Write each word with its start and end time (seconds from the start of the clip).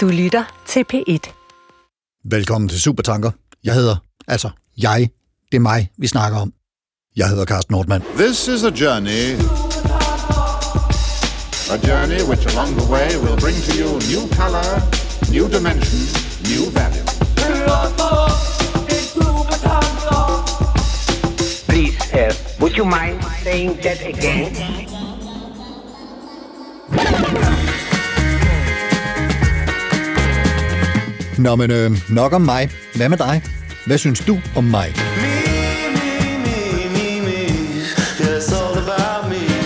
Du 0.00 0.08
lytter 0.08 0.44
til 0.66 0.84
P1. 0.92 1.32
Velkommen 2.24 2.68
til 2.68 2.80
Supertanker. 2.80 3.30
Jeg 3.64 3.74
hedder, 3.74 3.96
altså 4.28 4.50
jeg, 4.78 5.10
det 5.52 5.56
er 5.56 5.60
mig, 5.60 5.90
vi 5.98 6.06
snakker 6.06 6.38
om. 6.38 6.52
Jeg 7.16 7.28
hedder 7.28 7.44
Carsten 7.44 7.72
Nordmann. 7.72 8.04
This 8.16 8.48
is 8.48 8.64
a 8.64 8.70
journey. 8.70 9.24
A 11.74 11.76
journey 11.88 12.20
which 12.30 12.46
along 12.52 12.70
the 12.80 12.86
way 12.92 13.08
will 13.24 13.38
bring 13.44 13.56
to 13.66 13.72
you 13.80 13.90
new 14.12 14.22
color, 14.40 14.68
new 15.36 15.46
dimension, 15.56 16.00
new 16.50 16.64
value. 16.78 17.06
Please, 21.68 21.96
uh, 22.14 22.32
would 22.60 22.76
you 22.76 22.84
mind 22.84 23.16
saying 23.44 23.76
that 23.82 24.00
again? 24.12 24.52
Nå, 31.38 31.56
men 31.56 31.70
øh, 31.70 31.90
nok 32.08 32.32
om 32.32 32.40
mig. 32.40 32.70
Hvad 32.94 33.08
med 33.08 33.18
dig? 33.18 33.42
Hvad 33.86 33.98
synes 33.98 34.20
du 34.20 34.38
om 34.56 34.64
mig? 34.64 34.94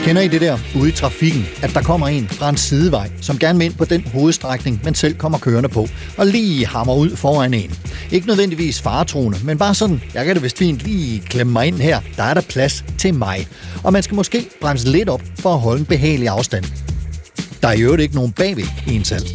Kender 0.04 0.22
I 0.22 0.28
det 0.28 0.40
der 0.40 0.58
ude 0.76 0.88
i 0.88 0.92
trafikken, 0.92 1.46
at 1.62 1.74
der 1.74 1.82
kommer 1.82 2.08
en 2.08 2.28
fra 2.28 2.48
en 2.48 2.56
sidevej, 2.56 3.10
som 3.20 3.38
gerne 3.38 3.58
vil 3.58 3.64
ind 3.64 3.74
på 3.74 3.84
den 3.84 4.06
hovedstrækning, 4.06 4.80
man 4.84 4.94
selv 4.94 5.14
kommer 5.14 5.38
kørende 5.38 5.68
på, 5.68 5.88
og 6.16 6.26
lige 6.26 6.66
hammer 6.66 6.94
ud 6.94 7.16
foran 7.16 7.54
en? 7.54 7.74
Ikke 8.10 8.26
nødvendigvis 8.26 8.82
faretroende, 8.82 9.38
men 9.44 9.58
bare 9.58 9.74
sådan, 9.74 10.02
jeg 10.14 10.24
kan 10.24 10.34
det 10.34 10.42
vist 10.42 10.58
fint 10.58 10.78
lige 10.78 11.20
klemme 11.20 11.52
mig 11.52 11.66
ind 11.66 11.76
her, 11.76 12.00
der 12.16 12.22
er 12.22 12.34
der 12.34 12.40
plads 12.40 12.84
til 12.98 13.14
mig. 13.14 13.48
Og 13.84 13.92
man 13.92 14.02
skal 14.02 14.14
måske 14.14 14.46
bremse 14.60 14.88
lidt 14.88 15.08
op 15.08 15.22
for 15.38 15.54
at 15.54 15.60
holde 15.60 15.80
en 15.80 15.86
behagelig 15.86 16.28
afstand. 16.28 16.64
Der 17.62 17.68
er 17.68 17.72
i 17.72 17.82
øvrigt 17.82 18.02
ikke 18.02 18.14
nogen 18.14 18.32
bagved 18.32 18.64
en 18.88 19.04
selv. 19.04 19.26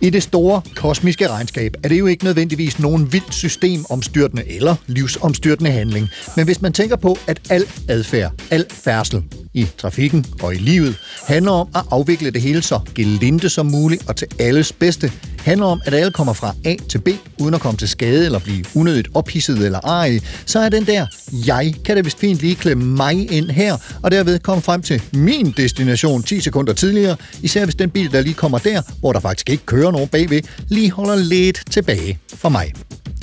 I 0.00 0.10
det 0.10 0.22
store 0.22 0.62
kosmiske 0.74 1.28
regnskab 1.28 1.76
er 1.82 1.88
det 1.88 1.98
jo 1.98 2.06
ikke 2.06 2.24
nødvendigvis 2.24 2.78
nogen 2.78 3.12
vildt 3.12 3.34
systemomstyrtende 3.34 4.52
eller 4.52 4.74
livsomstyrtende 4.86 5.70
handling. 5.70 6.08
Men 6.36 6.44
hvis 6.44 6.62
man 6.62 6.72
tænker 6.72 6.96
på, 6.96 7.18
at 7.26 7.40
al 7.50 7.64
adfærd, 7.88 8.32
al 8.50 8.66
færdsel 8.70 9.22
i 9.54 9.66
trafikken 9.78 10.26
og 10.42 10.54
i 10.54 10.58
livet 10.58 10.96
handler 11.26 11.52
om 11.52 11.68
at 11.74 11.82
afvikle 11.90 12.30
det 12.30 12.42
hele 12.42 12.62
så 12.62 12.80
gelinde 12.94 13.48
som 13.48 13.66
muligt 13.66 14.08
og 14.08 14.16
til 14.16 14.28
alles 14.38 14.72
bedste, 14.72 15.12
handler 15.46 15.66
om, 15.66 15.80
at 15.84 15.94
alle 15.94 16.12
kommer 16.12 16.32
fra 16.32 16.54
A 16.64 16.76
til 16.88 16.98
B, 16.98 17.08
uden 17.40 17.54
at 17.54 17.60
komme 17.60 17.78
til 17.78 17.88
skade 17.88 18.24
eller 18.24 18.38
blive 18.38 18.64
unødigt 18.74 19.08
ophidset 19.14 19.58
eller 19.58 19.80
ej, 19.80 20.20
så 20.46 20.58
er 20.58 20.68
den 20.68 20.86
der, 20.86 21.06
jeg 21.46 21.74
kan 21.84 21.96
da 21.96 22.02
vist 22.02 22.18
fint 22.18 22.40
lige 22.40 22.54
klemme 22.54 22.84
mig 22.84 23.32
ind 23.32 23.50
her, 23.50 23.76
og 24.02 24.10
derved 24.10 24.38
komme 24.38 24.62
frem 24.62 24.82
til 24.82 25.02
min 25.12 25.54
destination 25.56 26.22
10 26.22 26.40
sekunder 26.40 26.72
tidligere, 26.72 27.16
især 27.42 27.64
hvis 27.64 27.74
den 27.74 27.90
bil, 27.90 28.12
der 28.12 28.20
lige 28.20 28.34
kommer 28.34 28.58
der, 28.58 28.82
hvor 29.00 29.12
der 29.12 29.20
faktisk 29.20 29.50
ikke 29.50 29.66
kører 29.66 29.85
nogen 29.90 30.08
bagved, 30.08 30.42
lige 30.68 30.90
holder 30.90 31.14
lidt 31.14 31.62
tilbage 31.70 32.18
for 32.34 32.48
mig. 32.48 32.72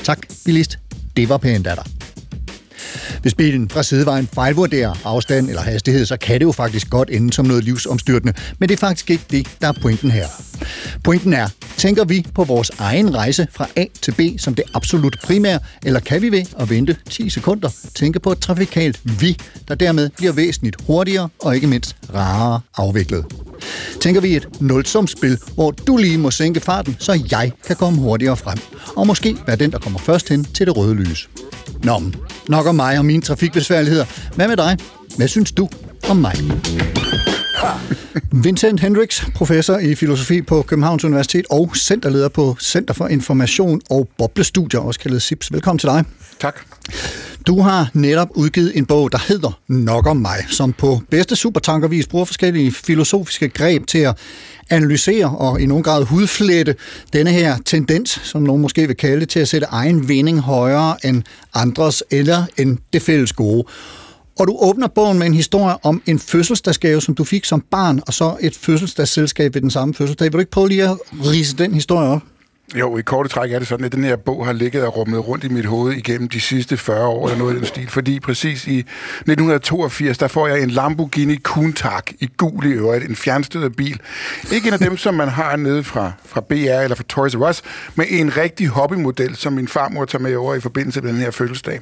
Tak, 0.04 0.20
bilist. 0.46 0.80
Det 1.18 1.30
var 1.30 1.38
pænt 1.38 1.68
af 1.68 1.76
dig. 1.76 2.03
Hvis 3.22 3.34
bilen 3.34 3.70
fra 3.70 3.84
sidevejen 3.84 4.30
fejlvurderer 4.34 4.94
afstand 5.04 5.50
eller 5.50 5.62
hastighed, 5.62 6.06
så 6.06 6.18
kan 6.18 6.40
det 6.40 6.46
jo 6.46 6.52
faktisk 6.52 6.90
godt 6.90 7.10
ende 7.10 7.34
som 7.34 7.46
noget 7.46 7.64
livsomstyrtende, 7.64 8.34
men 8.60 8.70
det 8.70 8.76
er 8.76 8.80
faktisk 8.80 9.10
ikke 9.10 9.24
det, 9.32 9.48
der 9.62 9.68
er 9.68 9.74
pointen 9.82 10.12
her. 10.12 10.28
Pointen 11.04 11.34
er, 11.34 11.48
tænker 11.78 12.06
vi 12.06 12.26
på 12.36 12.44
vores 12.44 12.72
egen 12.80 13.16
rejse 13.16 13.48
fra 13.52 13.68
A 13.76 13.86
til 14.02 14.12
B 14.12 14.22
som 14.40 14.56
det 14.56 14.66
absolut 14.74 15.18
primære, 15.24 15.60
eller 15.86 16.00
kan 16.00 16.22
vi 16.22 16.32
ved 16.32 16.46
at 16.60 16.70
vente 16.70 16.98
10 17.10 17.30
sekunder 17.30 17.70
tænke 17.96 18.20
på 18.20 18.32
et 18.32 18.40
trafikalt 18.40 19.02
vi, 19.22 19.38
der 19.68 19.76
dermed 19.76 20.10
bliver 20.18 20.34
væsentligt 20.34 20.76
hurtigere 20.88 21.30
og 21.40 21.56
ikke 21.56 21.68
mindst 21.68 21.96
rarere 22.14 22.60
afviklet? 22.78 23.26
Tænker 24.02 24.22
vi 24.22 24.36
et 24.36 24.48
nulsumspil, 24.62 25.38
hvor 25.56 25.72
du 25.72 25.98
lige 25.98 26.18
må 26.18 26.32
sænke 26.32 26.60
farten, 26.60 26.96
så 27.00 27.24
jeg 27.32 27.52
kan 27.68 27.76
komme 27.76 28.00
hurtigere 28.00 28.38
frem, 28.38 28.58
og 28.96 29.08
måske 29.08 29.36
være 29.48 29.56
den, 29.56 29.72
der 29.72 29.80
kommer 29.80 30.00
først 30.00 30.30
hen 30.30 30.44
til 30.44 30.68
det 30.68 30.78
røde 30.78 30.94
lys. 30.94 31.30
Nå, 31.84 32.02
nok 32.48 32.66
om 32.66 32.76
mig 32.76 32.98
og 32.98 33.06
mine 33.06 33.22
trafikbesværligheder. 33.22 34.06
Hvad 34.36 34.48
med 34.48 34.58
dig? 34.58 34.78
Hvad 35.18 35.28
synes 35.28 35.52
du 35.52 35.70
om 36.10 36.18
mig? 36.18 36.36
Vincent 38.32 38.80
Hendricks, 38.80 39.26
professor 39.36 39.78
i 39.78 39.96
filosofi 39.96 40.42
på 40.42 40.62
Københavns 40.62 41.04
Universitet 41.04 41.46
og 41.50 41.72
centerleder 41.76 42.30
på 42.30 42.56
Center 42.60 42.94
for 42.94 43.08
Information 43.08 43.82
og 43.90 44.10
Boblestudier, 44.18 44.80
også 44.80 45.00
kaldet 45.00 45.22
SIPS. 45.22 45.52
Velkommen 45.52 45.80
til 45.80 45.90
dig. 45.90 46.04
Tak. 46.40 46.60
Du 47.48 47.62
har 47.62 47.90
netop 47.94 48.28
udgivet 48.36 48.78
en 48.78 48.86
bog, 48.86 49.12
der 49.12 49.18
hedder 49.28 49.60
Nok 49.68 50.08
om 50.08 50.18
mig, 50.18 50.46
som 50.50 50.74
på 50.74 51.02
bedste 51.10 51.36
supertankervis 51.36 52.08
bruger 52.08 52.26
forskellige 52.26 52.72
filosofiske 52.72 53.50
greb 53.50 53.88
til 53.88 53.98
at 53.98 54.18
analysere 54.70 55.38
og 55.38 55.62
i 55.62 55.66
nogen 55.66 55.84
grad 55.84 56.04
hudflette 56.04 56.76
denne 57.14 57.32
her 57.32 57.58
tendens, 57.66 58.22
som 58.24 58.42
nogen 58.42 58.62
måske 58.62 58.88
vil 58.88 58.98
kalde 58.98 59.26
til 59.26 59.40
at 59.40 59.48
sætte 59.48 59.68
egen 59.70 60.08
vinding 60.08 60.40
højere 60.40 61.06
end 61.06 61.24
andres 61.54 62.04
eller 62.12 62.46
end 62.58 62.78
det 62.94 63.02
fælles 63.02 63.34
gode. 63.34 63.66
Og 64.40 64.48
du 64.48 64.58
åbner 64.62 64.88
bogen 64.88 65.20
med 65.20 65.28
en 65.28 65.34
historie 65.34 65.76
om 65.84 66.02
en 66.06 66.20
fødselsdagsgave, 66.20 67.02
som 67.02 67.16
du 67.16 67.24
fik 67.24 67.46
som 67.46 67.64
barn, 67.72 68.02
og 68.08 68.14
så 68.14 68.38
et 68.42 68.56
fødselsdagsselskab 68.56 69.54
ved 69.54 69.62
den 69.62 69.72
samme 69.72 69.94
fødselsdag. 69.94 70.26
Vil 70.26 70.34
du 70.34 70.40
ikke 70.40 70.52
prøve 70.52 70.70
lige 70.70 70.84
at 70.84 70.98
rise 71.12 71.56
den 71.56 71.74
historie 71.74 72.08
op? 72.08 72.22
Jo, 72.76 72.98
i 72.98 73.02
korte 73.02 73.30
træk 73.30 73.52
er 73.52 73.60
det 73.60 73.68
sådan, 73.68 73.86
at 73.86 73.92
den 73.92 74.04
her 74.04 74.16
bog 74.16 74.46
har 74.46 74.54
ligget 74.54 74.86
og 74.86 74.98
rummet 74.98 75.28
rundt 75.28 75.44
i 75.44 75.48
mit 75.48 75.66
hoved 75.66 75.94
igennem 75.94 76.30
de 76.30 76.42
sidste 76.42 76.78
40 76.78 77.08
år 77.08 77.28
eller 77.28 77.38
noget 77.38 77.56
i 77.56 77.58
den 77.58 77.66
stil. 77.66 77.90
Fordi 77.90 78.20
præcis 78.20 78.68
i 78.68 78.80
1982, 78.80 80.18
der 80.18 80.28
får 80.28 80.48
jeg 80.48 80.64
en 80.64 80.70
Lamborghini 80.70 81.38
Countach 81.38 82.14
i 82.20 82.30
gul 82.38 82.66
i 82.66 82.70
øvrigt, 82.70 83.10
en 83.10 83.16
fjernstødet 83.16 83.76
bil. 83.76 84.00
Ikke 84.52 84.68
en 84.68 84.74
af 84.74 84.80
dem, 84.80 84.98
som 84.98 85.14
man 85.14 85.28
har 85.28 85.56
nede 85.56 85.84
fra, 85.84 86.12
fra 86.26 86.42
BR 86.42 86.54
eller 86.54 86.96
fra 86.96 87.04
Toys 87.04 87.36
R 87.36 87.50
Us, 87.50 87.62
men 87.96 88.08
en 88.10 88.38
rigtig 88.38 88.68
hobbymodel, 88.68 89.36
som 89.36 89.54
min 89.54 89.68
farmor 89.68 90.06
tager 90.06 90.22
med 90.22 90.36
over 90.36 90.56
i 90.56 90.60
forbindelse 90.60 91.02
med 91.02 91.14
den 91.14 91.20
her 91.20 91.32
fødselsdag. 91.32 91.82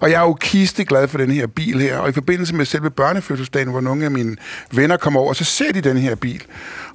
Og 0.00 0.10
jeg 0.10 0.16
er 0.16 0.26
jo 0.26 0.34
kiste 0.40 0.84
glad 0.84 1.08
for 1.08 1.18
den 1.18 1.30
her 1.30 1.46
bil 1.46 1.80
her, 1.80 1.98
og 1.98 2.08
i 2.08 2.12
forbindelse 2.12 2.54
med 2.54 2.64
selve 2.64 2.90
børnefødselsdagen, 2.90 3.68
hvor 3.68 3.80
nogle 3.80 4.04
af 4.04 4.10
mine 4.10 4.36
venner 4.72 4.96
kommer 4.96 5.20
over, 5.20 5.32
så 5.32 5.44
ser 5.44 5.72
de 5.72 5.80
den 5.80 5.96
her 5.96 6.14
bil. 6.14 6.42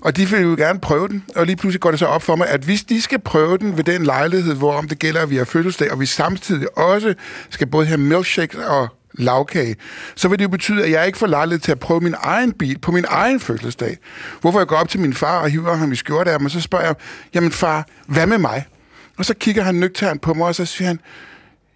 Og 0.02 0.18
de 0.18 0.30
vil 0.30 0.42
jo 0.42 0.56
gerne 0.58 0.80
prøve 0.80 1.08
den, 1.08 1.24
og 1.36 1.46
lige 1.46 1.56
pludselig 1.56 1.82
går 1.82 1.90
det 1.92 2.00
så 2.00 2.06
op 2.06 2.24
for 2.24 2.36
mig, 2.36 2.48
at 2.48 2.62
hvis 2.62 2.84
de 2.84 3.02
skal 3.02 3.20
prøve 3.24 3.58
den 3.58 3.78
ved 3.78 3.84
den 3.84 4.04
lejlighed, 4.04 4.56
hvor 4.56 4.74
om 4.74 4.88
det 4.88 5.00
gælder, 5.00 5.22
at 5.22 5.30
vi 5.30 5.36
har 5.36 5.46
fødselsdag, 5.46 5.92
og 5.92 6.00
vi 6.00 6.06
samtidig 6.06 6.78
også 6.78 7.14
skal 7.50 7.68
både 7.68 7.86
have 7.86 7.98
milkshake 7.98 8.68
og 8.68 8.88
lavkage, 9.14 9.76
så 10.16 10.28
vil 10.28 10.40
det 10.40 10.44
jo 10.44 10.50
betyde, 10.50 10.84
at 10.84 10.92
jeg 10.92 11.06
ikke 11.06 11.18
får 11.18 11.28
lejlighed 11.28 11.60
til 11.60 11.72
at 11.72 11.80
prøve 11.80 12.02
min 12.02 12.16
egen 12.18 12.52
bil 12.52 12.80
på 12.80 12.92
min 12.92 13.06
egen 13.08 13.40
fødselsdag. 13.40 13.98
Hvorfor 14.42 14.60
jeg 14.60 14.68
går 14.68 14.76
op 14.76 14.90
til 14.90 15.00
min 15.00 15.14
far 15.14 15.40
og 15.40 15.50
hiver 15.50 15.76
ham 15.76 15.92
i 15.92 15.96
skjorte 15.96 16.32
af 16.32 16.42
mig, 16.42 16.52
så 16.52 16.62
spørger 16.62 16.86
jeg, 16.86 16.96
jamen 17.34 17.52
far, 17.52 17.88
hvad 18.08 18.28
med 18.28 18.38
mig? 18.38 18.66
Og 19.18 19.26
så 19.26 19.34
kigger 19.34 19.64
han 19.64 19.76
nøgternt 19.76 20.22
på 20.22 20.34
mig, 20.34 20.48
og 20.48 20.56
så 20.56 20.66
siger 20.66 20.88
han, 20.88 21.00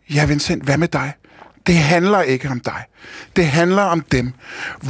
ja 0.10 0.26
Vincent, 0.26 0.64
hvad 0.64 0.78
med 0.78 0.88
dig? 0.88 1.14
Det 1.68 1.78
handler 1.78 2.22
ikke 2.22 2.50
om 2.50 2.60
dig. 2.60 2.84
Det 3.36 3.48
handler 3.48 3.82
om 3.82 4.02
dem. 4.02 4.34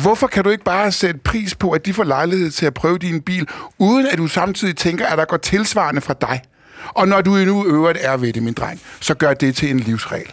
Hvorfor 0.01 0.27
kan 0.27 0.43
du 0.43 0.49
ikke 0.49 0.63
bare 0.63 0.91
sætte 0.91 1.19
pris 1.19 1.55
på, 1.55 1.71
at 1.71 1.85
de 1.85 1.93
får 1.93 2.03
lejlighed 2.03 2.51
til 2.51 2.65
at 2.65 2.73
prøve 2.73 2.97
din 2.97 3.21
bil, 3.21 3.47
uden 3.77 4.07
at 4.07 4.17
du 4.17 4.27
samtidig 4.27 4.77
tænker, 4.77 5.05
at 5.05 5.17
der 5.17 5.25
går 5.25 5.37
tilsvarende 5.37 6.01
fra 6.01 6.15
dig? 6.21 6.41
Og 6.87 7.07
når 7.07 7.21
du 7.21 7.31
nu 7.31 7.65
øvrigt 7.67 7.99
er 8.01 8.17
ved 8.17 8.33
det, 8.33 8.43
min 8.43 8.53
dreng, 8.53 8.81
så 8.99 9.13
gør 9.13 9.33
det 9.33 9.55
til 9.55 9.69
en 9.69 9.79
livsregel. 9.79 10.31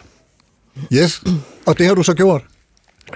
Yes, 0.93 1.23
og 1.65 1.77
det 1.77 1.87
har 1.87 1.93
du 1.93 2.03
så 2.03 2.13
gjort. 2.13 2.43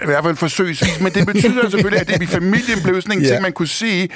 I 0.02 0.06
hvert 0.06 0.24
fald 0.24 0.36
forsøgsvis, 0.36 1.00
men 1.00 1.12
det 1.12 1.26
betyder 1.26 1.68
selvfølgelig, 1.70 2.00
at 2.00 2.08
det 2.08 2.22
i 2.22 2.26
familien 2.26 2.82
blev 2.84 3.02
sådan 3.02 3.18
en 3.18 3.24
ting, 3.24 3.42
man 3.42 3.52
kunne 3.52 3.68
sige, 3.68 4.08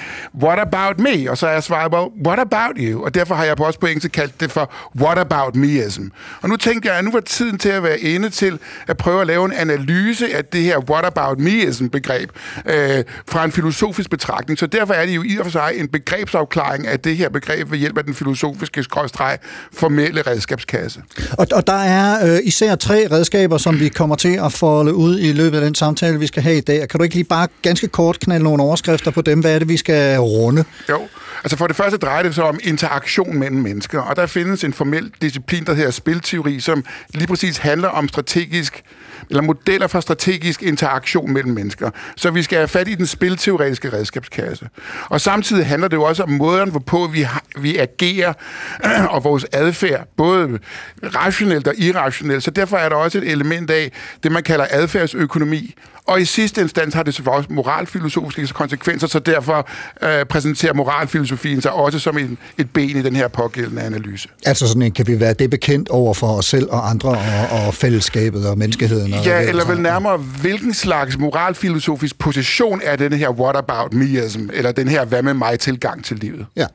what 0.42 0.58
about 0.58 0.98
me? 0.98 1.30
Og 1.30 1.38
så 1.38 1.46
er 1.46 1.52
jeg 1.52 1.62
svaret, 1.62 1.92
well, 1.92 2.08
what 2.26 2.38
about 2.38 2.76
you? 2.76 3.04
Og 3.04 3.14
derfor 3.14 3.34
har 3.34 3.44
jeg 3.44 3.56
på 3.56 3.64
også 3.64 3.78
på 3.78 3.86
engelsk 3.86 4.12
kaldt 4.12 4.40
det 4.40 4.52
for 4.52 4.72
what 5.00 5.18
about 5.18 5.56
meism. 5.56 6.02
Og 6.42 6.48
nu 6.48 6.56
tænkte 6.56 6.88
jeg, 6.88 6.98
at 6.98 7.04
nu 7.04 7.10
var 7.10 7.20
tiden 7.20 7.58
til 7.58 7.68
at 7.68 7.82
være 7.82 8.00
inde 8.00 8.30
til 8.30 8.58
at 8.86 8.96
prøve 8.96 9.20
at 9.20 9.26
lave 9.26 9.44
en 9.44 9.52
analyse 9.52 10.36
af 10.36 10.44
det 10.44 10.62
her 10.62 10.78
what 10.90 11.04
about 11.04 11.38
meism 11.38 11.86
begreb 11.86 12.30
øh, 12.66 13.04
fra 13.28 13.44
en 13.44 13.52
filosofisk 13.52 14.10
betragtning. 14.10 14.58
Så 14.58 14.66
derfor 14.66 14.94
er 14.94 15.06
det 15.06 15.16
jo 15.16 15.22
i 15.22 15.36
og 15.36 15.44
for 15.44 15.52
sig 15.52 15.72
en 15.74 15.88
begrebsafklaring 15.88 16.86
af 16.86 17.00
det 17.00 17.16
her 17.16 17.28
begreb 17.28 17.70
ved 17.70 17.78
hjælp 17.78 17.98
af 17.98 18.04
den 18.04 18.14
filosofiske 18.14 18.82
skråstreg 18.82 19.38
formelle 19.72 20.22
redskabskasse. 20.22 21.02
Og, 21.38 21.46
og 21.52 21.66
der 21.66 21.82
er 21.82 22.34
øh, 22.34 22.40
især 22.44 22.74
tre 22.74 23.06
redskaber, 23.10 23.58
som 23.58 23.80
vi 23.80 23.88
kommer 23.88 24.16
til 24.16 24.38
at 24.44 24.52
folde 24.52 24.94
ud 24.94 25.18
i 25.18 25.32
løbet 25.32 25.58
af 25.58 25.64
den 25.64 25.73
den 25.74 25.78
samtale, 25.78 26.18
vi 26.18 26.26
skal 26.26 26.42
have 26.42 26.56
i 26.56 26.60
dag. 26.60 26.88
Kan 26.88 26.98
du 26.98 27.04
ikke 27.04 27.14
lige 27.14 27.24
bare 27.24 27.48
ganske 27.62 27.88
kort 27.88 28.20
knalde 28.20 28.44
nogle 28.44 28.62
overskrifter 28.62 29.10
på 29.10 29.22
dem? 29.22 29.40
Hvad 29.40 29.54
er 29.54 29.58
det, 29.58 29.68
vi 29.68 29.76
skal 29.76 30.18
runde? 30.18 30.64
Jo, 30.88 31.00
altså 31.44 31.56
for 31.56 31.66
det 31.66 31.76
første 31.76 31.98
drejer 31.98 32.22
det 32.22 32.34
sig 32.34 32.44
om 32.44 32.58
interaktion 32.62 33.36
mellem 33.36 33.60
mennesker, 33.60 34.00
og 34.00 34.16
der 34.16 34.26
findes 34.26 34.64
en 34.64 34.72
formel 34.72 35.12
disciplin, 35.22 35.64
der 35.64 35.74
hedder 35.74 35.90
spilteori, 35.90 36.60
som 36.60 36.84
lige 37.14 37.26
præcis 37.26 37.58
handler 37.58 37.88
om 37.88 38.08
strategisk 38.08 38.82
eller 39.30 39.42
modeller 39.42 39.86
for 39.86 40.00
strategisk 40.00 40.62
interaktion 40.62 41.32
mellem 41.32 41.52
mennesker. 41.52 41.90
Så 42.16 42.30
vi 42.30 42.42
skal 42.42 42.58
have 42.58 42.68
fat 42.68 42.88
i 42.88 42.94
den 42.94 43.06
spilteoretiske 43.06 43.92
redskabskasse. 43.92 44.68
Og 45.04 45.20
samtidig 45.20 45.66
handler 45.66 45.88
det 45.88 45.96
jo 45.96 46.02
også 46.02 46.22
om 46.22 46.30
måden, 46.30 46.70
hvorpå 46.70 47.06
vi, 47.06 47.22
har, 47.22 47.42
vi 47.58 47.76
agerer 47.76 48.32
og 49.14 49.24
vores 49.24 49.46
adfærd, 49.52 50.08
både 50.16 50.58
rationelt 51.02 51.68
og 51.68 51.74
irrationelt. 51.78 52.42
Så 52.42 52.50
derfor 52.50 52.76
er 52.76 52.88
der 52.88 52.96
også 52.96 53.18
et 53.18 53.30
element 53.30 53.70
af 53.70 53.92
det, 54.22 54.32
man 54.32 54.42
kalder 54.42 54.66
adfærdsøkonomi, 54.70 55.74
og 56.06 56.20
i 56.20 56.24
sidste 56.24 56.60
instans 56.60 56.94
har 56.94 57.02
det 57.02 57.14
selvfølgelig 57.14 57.38
også 57.38 57.52
moralfilosofiske 57.52 58.54
konsekvenser, 58.54 59.06
så 59.06 59.18
derfor 59.18 59.68
øh, 60.02 60.24
præsenterer 60.24 60.74
moralfilosofien 60.74 61.62
sig 61.62 61.72
også 61.72 61.98
som 61.98 62.18
en, 62.18 62.38
et 62.58 62.70
ben 62.70 62.96
i 62.96 63.02
den 63.02 63.16
her 63.16 63.28
pågældende 63.28 63.82
analyse. 63.82 64.28
Altså 64.46 64.68
sådan 64.68 64.82
en, 64.82 64.92
kan 64.92 65.06
vi 65.06 65.20
være 65.20 65.32
det 65.32 65.50
bekendt 65.50 65.88
over 65.88 66.14
for 66.14 66.26
os 66.26 66.46
selv 66.46 66.68
og 66.70 66.90
andre 66.90 67.08
og, 67.08 67.66
og 67.66 67.74
fællesskabet 67.74 68.48
og 68.48 68.58
menneskeheden? 68.58 69.12
Og 69.12 69.24
Ja, 69.24 69.40
eller 69.40 69.64
vel 69.64 69.80
nærmere, 69.80 70.16
hvilken 70.16 70.74
slags 70.74 71.18
moralfilosofisk 71.18 72.18
position 72.18 72.80
er 72.84 72.96
den 72.96 73.12
her 73.12 73.30
what 73.30 73.56
about 73.56 73.92
meism, 73.92 74.48
eller 74.52 74.72
den 74.72 74.88
her 74.88 75.04
hvad 75.04 75.22
med 75.22 75.34
mig 75.34 75.60
tilgang 75.60 76.04
til 76.04 76.16
livet? 76.16 76.46
Ja. 76.56 76.66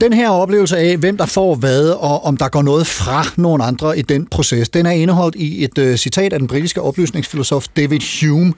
Den 0.00 0.12
her 0.12 0.28
oplevelse 0.28 0.78
af, 0.78 0.96
hvem 0.96 1.16
der 1.16 1.26
får 1.26 1.54
hvad, 1.54 1.88
og 1.88 2.24
om 2.24 2.36
der 2.36 2.48
går 2.48 2.62
noget 2.62 2.86
fra 2.86 3.24
nogen 3.36 3.62
andre 3.62 3.98
i 3.98 4.02
den 4.02 4.26
proces, 4.26 4.68
den 4.68 4.86
er 4.86 4.90
indeholdt 4.90 5.36
i 5.36 5.64
et 5.64 5.78
uh, 5.78 5.94
citat 5.94 6.32
af 6.32 6.38
den 6.38 6.48
britiske 6.48 6.82
oplysningsfilosof 6.82 7.66
David 7.76 8.00
Hume. 8.20 8.54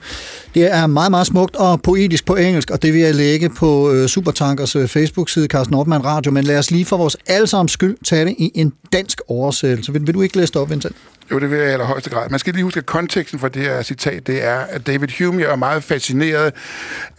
Det 0.53 0.73
er 0.73 0.87
meget, 0.87 1.11
meget 1.11 1.27
smukt 1.27 1.55
og 1.55 1.81
poetisk 1.81 2.25
på 2.25 2.35
engelsk, 2.35 2.71
og 2.71 2.81
det 2.81 2.93
vil 2.93 3.01
jeg 3.01 3.15
lægge 3.15 3.49
på 3.49 3.91
uh, 3.91 4.05
Supertankers 4.05 4.75
uh, 4.75 4.87
Facebook-side, 4.87 5.47
Carsten 5.47 5.73
Nordmann 5.73 6.05
Radio, 6.05 6.31
men 6.31 6.43
lad 6.43 6.57
os 6.57 6.71
lige 6.71 6.85
for 6.85 6.97
vores 6.97 7.17
allesammens 7.27 7.71
skyld 7.71 7.97
tage 8.05 8.25
det 8.25 8.35
i 8.37 8.51
en 8.55 8.73
dansk 8.93 9.21
oversættelse. 9.27 9.93
Vil, 9.93 10.07
vil 10.07 10.13
du 10.13 10.21
ikke 10.21 10.37
læse 10.37 10.53
det 10.53 10.61
op, 10.61 10.69
Vincent? 10.69 10.95
Jo, 11.31 11.39
det 11.39 11.51
vil 11.51 11.59
jeg 11.59 11.67
i 11.69 11.71
allerhøjeste 11.71 12.09
grad. 12.09 12.29
Man 12.29 12.39
skal 12.39 12.53
lige 12.53 12.63
huske, 12.63 12.77
at 12.77 12.85
konteksten 12.85 13.39
for 13.39 13.47
det 13.47 13.61
her 13.61 13.81
citat, 13.81 14.27
det 14.27 14.43
er, 14.43 14.55
at 14.59 14.87
David 14.87 15.07
Hume 15.19 15.43
er 15.43 15.55
meget 15.55 15.83
fascineret 15.83 16.53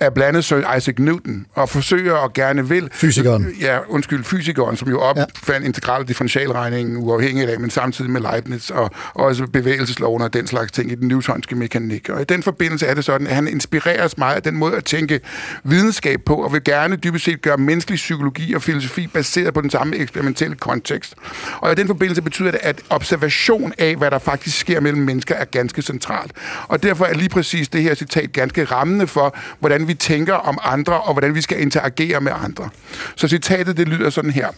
af 0.01 0.15
blandt 0.15 0.29
andet 0.29 0.45
Sir 0.45 0.77
Isaac 0.77 0.95
Newton, 0.99 1.47
og 1.55 1.69
forsøger 1.69 2.12
og 2.12 2.33
gerne 2.33 2.69
vil... 2.69 2.89
Fysikeren. 2.93 3.55
Ja, 3.61 3.79
undskyld, 3.89 4.25
fysikeren, 4.25 4.77
som 4.77 4.89
jo 4.89 5.01
opfandt 5.01 5.49
ja. 5.49 5.59
integral 5.59 6.09
differentialregningen 6.09 6.97
uafhængigt 6.97 7.51
af, 7.51 7.61
men 7.61 7.71
samtidig 7.71 8.11
med 8.11 8.21
Leibniz, 8.21 8.71
og 8.71 8.91
også 9.15 9.47
bevægelsesloven 9.47 10.23
og 10.23 10.33
den 10.33 10.47
slags 10.47 10.73
ting 10.73 10.93
i 10.93 10.95
den 10.95 11.09
newtonske 11.09 11.55
mekanik. 11.57 12.09
Og 12.09 12.21
i 12.21 12.25
den 12.25 12.43
forbindelse 12.43 12.87
er 12.87 12.95
det 12.95 13.05
sådan, 13.05 13.27
at 13.27 13.35
han 13.35 13.49
inspireres 13.49 14.19
meget 14.19 14.37
af 14.37 14.43
den 14.43 14.57
måde 14.57 14.77
at 14.77 14.85
tænke 14.85 15.21
videnskab 15.65 16.21
på, 16.27 16.35
og 16.35 16.53
vil 16.53 16.65
gerne 16.65 16.97
dybest 16.97 17.25
set 17.25 17.43
gøre 17.43 17.57
menneskelig 17.57 17.97
psykologi 17.97 18.55
og 18.55 18.62
filosofi 18.62 19.07
baseret 19.07 19.55
på 19.55 19.61
den 19.61 19.71
samme 19.71 19.97
eksperimentelle 19.97 20.57
kontekst. 20.57 21.15
Og 21.59 21.73
i 21.73 21.75
den 21.75 21.87
forbindelse 21.87 22.23
betyder 22.23 22.51
det, 22.51 22.61
at 22.62 22.81
observation 22.91 23.73
af, 23.79 24.00
hvad 24.00 24.11
der 24.11 24.19
faktisk 24.19 24.58
sker 24.58 24.81
mellem 24.81 25.02
mennesker, 25.02 25.35
er 25.35 25.44
ganske 25.44 25.82
centralt. 25.82 26.32
Og 26.69 26.82
derfor 26.82 27.05
er 27.05 27.14
lige 27.14 27.29
præcis 27.29 27.69
det 27.69 27.82
her 27.82 27.94
citat 27.94 28.32
ganske 28.32 28.64
rammende 28.64 29.06
for, 29.06 29.37
hvordan 29.61 29.88
vi 29.88 29.94
tænker 29.94 30.35
om 30.35 30.58
andre, 30.62 31.00
og 31.00 31.14
hvordan 31.14 31.35
vi 31.35 31.41
skal 31.41 31.61
interagere 31.61 32.20
med 32.20 32.32
andre. 32.44 32.69
Så 33.17 33.29
citatet, 33.29 33.76
det 33.76 33.88
lyder 33.88 34.11
sådan 34.11 34.31
her. 34.31 34.49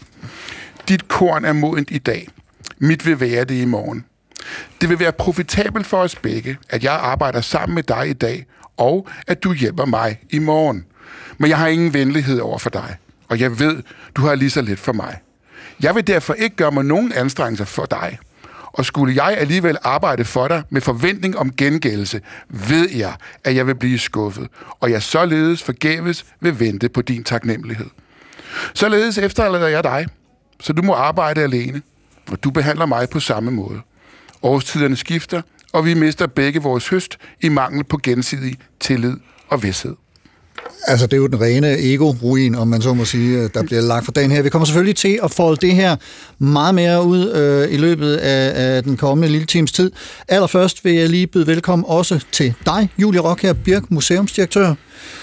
Dit 0.88 1.08
korn 1.08 1.44
er 1.44 1.52
modent 1.52 1.90
i 1.90 1.98
dag. 1.98 2.28
Mit 2.78 3.06
vil 3.06 3.20
være 3.20 3.44
det 3.44 3.54
i 3.54 3.64
morgen. 3.64 4.04
Det 4.80 4.88
vil 4.88 4.98
være 4.98 5.12
profitabelt 5.12 5.86
for 5.86 5.96
os 5.96 6.16
begge, 6.16 6.58
at 6.68 6.84
jeg 6.84 6.92
arbejder 6.92 7.40
sammen 7.40 7.74
med 7.74 7.82
dig 7.82 8.08
i 8.08 8.12
dag, 8.12 8.46
og 8.76 9.08
at 9.26 9.44
du 9.44 9.52
hjælper 9.52 9.84
mig 9.84 10.20
i 10.30 10.38
morgen. 10.38 10.84
Men 11.38 11.50
jeg 11.50 11.58
har 11.58 11.66
ingen 11.66 11.94
venlighed 11.94 12.40
over 12.40 12.58
for 12.58 12.70
dig, 12.70 12.96
og 13.28 13.40
jeg 13.40 13.58
ved, 13.58 13.82
du 14.14 14.22
har 14.22 14.34
lige 14.34 14.50
så 14.50 14.62
lidt 14.62 14.80
for 14.80 14.92
mig. 14.92 15.18
Jeg 15.82 15.94
vil 15.94 16.06
derfor 16.06 16.34
ikke 16.34 16.56
gøre 16.56 16.70
mig 16.70 16.84
nogen 16.84 17.12
anstrengelser 17.12 17.64
for 17.64 17.84
dig. 17.84 18.18
Og 18.72 18.84
skulle 18.84 19.24
jeg 19.24 19.36
alligevel 19.38 19.76
arbejde 19.82 20.24
for 20.24 20.48
dig 20.48 20.62
med 20.70 20.80
forventning 20.80 21.38
om 21.38 21.52
gengældelse, 21.56 22.20
ved 22.48 22.90
jeg, 22.90 23.14
at 23.44 23.56
jeg 23.56 23.66
vil 23.66 23.74
blive 23.74 23.98
skuffet, 23.98 24.48
og 24.80 24.90
jeg 24.90 25.02
således 25.02 25.62
forgæves 25.62 26.26
vil 26.40 26.60
vente 26.60 26.88
på 26.88 27.02
din 27.02 27.24
taknemmelighed. 27.24 27.86
Således 28.74 29.18
efterlader 29.18 29.68
jeg 29.68 29.84
dig, 29.84 30.06
så 30.60 30.72
du 30.72 30.82
må 30.82 30.92
arbejde 30.92 31.42
alene, 31.42 31.82
og 32.30 32.44
du 32.44 32.50
behandler 32.50 32.86
mig 32.86 33.08
på 33.08 33.20
samme 33.20 33.50
måde. 33.50 33.80
Årstiderne 34.42 34.96
skifter, 34.96 35.42
og 35.72 35.84
vi 35.84 35.94
mister 35.94 36.26
begge 36.26 36.62
vores 36.62 36.88
høst 36.88 37.18
i 37.40 37.48
mangel 37.48 37.84
på 37.84 38.00
gensidig 38.02 38.56
tillid 38.80 39.16
og 39.48 39.62
vidshed. 39.62 39.94
Altså, 40.86 41.06
det 41.06 41.12
er 41.12 41.16
jo 41.16 41.26
den 41.26 41.40
rene 41.40 41.78
ego-ruin, 41.78 42.54
om 42.54 42.68
man 42.68 42.82
så 42.82 42.94
må 42.94 43.04
sige, 43.04 43.38
øh, 43.38 43.50
der 43.54 43.62
bliver 43.62 43.82
lagt 43.82 44.04
for 44.04 44.12
dagen 44.12 44.30
her. 44.30 44.42
Vi 44.42 44.48
kommer 44.48 44.66
selvfølgelig 44.66 44.96
til 44.96 45.18
at 45.22 45.30
folde 45.30 45.66
det 45.66 45.74
her 45.74 45.96
meget 46.38 46.74
mere 46.74 47.04
ud 47.04 47.32
øh, 47.32 47.74
i 47.74 47.76
løbet 47.76 48.16
af, 48.16 48.76
af 48.76 48.82
den 48.82 48.96
kommende 48.96 49.28
lille 49.28 49.46
times 49.46 49.72
tid. 49.72 49.90
Allerførst 50.28 50.84
vil 50.84 50.94
jeg 50.94 51.08
lige 51.08 51.26
byde 51.26 51.46
velkommen 51.46 51.86
også 51.88 52.24
til 52.32 52.54
dig, 52.66 52.88
Julie 52.98 53.20
Rock 53.20 53.42
her, 53.42 53.52
Birk, 53.52 53.90
museumsdirektør. 53.90 54.74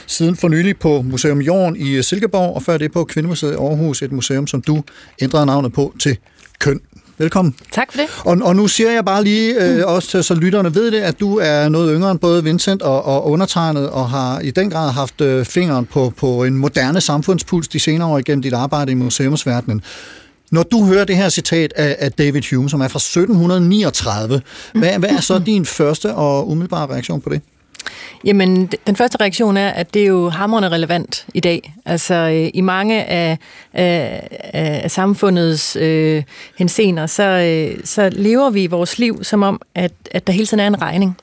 Siden 0.08 0.36
for 0.36 0.48
nylig 0.48 0.78
på 0.78 1.02
Museum 1.02 1.42
Jorden 1.42 1.76
i 1.76 2.02
Silkeborg, 2.02 2.56
og 2.56 2.64
før 2.64 2.78
det 2.78 2.92
på 2.92 3.04
Kvindemuseet 3.04 3.52
i 3.52 3.56
Aarhus, 3.56 4.02
et 4.02 4.12
museum, 4.12 4.48
som 4.48 4.62
du 4.62 4.84
ændrede 5.22 5.46
navnet 5.46 5.74
på 5.74 5.94
til 6.00 6.18
Køn. 6.60 6.80
Velkommen. 7.20 7.56
Tak 7.72 7.92
for 7.92 7.98
det. 7.98 8.10
Og, 8.26 8.38
og 8.42 8.56
nu 8.56 8.68
siger 8.68 8.92
jeg 8.92 9.06
bare 9.06 9.24
lige, 9.24 9.64
øh, 9.64 9.84
også 9.86 10.10
til, 10.10 10.24
så 10.24 10.36
lytterne 10.36 10.76
ved 10.76 10.92
det, 10.92 11.00
at 11.00 11.20
du 11.20 11.38
er 11.38 11.70
noget 11.70 11.96
yngre 11.96 12.12
end 12.12 12.20
både 12.20 12.44
Vincent 12.44 12.82
og, 12.82 13.06
og 13.06 13.30
undertegnet, 13.30 13.90
og 13.90 14.10
har 14.10 14.40
i 14.40 14.52
den 14.52 14.70
grad 14.70 14.92
haft 14.92 15.22
øh, 15.22 15.46
fingeren 15.46 15.86
på, 15.86 16.14
på 16.18 16.44
en 16.44 16.58
moderne 16.58 17.02
samfundspuls 17.02 17.68
de 17.68 17.80
senere 17.80 18.08
år 18.08 18.18
igennem 18.18 18.42
dit 18.42 18.54
arbejde 18.54 18.92
i 18.92 18.96
museumsverdenen. 18.96 19.82
Når 20.52 20.64
du 20.64 20.86
hører 20.86 21.06
det 21.06 21.16
her 21.18 21.30
citat 21.30 21.74
af, 21.76 21.96
af 22.00 22.12
David 22.12 22.42
Hume, 22.52 22.70
som 22.70 22.82
er 22.82 22.88
fra 22.88 22.98
1739, 22.98 24.42
hvad, 24.74 25.00
hvad 25.00 25.10
er 25.10 25.22
så 25.22 25.40
din 25.40 25.66
første 25.66 26.16
og 26.16 26.50
umiddelbare 26.50 26.88
reaktion 26.88 27.22
på 27.22 27.30
det? 27.30 27.42
Jamen, 28.24 28.70
den 28.88 28.96
første 28.96 29.18
reaktion 29.22 29.58
er, 29.58 29.70
at 29.70 29.94
det 29.94 30.02
er 30.02 30.06
jo 30.06 30.30
hamrende 30.30 30.70
relevant 30.70 31.26
i 31.34 31.40
dag. 31.40 31.74
Altså, 31.86 32.14
øh, 32.14 32.50
i 32.54 32.62
mange 32.62 33.04
af, 33.04 33.38
af, 33.74 34.28
af 34.54 34.92
samfundets 34.92 35.76
øh, 35.76 36.24
hensener, 36.58 37.06
så, 37.06 37.24
øh, 37.24 37.80
så 37.84 38.10
lever 38.10 38.50
vi 38.50 38.68
vores 38.68 39.00
liv 39.00 39.24
som 39.24 39.44
om, 39.44 39.62
at, 39.76 39.92
at 40.12 40.28
der 40.28 40.34
hele 40.34 40.46
tiden 40.46 40.60
er 40.60 40.68
en 40.68 40.82
regning. 40.82 41.18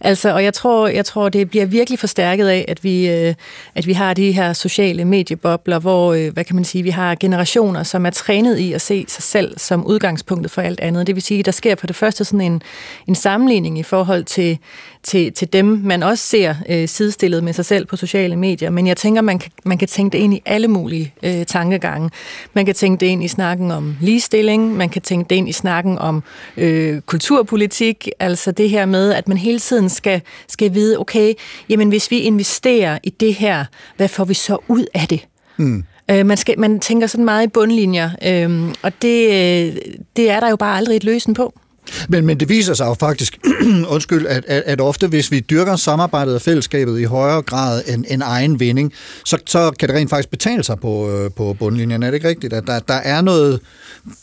Altså, 0.00 0.34
og 0.34 0.44
jeg 0.44 0.54
tror, 0.54 0.88
jeg 0.88 1.04
tror, 1.04 1.28
det 1.28 1.50
bliver 1.50 1.66
virkelig 1.66 1.98
forstærket 1.98 2.48
af, 2.48 2.64
at 2.68 2.84
vi, 2.84 3.08
øh, 3.08 3.34
at 3.74 3.86
vi 3.86 3.92
har 3.92 4.14
de 4.14 4.32
her 4.32 4.52
sociale 4.52 5.04
mediebobler, 5.04 5.78
hvor, 5.78 6.12
øh, 6.12 6.32
hvad 6.32 6.44
kan 6.44 6.56
man 6.56 6.64
sige, 6.64 6.82
vi 6.82 6.90
har 6.90 7.14
generationer, 7.14 7.82
som 7.82 8.06
er 8.06 8.10
trænet 8.10 8.58
i 8.58 8.72
at 8.72 8.80
se 8.80 9.04
sig 9.08 9.22
selv 9.22 9.58
som 9.58 9.86
udgangspunktet 9.86 10.50
for 10.50 10.62
alt 10.62 10.80
andet. 10.80 11.06
Det 11.06 11.14
vil 11.14 11.22
sige, 11.22 11.42
der 11.42 11.52
sker 11.52 11.74
for 11.74 11.86
det 11.86 11.96
første 11.96 12.24
sådan 12.24 12.40
en, 12.40 12.62
en 13.06 13.14
sammenligning 13.14 13.78
i 13.78 13.82
forhold 13.82 14.24
til, 14.24 14.58
til, 15.02 15.32
til 15.32 15.52
dem, 15.52 15.66
man 15.66 16.02
også 16.02 16.26
ser 16.26 16.54
øh, 16.68 16.88
sidestillet 16.88 17.44
med 17.44 17.52
sig 17.52 17.64
selv 17.64 17.86
på 17.86 17.96
sociale 17.96 18.36
medier. 18.36 18.70
Men 18.70 18.86
jeg 18.86 18.96
tænker, 18.96 19.22
man 19.22 19.38
kan, 19.38 19.52
man 19.64 19.78
kan 19.78 19.88
tænke 19.88 20.12
det 20.12 20.24
ind 20.24 20.34
i 20.34 20.42
alle 20.46 20.68
mulige 20.68 21.14
øh, 21.22 21.46
tankegange. 21.46 22.10
Man 22.54 22.66
kan 22.66 22.74
tænke 22.74 23.00
det 23.00 23.06
ind 23.06 23.24
i 23.24 23.28
snakken 23.28 23.70
om 23.70 23.96
ligestilling, 24.00 24.76
man 24.76 24.88
kan 24.88 25.02
tænke 25.02 25.30
det 25.30 25.36
ind 25.36 25.48
i 25.48 25.52
snakken 25.52 25.98
om 25.98 26.22
øh, 26.56 27.00
kulturpolitik, 27.00 28.08
altså 28.18 28.52
det 28.52 28.70
her 28.70 28.86
med, 28.86 29.12
at 29.12 29.28
man 29.28 29.36
hele 29.36 29.58
tiden 29.58 29.88
skal, 29.88 30.20
skal 30.48 30.74
vide, 30.74 30.98
okay, 30.98 31.34
jamen 31.68 31.88
hvis 31.88 32.10
vi 32.10 32.18
investerer 32.18 32.98
i 33.02 33.10
det 33.10 33.34
her, 33.34 33.64
hvad 33.96 34.08
får 34.08 34.24
vi 34.24 34.34
så 34.34 34.58
ud 34.68 34.84
af 34.94 35.08
det? 35.08 35.26
Mm. 35.56 35.84
Man, 36.08 36.36
skal, 36.36 36.58
man 36.58 36.80
tænker 36.80 37.06
sådan 37.06 37.24
meget 37.24 37.44
i 37.44 37.48
bundlinjer, 37.48 38.10
øh, 38.26 38.74
og 38.82 38.92
det, 39.02 39.26
øh, 39.26 39.76
det 40.16 40.30
er 40.30 40.40
der 40.40 40.50
jo 40.50 40.56
bare 40.56 40.76
aldrig 40.76 40.96
et 40.96 41.04
løsen 41.04 41.34
på. 41.34 41.60
Men, 42.08 42.26
men 42.26 42.40
det 42.40 42.48
viser 42.48 42.74
sig 42.74 42.86
jo 42.86 42.94
faktisk, 42.94 43.38
undskyld, 43.94 44.26
at, 44.26 44.44
at, 44.46 44.62
at 44.66 44.80
ofte 44.80 45.06
hvis 45.06 45.30
vi 45.30 45.40
dyrker 45.40 45.76
samarbejdet 45.76 46.34
og 46.34 46.42
fællesskabet 46.42 47.00
i 47.00 47.04
højere 47.04 47.42
grad 47.42 47.82
end, 47.88 48.04
end 48.08 48.22
egen 48.22 48.60
vinding, 48.60 48.92
så, 49.24 49.38
så 49.46 49.70
kan 49.78 49.88
det 49.88 49.96
rent 49.96 50.10
faktisk 50.10 50.30
betale 50.30 50.62
sig 50.64 50.80
på, 50.80 51.10
øh, 51.10 51.30
på 51.36 51.56
bundlinjen. 51.58 52.02
Er 52.02 52.06
det 52.06 52.14
ikke 52.14 52.28
rigtigt? 52.28 52.52
At 52.52 52.66
der, 52.66 52.78
der 52.78 52.94
er 52.94 53.20
noget 53.20 53.60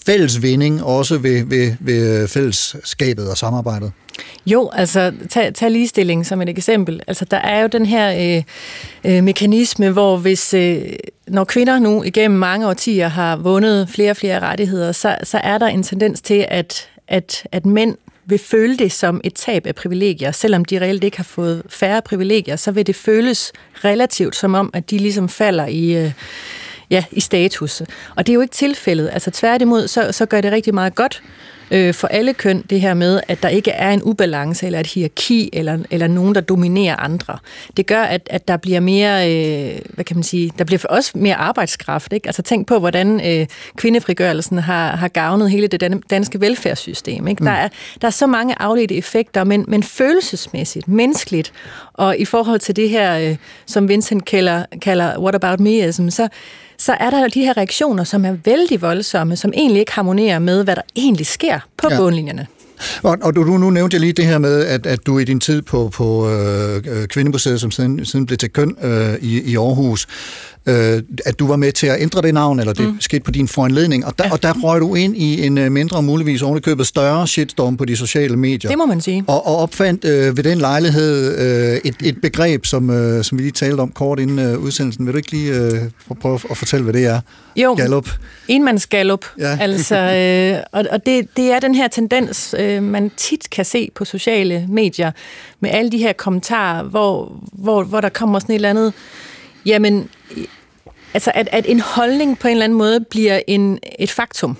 fælles 0.05 0.41
vinding 0.41 0.83
også 0.83 1.17
ved, 1.17 1.45
ved, 1.45 1.73
ved 1.79 2.27
fællesskabet 2.27 3.29
og 3.29 3.37
samarbejdet? 3.37 3.91
Jo, 4.45 4.69
altså 4.73 5.13
tag, 5.29 5.53
tag 5.53 5.71
ligestilling 5.71 6.25
som 6.25 6.41
et 6.41 6.49
eksempel. 6.49 7.01
Altså 7.07 7.25
der 7.25 7.37
er 7.37 7.61
jo 7.61 7.67
den 7.67 7.85
her 7.85 8.37
øh, 8.37 8.43
øh, 9.11 9.23
mekanisme, 9.23 9.89
hvor 9.89 10.17
hvis 10.17 10.53
øh, 10.53 10.81
når 11.27 11.43
kvinder 11.43 11.79
nu 11.79 12.03
igennem 12.03 12.39
mange 12.39 12.67
årtier 12.67 13.07
har 13.07 13.35
vundet 13.35 13.89
flere 13.89 14.11
og 14.11 14.17
flere 14.17 14.39
rettigheder, 14.39 14.91
så, 14.91 15.17
så 15.23 15.37
er 15.37 15.57
der 15.57 15.67
en 15.67 15.83
tendens 15.83 16.21
til, 16.21 16.45
at 16.49 16.89
at, 17.07 17.47
at 17.51 17.65
mænd 17.65 17.97
vil 18.25 18.39
føle 18.39 18.77
det 18.77 18.91
som 18.91 19.21
et 19.23 19.33
tab 19.33 19.67
af 19.67 19.75
privilegier. 19.75 20.31
Selvom 20.31 20.65
de 20.65 20.81
reelt 20.81 21.03
ikke 21.03 21.17
har 21.17 21.23
fået 21.23 21.63
færre 21.69 22.01
privilegier, 22.01 22.55
så 22.55 22.71
vil 22.71 22.87
det 22.87 22.95
føles 22.95 23.53
relativt 23.75 24.35
som 24.35 24.53
om, 24.53 24.69
at 24.73 24.89
de 24.89 24.97
ligesom 24.97 25.29
falder 25.29 25.65
i... 25.65 26.05
Øh, 26.05 26.11
ja, 26.89 27.03
i 27.11 27.19
status. 27.19 27.81
Og 28.15 28.27
det 28.27 28.29
er 28.29 28.33
jo 28.33 28.41
ikke 28.41 28.53
tilfældet. 28.53 29.09
Altså 29.13 29.31
tværtimod, 29.31 29.87
så, 29.87 30.11
så 30.11 30.25
gør 30.25 30.41
det 30.41 30.51
rigtig 30.51 30.73
meget 30.73 30.95
godt 30.95 31.23
øh, 31.71 31.93
for 31.93 32.07
alle 32.07 32.33
køn, 32.33 32.63
det 32.69 32.81
her 32.81 32.93
med, 32.93 33.21
at 33.27 33.43
der 33.43 33.49
ikke 33.49 33.71
er 33.71 33.91
en 33.91 34.01
ubalance 34.03 34.65
eller 34.65 34.79
et 34.79 34.87
hierarki 34.87 35.49
eller, 35.53 35.77
eller 35.91 36.07
nogen, 36.07 36.35
der 36.35 36.41
dominerer 36.41 36.95
andre. 36.95 37.37
Det 37.77 37.85
gør, 37.85 38.01
at, 38.01 38.21
at 38.25 38.47
der 38.47 38.57
bliver 38.57 38.79
mere, 38.79 39.31
øh, 39.31 39.79
hvad 39.89 40.05
kan 40.05 40.17
man 40.17 40.23
sige, 40.23 40.51
der 40.57 40.63
bliver 40.63 40.79
for 40.79 40.87
også 40.87 41.11
mere 41.15 41.35
arbejdskraft. 41.35 42.13
Ikke? 42.13 42.27
Altså 42.27 42.41
tænk 42.41 42.67
på, 42.67 42.79
hvordan 42.79 43.21
øh, 43.27 43.47
kvindefrigørelsen 43.75 44.57
har, 44.57 44.95
har 44.95 45.07
gavnet 45.07 45.51
hele 45.51 45.67
det 45.67 45.83
dan- 45.83 46.03
danske 46.09 46.41
velfærdssystem. 46.41 47.27
Ikke? 47.27 47.43
Mm. 47.43 47.45
Der, 47.45 47.53
er, 47.53 47.69
der 48.01 48.07
er 48.07 48.11
så 48.11 48.27
mange 48.27 48.61
afledte 48.61 48.95
effekter, 48.95 49.43
men, 49.43 49.65
men 49.67 49.83
følelsesmæssigt, 49.83 50.87
menneskeligt, 50.87 51.53
og 51.93 52.17
i 52.17 52.25
forhold 52.25 52.59
til 52.59 52.75
det 52.75 52.89
her, 52.89 53.17
øh, 53.17 53.35
som 53.65 53.89
Vincent 53.89 54.25
kalder, 54.25 54.65
kalder 54.81 55.19
what 55.19 55.35
about 55.35 55.59
me 55.59 55.91
så, 55.91 56.27
så 56.77 56.93
er 56.99 57.09
der 57.09 57.19
jo 57.19 57.27
de 57.33 57.41
her 57.41 57.57
reaktioner, 57.57 58.03
som 58.03 58.25
er 58.25 58.35
vældig 58.45 58.81
voldsomme, 58.81 59.35
som 59.35 59.51
egentlig 59.55 59.79
ikke 59.79 59.91
harmonerer 59.91 60.39
med, 60.39 60.63
hvad 60.63 60.75
der 60.75 60.81
egentlig 60.95 61.25
sker 61.25 61.59
på 61.77 61.87
ja. 61.91 61.97
bundlinjerne. 61.97 62.47
Og, 63.03 63.17
og 63.21 63.35
du, 63.35 63.43
nu 63.43 63.69
nævnte 63.69 63.95
jeg 63.95 64.01
lige 64.01 64.13
det 64.13 64.25
her 64.25 64.37
med, 64.37 64.65
at, 64.65 64.85
at 64.85 65.05
du 65.05 65.19
i 65.19 65.23
din 65.23 65.39
tid 65.39 65.61
på, 65.61 65.89
på 65.93 66.29
øh, 66.29 67.07
Kvindemuseet, 67.07 67.61
som 67.61 67.71
siden, 67.71 68.05
siden 68.05 68.25
blev 68.25 68.37
til 68.37 68.49
køn 68.49 68.75
øh, 68.81 69.13
i, 69.21 69.41
i 69.51 69.55
Aarhus, 69.55 70.07
øh, 70.67 71.03
at 71.25 71.39
du 71.39 71.47
var 71.47 71.55
med 71.55 71.71
til 71.71 71.87
at 71.87 72.01
ændre 72.01 72.21
det 72.21 72.33
navn, 72.33 72.59
eller 72.59 72.73
det 72.73 72.87
mm. 72.87 73.01
skete 73.01 73.23
på 73.23 73.31
din 73.31 73.47
foranledning, 73.47 74.05
og 74.05 74.17
der, 74.19 74.25
ja. 74.25 74.31
og 74.31 74.43
der 74.43 74.53
røg 74.53 74.81
du 74.81 74.95
ind 74.95 75.17
i 75.17 75.45
en 75.45 75.57
øh, 75.57 75.71
mindre, 75.71 76.03
muligvis 76.03 76.41
ovenikøbet 76.41 76.87
større 76.87 77.27
shitstorm 77.27 77.77
på 77.77 77.85
de 77.85 77.95
sociale 77.95 78.37
medier. 78.37 78.69
Det 78.69 78.77
må 78.77 78.85
man 78.85 79.01
sige. 79.01 79.23
Og, 79.27 79.47
og 79.47 79.57
opfandt 79.57 80.05
øh, 80.05 80.37
ved 80.37 80.43
den 80.43 80.57
lejlighed 80.57 81.37
øh, 81.37 81.79
et, 81.85 81.95
et 82.03 82.21
begreb, 82.21 82.65
som, 82.65 82.89
øh, 82.89 83.23
som 83.23 83.37
vi 83.37 83.43
lige 83.43 83.51
talte 83.51 83.81
om 83.81 83.91
kort 83.91 84.19
inden 84.19 84.39
øh, 84.39 84.59
udsendelsen. 84.59 85.05
Vil 85.05 85.13
du 85.13 85.17
ikke 85.17 85.31
lige 85.31 85.53
øh, 85.53 85.71
prøve 86.21 86.39
at 86.49 86.57
fortælle, 86.57 86.83
hvad 86.83 86.93
det 86.93 87.05
er? 87.05 87.21
Jo, 87.55 87.73
Gallup. 87.73 88.09
enmandsgallup. 88.47 89.25
Ja. 89.39 89.57
Altså, 89.67 89.95
øh, 89.95 90.63
og 90.71 90.85
og 90.91 91.05
det, 91.05 91.27
det 91.37 91.51
er 91.51 91.59
den 91.59 91.75
her 91.75 91.87
tendens, 91.87 92.55
øh, 92.59 92.83
man 92.83 93.11
tit 93.17 93.49
kan 93.49 93.65
se 93.65 93.89
på 93.95 94.05
sociale 94.05 94.65
medier, 94.69 95.11
med 95.59 95.69
alle 95.69 95.91
de 95.91 95.97
her 95.97 96.13
kommentarer, 96.13 96.83
hvor, 96.83 97.41
hvor, 97.53 97.83
hvor 97.83 98.01
der 98.01 98.09
kommer 98.09 98.39
sådan 98.39 98.53
et 98.53 98.55
eller 98.55 98.69
andet, 98.69 98.93
jamen, 99.65 100.09
altså 101.17 101.31
at, 101.35 101.49
at 101.51 101.65
en 101.67 101.79
holdning 101.79 102.39
på 102.39 102.47
en 102.47 102.51
eller 102.51 102.63
anden 102.63 102.77
måde 102.77 102.99
bliver 102.99 103.39
en, 103.47 103.79
et 103.99 104.11
faktum. 104.11 104.57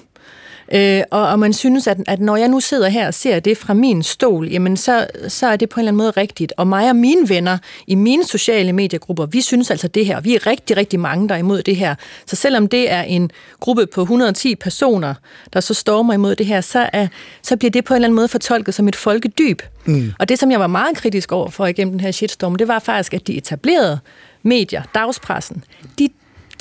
Øh, 0.73 1.01
og, 1.11 1.27
og 1.27 1.39
man 1.39 1.53
synes, 1.53 1.87
at, 1.87 1.97
at 2.07 2.19
når 2.19 2.35
jeg 2.37 2.47
nu 2.47 2.59
sidder 2.59 2.89
her 2.89 3.07
og 3.07 3.13
ser 3.13 3.39
det 3.39 3.57
fra 3.57 3.73
min 3.73 4.03
stol, 4.03 4.47
jamen 4.47 4.77
så, 4.77 5.07
så 5.27 5.47
er 5.47 5.55
det 5.55 5.69
på 5.69 5.79
en 5.79 5.81
eller 5.81 5.89
anden 5.89 5.97
måde 5.97 6.11
rigtigt. 6.11 6.53
Og 6.57 6.67
mig 6.67 6.89
og 6.89 6.95
mine 6.95 7.29
venner 7.29 7.57
i 7.87 7.95
mine 7.95 8.23
sociale 8.23 8.73
mediegrupper, 8.73 9.25
vi 9.25 9.41
synes 9.41 9.71
altså 9.71 9.87
det 9.87 10.05
her. 10.05 10.21
Vi 10.21 10.35
er 10.35 10.47
rigtig, 10.47 10.77
rigtig 10.77 10.99
mange, 10.99 11.29
der 11.29 11.35
er 11.35 11.39
imod 11.39 11.63
det 11.63 11.75
her. 11.75 11.95
Så 12.25 12.35
selvom 12.35 12.67
det 12.67 12.91
er 12.91 13.01
en 13.01 13.31
gruppe 13.59 13.85
på 13.85 14.01
110 14.01 14.55
personer, 14.55 15.13
der 15.53 15.59
så 15.59 15.73
stormer 15.73 16.13
imod 16.13 16.35
det 16.35 16.45
her, 16.45 16.61
så, 16.61 16.89
er, 16.93 17.07
så 17.41 17.57
bliver 17.57 17.71
det 17.71 17.85
på 17.85 17.93
en 17.93 17.95
eller 17.95 18.07
anden 18.07 18.15
måde 18.15 18.27
fortolket 18.27 18.73
som 18.73 18.87
et 18.87 18.95
folkedyb. 18.95 19.61
Mm. 19.85 20.13
Og 20.19 20.29
det, 20.29 20.39
som 20.39 20.51
jeg 20.51 20.59
var 20.59 20.67
meget 20.67 20.97
kritisk 20.97 21.31
over 21.31 21.49
for 21.49 21.65
igennem 21.65 21.93
den 21.93 21.99
her 21.99 22.11
shitstorm, 22.11 22.55
det 22.55 22.67
var 22.67 22.79
faktisk, 22.79 23.13
at 23.13 23.27
de 23.27 23.37
etablerede 23.37 23.99
medier, 24.43 24.83
dagspressen, 24.95 25.63
de, 25.99 26.09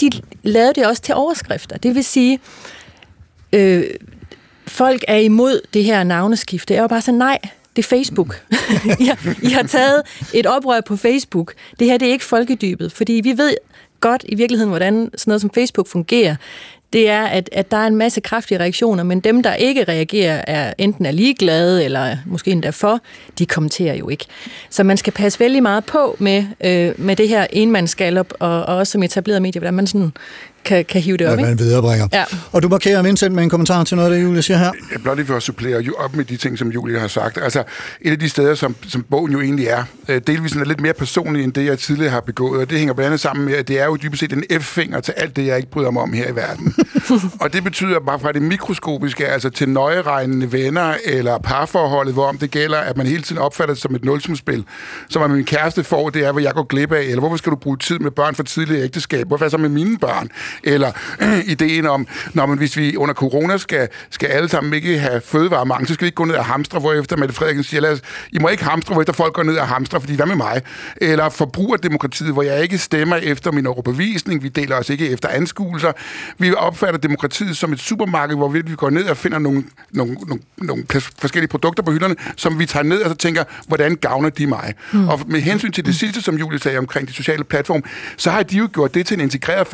de 0.00 0.10
lavede 0.42 0.72
det 0.74 0.86
også 0.86 1.02
til 1.02 1.14
overskrifter. 1.14 1.76
Det 1.76 1.94
vil 1.94 2.04
sige, 2.04 2.40
øh, 3.52 3.84
folk 4.66 5.04
er 5.08 5.16
imod 5.16 5.60
det 5.74 5.84
her 5.84 6.04
navneskifte. 6.04 6.74
Jeg 6.74 6.82
var 6.82 6.88
bare 6.88 7.00
sådan, 7.00 7.18
nej, 7.18 7.38
det 7.76 7.84
er 7.84 7.88
Facebook. 7.88 8.42
I, 9.00 9.04
har, 9.04 9.34
I 9.42 9.50
har 9.50 9.62
taget 9.62 10.02
et 10.34 10.46
oprør 10.46 10.80
på 10.80 10.96
Facebook. 10.96 11.54
Det 11.78 11.86
her 11.86 11.98
det 11.98 12.08
er 12.08 12.12
ikke 12.12 12.24
folkedybet, 12.24 12.92
fordi 12.92 13.12
vi 13.12 13.38
ved 13.38 13.56
godt 14.00 14.24
i 14.28 14.34
virkeligheden, 14.34 14.68
hvordan 14.68 15.10
sådan 15.16 15.30
noget 15.30 15.40
som 15.40 15.50
Facebook 15.50 15.88
fungerer 15.88 16.36
det 16.96 17.08
er, 17.08 17.22
at, 17.22 17.48
at 17.52 17.70
der 17.70 17.76
er 17.76 17.86
en 17.86 17.96
masse 17.96 18.20
kraftige 18.20 18.58
reaktioner, 18.58 19.04
men 19.04 19.20
dem, 19.20 19.42
der 19.42 19.54
ikke 19.54 19.84
reagerer, 19.84 20.44
er 20.46 20.72
enten 20.78 21.06
er 21.06 21.10
ligeglade, 21.10 21.84
eller 21.84 22.16
måske 22.26 22.50
endda 22.50 22.70
for, 22.70 23.00
de 23.38 23.46
kommenterer 23.46 23.94
jo 23.94 24.08
ikke. 24.08 24.24
Så 24.70 24.84
man 24.84 24.96
skal 24.96 25.12
passe 25.12 25.40
vældig 25.40 25.62
meget 25.62 25.84
på 25.84 26.16
med, 26.18 26.44
øh, 26.64 26.92
med 27.00 27.16
det 27.16 27.28
her 27.28 27.46
enmandsgallup, 27.52 28.32
og, 28.38 28.62
og 28.62 28.76
også 28.76 28.90
som 28.90 29.02
etableret 29.02 29.42
medie, 29.42 29.58
hvordan 29.58 29.74
man 29.74 29.86
sådan 29.86 30.12
kan, 30.66 30.84
kan 30.84 31.00
hive 31.00 31.16
det 31.16 31.26
op. 31.26 31.34
Hvad 31.34 31.46
man 31.46 31.58
viderebringer. 31.58 32.08
Ja. 32.12 32.24
Og 32.52 32.62
du 32.62 32.68
markerer 32.68 33.02
Vincent 33.02 33.34
med 33.34 33.42
en 33.42 33.50
kommentar 33.50 33.84
til 33.84 33.96
noget 33.96 34.10
af 34.10 34.16
det, 34.16 34.24
Julie 34.24 34.42
siger 34.42 34.58
her. 34.58 34.72
Jeg 34.92 35.02
blot 35.02 35.16
lige 35.16 35.26
for 35.26 35.36
at 35.36 35.42
supplere 35.42 35.82
op 35.98 36.16
med 36.16 36.24
de 36.24 36.36
ting, 36.36 36.58
som 36.58 36.68
Julie 36.68 36.98
har 36.98 37.08
sagt. 37.08 37.38
Altså, 37.42 37.62
et 38.00 38.10
af 38.10 38.18
de 38.18 38.28
steder, 38.28 38.54
som, 38.54 38.76
som 38.88 39.02
bogen 39.10 39.32
jo 39.32 39.40
egentlig 39.40 39.66
er, 39.66 39.84
øh, 40.08 40.20
delvis 40.26 40.52
er 40.52 40.64
lidt 40.64 40.80
mere 40.80 40.92
personlig, 40.92 41.44
end 41.44 41.52
det, 41.52 41.66
jeg 41.66 41.78
tidligere 41.78 42.10
har 42.10 42.20
begået, 42.20 42.60
og 42.60 42.70
det 42.70 42.78
hænger 42.78 42.94
blandt 42.94 43.06
andet 43.06 43.20
sammen 43.20 43.44
med, 43.44 43.54
at 43.54 43.68
det 43.68 43.80
er 43.80 43.84
jo 43.84 43.96
dybest 43.96 44.20
set 44.20 44.32
en 44.32 44.60
F-finger 44.60 45.00
til 45.00 45.14
alt 45.16 45.36
det, 45.36 45.46
jeg 45.46 45.56
ikke 45.56 45.70
bryder 45.70 45.90
mig 45.90 46.02
om 46.02 46.12
her 46.12 46.28
i 46.30 46.36
verden. 46.36 46.74
og 47.42 47.52
det 47.52 47.64
betyder 47.64 48.00
bare 48.00 48.20
fra 48.20 48.32
det 48.32 48.42
mikroskopiske, 48.42 49.26
altså 49.26 49.50
til 49.50 49.68
nøjeregnende 49.68 50.52
venner 50.52 50.94
eller 51.04 51.38
parforholdet, 51.38 52.14
hvor 52.14 52.26
om 52.26 52.38
det 52.38 52.50
gælder, 52.50 52.78
at 52.78 52.96
man 52.96 53.06
hele 53.06 53.22
tiden 53.22 53.42
opfatter 53.42 53.74
det 53.74 53.82
som 53.82 53.94
et 53.94 54.04
nulsumspil, 54.04 54.64
som 55.08 55.22
at 55.22 55.30
min 55.30 55.44
kæreste 55.44 55.84
får, 55.84 56.10
det 56.10 56.24
er, 56.24 56.32
hvad 56.32 56.42
jeg 56.42 56.52
går 56.54 56.62
glip 56.62 56.92
af, 56.92 57.02
eller 57.02 57.20
hvorfor 57.20 57.36
skal 57.36 57.50
du 57.50 57.56
bruge 57.56 57.76
tid 57.78 57.98
med 57.98 58.10
børn 58.10 58.34
for 58.34 58.42
tidligere 58.42 58.84
ægteskab? 58.84 59.26
Hvorfor 59.26 59.44
er 59.44 59.48
så 59.48 59.58
med 59.58 59.68
mine 59.68 59.98
børn? 59.98 60.28
Eller 60.62 60.92
ideen 61.54 61.86
om, 61.86 62.06
når 62.34 62.46
man, 62.46 62.58
hvis 62.58 62.76
vi 62.76 62.96
under 62.96 63.14
corona 63.14 63.58
skal, 63.58 63.88
skal 64.10 64.28
alle 64.28 64.48
sammen 64.48 64.74
ikke 64.74 64.98
have 64.98 65.20
fødevaremangel, 65.20 65.88
så 65.88 65.94
skal 65.94 66.04
vi 66.04 66.06
ikke 66.06 66.16
gå 66.16 66.24
ned 66.24 66.34
og 66.34 66.44
hamstre, 66.44 66.78
hvor 66.78 66.92
efter 66.92 67.16
Mette 67.16 67.34
Frederiksen 67.34 67.64
siger, 67.64 67.80
lad 67.80 67.92
os, 67.92 68.00
I 68.32 68.38
må 68.38 68.48
ikke 68.48 68.64
hamstre, 68.64 68.92
hvor 68.92 69.02
efter 69.02 69.12
folk 69.12 69.34
går 69.34 69.42
ned 69.42 69.56
og 69.56 69.68
hamstre, 69.68 70.00
fordi 70.00 70.14
hvad 70.16 70.26
med 70.26 70.36
mig? 70.36 70.62
Eller 70.96 71.28
forbrugerdemokratiet, 71.28 72.32
hvor 72.32 72.42
jeg 72.42 72.62
ikke 72.62 72.78
stemmer 72.78 73.16
efter 73.16 73.52
min 73.52 73.66
overbevisning, 73.66 74.42
vi 74.42 74.48
deler 74.48 74.76
os 74.76 74.90
ikke 74.90 75.10
efter 75.10 75.28
anskuelser. 75.28 75.92
Vi 76.38 76.54
opfatter 76.54 77.00
demokratiet 77.00 77.56
som 77.56 77.72
et 77.72 77.80
supermarked, 77.80 78.36
hvor 78.36 78.48
vi 78.48 78.62
går 78.76 78.90
ned 78.90 79.04
og 79.04 79.16
finder 79.16 79.38
nogle, 79.38 79.64
nogle, 79.90 80.14
nogle, 80.14 80.42
nogle 80.56 80.84
forskellige 81.18 81.48
produkter 81.48 81.82
på 81.82 81.90
hylderne, 81.90 82.16
som 82.36 82.58
vi 82.58 82.66
tager 82.66 82.82
ned 82.82 83.02
og 83.02 83.10
så 83.10 83.16
tænker, 83.16 83.44
hvordan 83.68 83.96
gavner 83.96 84.28
de 84.28 84.46
mig? 84.46 84.74
Mm. 84.92 85.08
Og 85.08 85.20
med 85.26 85.40
hensyn 85.40 85.72
til 85.72 85.86
det 85.86 85.94
sidste, 85.94 86.22
som 86.22 86.36
Julie 86.36 86.58
sagde 86.58 86.78
omkring 86.78 87.08
de 87.08 87.12
sociale 87.12 87.44
platforme, 87.44 87.82
så 88.16 88.30
har 88.30 88.42
de 88.42 88.56
jo 88.56 88.68
gjort 88.72 88.94
det 88.94 89.06
til 89.06 89.14
en 89.14 89.20
integreret 89.20 89.66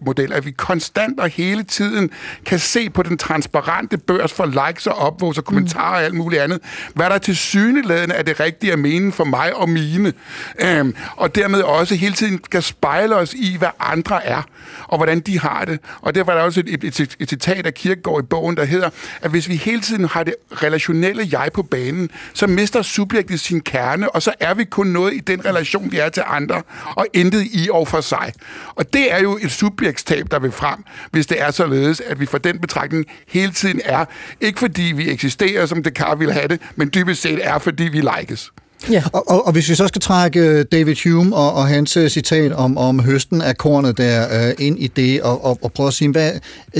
model, 0.00 0.32
at 0.32 0.46
vi 0.46 0.50
konstant 0.50 1.20
og 1.20 1.28
hele 1.28 1.62
tiden 1.62 2.10
kan 2.46 2.58
se 2.58 2.90
på 2.90 3.02
den 3.02 3.18
transparente 3.18 3.98
børs 3.98 4.32
for 4.32 4.66
likes 4.66 4.86
og 4.86 4.94
opvogs 4.94 5.38
og 5.38 5.44
kommentarer 5.44 5.96
og 5.96 6.02
alt 6.02 6.14
muligt 6.14 6.42
andet, 6.42 6.60
hvad 6.94 7.06
der 7.06 7.18
til 7.18 7.36
syneladende 7.36 8.14
er 8.14 8.22
det 8.22 8.40
rigtige 8.40 8.72
at 8.72 8.78
mene 8.78 9.12
for 9.12 9.24
mig 9.24 9.56
og 9.56 9.68
mine. 9.68 10.12
Øhm, 10.60 10.94
og 11.16 11.34
dermed 11.34 11.60
også 11.60 11.94
hele 11.94 12.14
tiden 12.14 12.38
kan 12.38 12.62
spejle 12.62 13.16
os 13.16 13.34
i, 13.34 13.56
hvad 13.58 13.68
andre 13.80 14.26
er, 14.26 14.42
og 14.84 14.96
hvordan 14.98 15.20
de 15.20 15.40
har 15.40 15.64
det. 15.64 15.80
Og 16.00 16.14
derfor 16.14 16.32
er 16.32 16.36
der 16.36 16.42
også 16.42 16.60
et, 16.60 16.84
et, 16.84 17.00
et, 17.00 17.16
et 17.20 17.28
citat 17.28 17.66
af 17.66 17.74
Kirkegaard 17.74 18.22
i 18.22 18.26
bogen, 18.26 18.56
der 18.56 18.64
hedder, 18.64 18.90
at 19.22 19.30
hvis 19.30 19.48
vi 19.48 19.56
hele 19.56 19.80
tiden 19.80 20.04
har 20.04 20.24
det 20.24 20.34
relationelle 20.52 21.28
jeg 21.32 21.50
på 21.54 21.62
banen, 21.62 22.10
så 22.32 22.46
mister 22.46 22.82
subjektet 22.82 23.40
sin 23.40 23.60
kerne, 23.60 24.10
og 24.10 24.22
så 24.22 24.32
er 24.40 24.54
vi 24.54 24.64
kun 24.64 24.86
noget 24.86 25.14
i 25.14 25.18
den 25.18 25.44
relation, 25.44 25.92
vi 25.92 25.98
er 25.98 26.08
til 26.08 26.22
andre, 26.26 26.62
og 26.96 27.06
intet 27.12 27.42
i 27.42 27.68
og 27.72 27.88
for 27.88 28.00
sig. 28.00 28.32
Og 28.74 28.92
det 28.92 29.12
er 29.12 29.18
jo 29.18 29.38
et 29.42 29.50
subjektstab, 29.82 30.26
der 30.30 30.38
vil 30.38 30.52
frem, 30.52 30.78
hvis 31.10 31.26
det 31.26 31.40
er 31.40 31.50
således, 31.50 32.00
at 32.00 32.20
vi 32.20 32.26
for 32.26 32.38
den 32.38 32.58
betragtning 32.58 33.06
hele 33.28 33.52
tiden 33.52 33.80
er, 33.84 34.04
ikke 34.40 34.58
fordi 34.58 34.82
vi 34.82 35.10
eksisterer, 35.10 35.66
som 35.66 35.82
det 35.82 35.94
kan 35.94 36.06
vil 36.18 36.32
have 36.32 36.48
det, 36.48 36.60
men 36.76 36.90
dybest 36.94 37.22
set 37.22 37.38
er, 37.42 37.58
fordi 37.58 37.82
vi 37.82 38.02
likes. 38.18 38.52
Ja. 38.90 39.02
Og, 39.12 39.30
og, 39.30 39.46
og 39.46 39.52
hvis 39.52 39.68
vi 39.68 39.74
så 39.74 39.88
skal 39.88 40.00
trække 40.00 40.40
øh, 40.40 40.64
David 40.72 40.96
Hume 41.04 41.36
og, 41.36 41.52
og 41.54 41.68
hans 41.68 41.96
uh, 41.96 42.06
citat 42.08 42.52
om, 42.52 42.78
om 42.78 43.00
høsten 43.00 43.42
af 43.42 43.56
kornet 43.56 43.98
der 43.98 44.48
uh, 44.48 44.66
ind 44.66 44.78
i 44.78 44.86
det, 44.86 45.22
og, 45.22 45.44
og, 45.44 45.58
og 45.62 45.72
prøve 45.72 45.86
at 45.86 45.94
sige, 45.94 46.10
hvad 46.10 46.32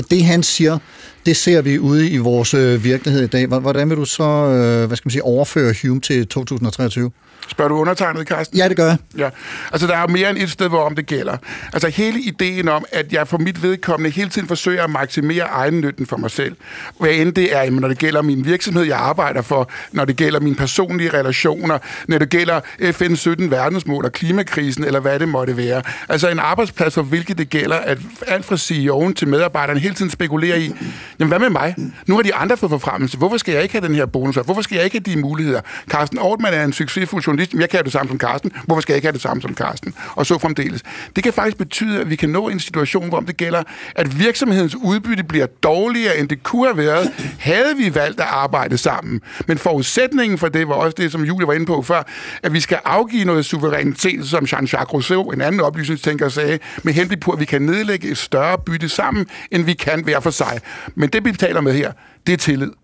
det 0.09 0.25
han 0.25 0.43
siger, 0.43 0.77
det 1.25 1.37
ser 1.37 1.61
vi 1.61 1.79
ude 1.79 2.09
i 2.09 2.17
vores 2.17 2.53
uh, 2.53 2.83
virkelighed 2.83 3.23
i 3.23 3.27
dag. 3.27 3.47
Hvordan 3.47 3.89
vil 3.89 3.97
du 3.97 4.05
så 4.05 4.23
uh, 4.23 4.87
hvad 4.87 4.97
skal 4.97 5.07
man 5.07 5.11
sige, 5.11 5.23
overføre 5.23 5.73
Hume 5.81 6.01
til 6.01 6.27
2023? 6.27 7.11
Spørger 7.47 7.69
du 7.69 7.75
undertegnet, 7.75 8.27
Carsten? 8.27 8.57
Ja, 8.57 8.69
det 8.69 8.77
gør 8.77 8.85
jeg. 8.85 8.97
Ja. 9.17 9.29
Altså, 9.71 9.87
der 9.87 9.97
er 9.97 10.07
mere 10.07 10.29
end 10.29 10.37
et 10.37 10.51
sted, 10.51 10.69
hvor 10.69 10.85
om 10.85 10.95
det 10.95 11.05
gælder. 11.05 11.37
Altså, 11.73 11.89
hele 11.89 12.19
ideen 12.19 12.67
om, 12.67 12.85
at 12.91 13.13
jeg 13.13 13.27
for 13.27 13.37
mit 13.37 13.63
vedkommende 13.63 14.09
hele 14.09 14.29
tiden 14.29 14.47
forsøger 14.47 14.83
at 14.83 14.89
maksimere 14.89 15.43
egennytten 15.43 16.05
for 16.05 16.17
mig 16.17 16.31
selv. 16.31 16.55
Hvad 16.99 17.09
end 17.09 17.33
det 17.33 17.55
er, 17.55 17.69
når 17.69 17.87
det 17.87 17.97
gælder 17.97 18.21
min 18.21 18.45
virksomhed, 18.45 18.83
jeg 18.83 18.97
arbejder 18.97 19.41
for, 19.41 19.69
når 19.91 20.05
det 20.05 20.15
gælder 20.15 20.39
mine 20.39 20.55
personlige 20.55 21.13
relationer, 21.13 21.77
når 22.07 22.17
det 22.17 22.29
gælder 22.29 22.59
FN 22.91 23.15
17 23.15 23.51
verdensmål 23.51 24.05
og 24.05 24.11
klimakrisen, 24.11 24.83
eller 24.83 24.99
hvad 24.99 25.19
det 25.19 25.29
måtte 25.29 25.57
være. 25.57 25.81
Altså, 26.09 26.29
en 26.29 26.39
arbejdsplads, 26.39 26.93
for 26.93 27.01
hvilket 27.01 27.37
det 27.37 27.49
gælder, 27.49 27.75
at 27.75 27.97
alt 28.27 28.45
fra 28.45 28.55
CEO'en 28.55 29.13
til 29.13 29.27
medarbejderen 29.27 29.79
hele 29.79 29.95
tiden 29.95 30.11
spekulerer 30.11 30.57
i, 30.57 30.71
jamen, 31.19 31.29
hvad 31.29 31.39
med 31.39 31.49
mig? 31.49 31.75
Nu 32.07 32.15
har 32.15 32.21
de 32.21 32.35
andre 32.35 32.57
fået 32.57 32.69
forfremmelse. 32.69 33.17
Hvorfor 33.17 33.37
skal 33.37 33.53
jeg 33.53 33.63
ikke 33.63 33.73
have 33.73 33.87
den 33.87 33.95
her 33.95 34.05
bonus? 34.05 34.35
Hvorfor 34.35 34.61
skal 34.61 34.75
jeg 34.75 34.85
ikke 34.85 35.01
have 35.05 35.15
de 35.15 35.21
muligheder? 35.21 35.61
Carsten 35.89 36.19
Ortmann 36.19 36.55
er 36.55 36.63
en 36.63 36.73
succesfuld 36.73 37.23
journalist, 37.33 37.53
jeg 37.53 37.69
kan 37.69 37.77
have 37.77 37.83
det 37.83 37.91
samme 37.91 38.09
som 38.09 38.17
Karsten, 38.17 38.51
hvorfor 38.65 38.81
skal 38.81 38.93
jeg 38.93 38.97
ikke 38.97 39.05
have 39.05 39.13
det 39.13 39.21
samme 39.21 39.41
som 39.41 39.55
Karsten? 39.55 39.93
Og 40.15 40.25
så 40.25 40.37
fremdeles. 40.37 40.83
Det 41.15 41.23
kan 41.23 41.33
faktisk 41.33 41.57
betyde, 41.57 42.01
at 42.01 42.09
vi 42.09 42.15
kan 42.15 42.29
nå 42.29 42.49
en 42.49 42.59
situation, 42.59 43.09
hvor 43.09 43.19
det 43.19 43.37
gælder, 43.37 43.63
at 43.95 44.19
virksomhedens 44.19 44.75
udbytte 44.75 45.23
bliver 45.23 45.45
dårligere, 45.45 46.17
end 46.17 46.29
det 46.29 46.43
kunne 46.43 46.67
have 46.67 46.77
været, 46.77 47.11
havde 47.39 47.77
vi 47.77 47.95
valgt 47.95 48.19
at 48.19 48.27
arbejde 48.29 48.77
sammen. 48.77 49.21
Men 49.47 49.57
forudsætningen 49.57 50.37
for 50.37 50.47
det 50.47 50.67
var 50.67 50.73
også 50.73 50.95
det, 50.97 51.11
som 51.11 51.23
Julie 51.23 51.47
var 51.47 51.53
inde 51.53 51.65
på 51.65 51.81
før, 51.81 52.03
at 52.43 52.53
vi 52.53 52.59
skal 52.59 52.79
afgive 52.85 53.25
noget 53.25 53.45
suverænitet, 53.45 54.25
som 54.27 54.43
Jean-Jacques 54.43 54.93
Rousseau, 54.93 55.31
en 55.31 55.41
anden 55.41 55.61
oplysningstænker, 55.61 56.29
sagde, 56.29 56.59
med 56.83 56.93
henblik 56.93 57.19
på, 57.19 57.31
at 57.31 57.39
vi 57.39 57.45
kan 57.45 57.61
nedlægge 57.61 58.07
et 58.07 58.17
større 58.17 58.57
bytte 58.57 58.89
sammen, 58.89 59.25
end 59.51 59.63
vi 59.63 59.73
kan 59.73 60.03
hver 60.03 60.19
for 60.19 60.29
sig. 60.29 60.59
Men 60.95 61.09
det, 61.09 61.25
vi 61.25 61.31
taler 61.31 61.61
med 61.61 61.73
her, 61.73 61.91
det 62.27 62.33
er 62.33 62.37
tillid. 62.37 62.82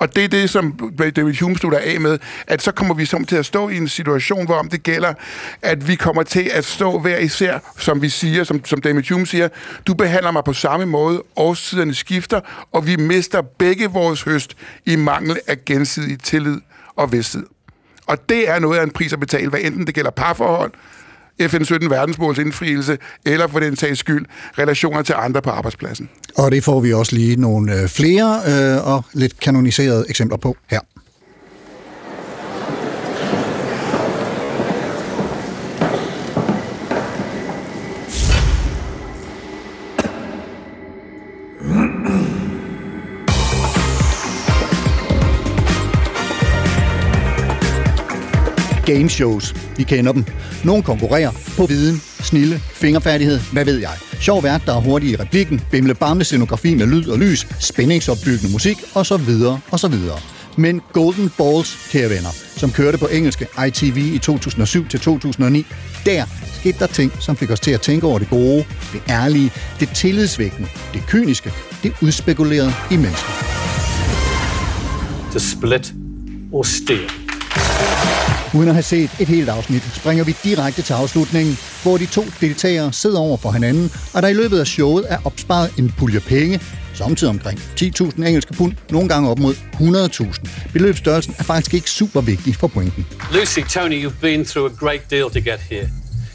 Og 0.00 0.16
det 0.16 0.24
er 0.24 0.28
det, 0.28 0.50
som 0.50 0.92
David 1.16 1.34
Hume 1.40 1.56
slutter 1.56 1.78
af 1.78 2.00
med, 2.00 2.18
at 2.46 2.62
så 2.62 2.72
kommer 2.72 2.94
vi 2.94 3.04
som 3.04 3.24
til 3.24 3.36
at 3.36 3.46
stå 3.46 3.68
i 3.68 3.76
en 3.76 3.88
situation, 3.88 4.46
hvor 4.46 4.54
om 4.54 4.68
det 4.68 4.82
gælder, 4.82 5.14
at 5.62 5.88
vi 5.88 5.94
kommer 5.94 6.22
til 6.22 6.50
at 6.54 6.64
stå 6.64 6.98
hver 6.98 7.18
især, 7.18 7.58
som 7.78 8.02
vi 8.02 8.08
siger, 8.08 8.44
som, 8.44 8.64
som 8.64 8.80
David 8.80 9.02
Hume 9.10 9.26
siger, 9.26 9.48
du 9.86 9.94
behandler 9.94 10.30
mig 10.30 10.44
på 10.44 10.52
samme 10.52 10.86
måde, 10.86 11.22
årstiderne 11.36 11.94
skifter, 11.94 12.40
og 12.72 12.86
vi 12.86 12.96
mister 12.96 13.42
begge 13.42 13.86
vores 13.86 14.22
høst 14.22 14.56
i 14.86 14.96
mangel 14.96 15.38
af 15.46 15.64
gensidig 15.64 16.22
tillid 16.22 16.60
og 16.96 17.12
vidsthed. 17.12 17.46
Og 18.06 18.28
det 18.28 18.48
er 18.48 18.58
noget 18.58 18.78
af 18.78 18.82
en 18.82 18.90
pris 18.90 19.12
at 19.12 19.20
betale, 19.20 19.50
hvad 19.50 19.60
enten 19.60 19.86
det 19.86 19.94
gælder 19.94 20.10
parforhold, 20.10 20.72
FN 21.48 21.64
17 21.64 21.90
verdensmåls 21.90 22.38
indfrielse, 22.38 22.98
eller 23.26 23.46
for 23.46 23.60
den 23.60 23.76
sags 23.76 23.98
skyld, 23.98 24.26
relationer 24.58 25.02
til 25.02 25.14
andre 25.18 25.42
på 25.42 25.50
arbejdspladsen. 25.50 26.08
Og 26.36 26.50
det 26.50 26.64
får 26.64 26.80
vi 26.80 26.92
også 26.92 27.16
lige 27.16 27.36
nogle 27.36 27.80
øh, 27.80 27.88
flere 27.88 28.40
øh, 28.48 28.86
og 28.94 29.04
lidt 29.12 29.40
kanoniserede 29.40 30.04
eksempler 30.08 30.36
på 30.36 30.56
her. 30.70 30.80
Game 48.94 49.08
shows. 49.08 49.54
Vi 49.76 49.82
kender 49.82 50.12
dem. 50.12 50.24
Nogle 50.64 50.82
konkurrerer 50.82 51.32
på 51.56 51.66
viden, 51.66 52.02
snille, 52.20 52.58
fingerfærdighed, 52.58 53.40
hvad 53.52 53.64
ved 53.64 53.78
jeg. 53.78 53.90
Sjov 54.20 54.42
vært, 54.42 54.62
der 54.66 54.76
er 54.76 54.80
hurtig 54.80 55.10
i 55.10 55.16
replikken, 55.16 55.60
bimle 55.70 55.94
bamle 55.94 56.24
scenografi 56.24 56.74
med 56.74 56.86
lyd 56.86 57.08
og 57.08 57.18
lys, 57.18 57.46
spændingsopbyggende 57.58 58.52
musik 58.52 58.78
osv. 58.94 59.30
osv. 59.70 59.94
Men 60.56 60.80
Golden 60.92 61.30
Balls, 61.38 61.88
kære 61.90 62.10
venner, 62.10 62.30
som 62.56 62.70
kørte 62.70 62.98
på 62.98 63.06
engelske 63.06 63.46
ITV 63.66 63.96
i 63.96 64.18
2007 64.18 64.88
til 64.88 65.00
2009, 65.00 65.66
der 66.06 66.24
skete 66.60 66.78
der 66.78 66.86
ting, 66.86 67.12
som 67.20 67.36
fik 67.36 67.50
os 67.50 67.60
til 67.60 67.70
at 67.70 67.80
tænke 67.80 68.06
over 68.06 68.18
det 68.18 68.30
gode, 68.30 68.64
det 68.92 69.02
ærlige, 69.08 69.52
det 69.80 69.88
tillidsvækkende, 69.94 70.68
det 70.94 71.02
kyniske, 71.06 71.52
det 71.82 71.92
udspekulerede 72.02 72.72
i 72.90 72.96
mennesket. 72.96 73.34
To 75.32 75.38
split 75.38 75.92
or 76.52 76.62
steal. 76.62 77.10
Uden 78.54 78.68
at 78.68 78.74
have 78.74 78.82
set 78.82 79.10
et 79.20 79.28
helt 79.28 79.48
afsnit, 79.48 79.82
springer 79.94 80.24
vi 80.24 80.36
direkte 80.44 80.82
til 80.82 80.92
afslutningen, 80.92 81.58
hvor 81.82 81.96
de 81.96 82.06
to 82.06 82.24
deltagere 82.40 82.92
sidder 82.92 83.18
over 83.18 83.36
for 83.36 83.50
hinanden, 83.50 83.92
og 84.14 84.22
der 84.22 84.28
i 84.28 84.32
løbet 84.32 84.60
af 84.60 84.66
showet 84.66 85.06
er 85.08 85.18
opsparet 85.24 85.70
en 85.78 85.94
pulje 85.98 86.20
penge, 86.20 86.60
samtidig 86.94 87.30
omkring 87.30 87.58
10.000 87.58 88.26
engelske 88.26 88.52
pund, 88.52 88.72
nogle 88.90 89.08
gange 89.08 89.30
op 89.30 89.38
mod 89.38 89.54
100.000. 89.54 90.72
Beløbsstørrelsen 90.72 91.34
er 91.38 91.42
faktisk 91.42 91.74
ikke 91.74 91.90
super 91.90 92.20
vigtig 92.20 92.56
for 92.56 92.66
pointen. 92.66 93.06
Lucy, 93.32 93.60
Tony, 93.60 94.06
you've 94.06 94.20
been 94.20 94.44
through 94.44 94.72
a 94.72 94.76
great 94.86 95.10
deal 95.10 95.30
to 95.30 95.40
get 95.50 95.60
here. 95.60 95.88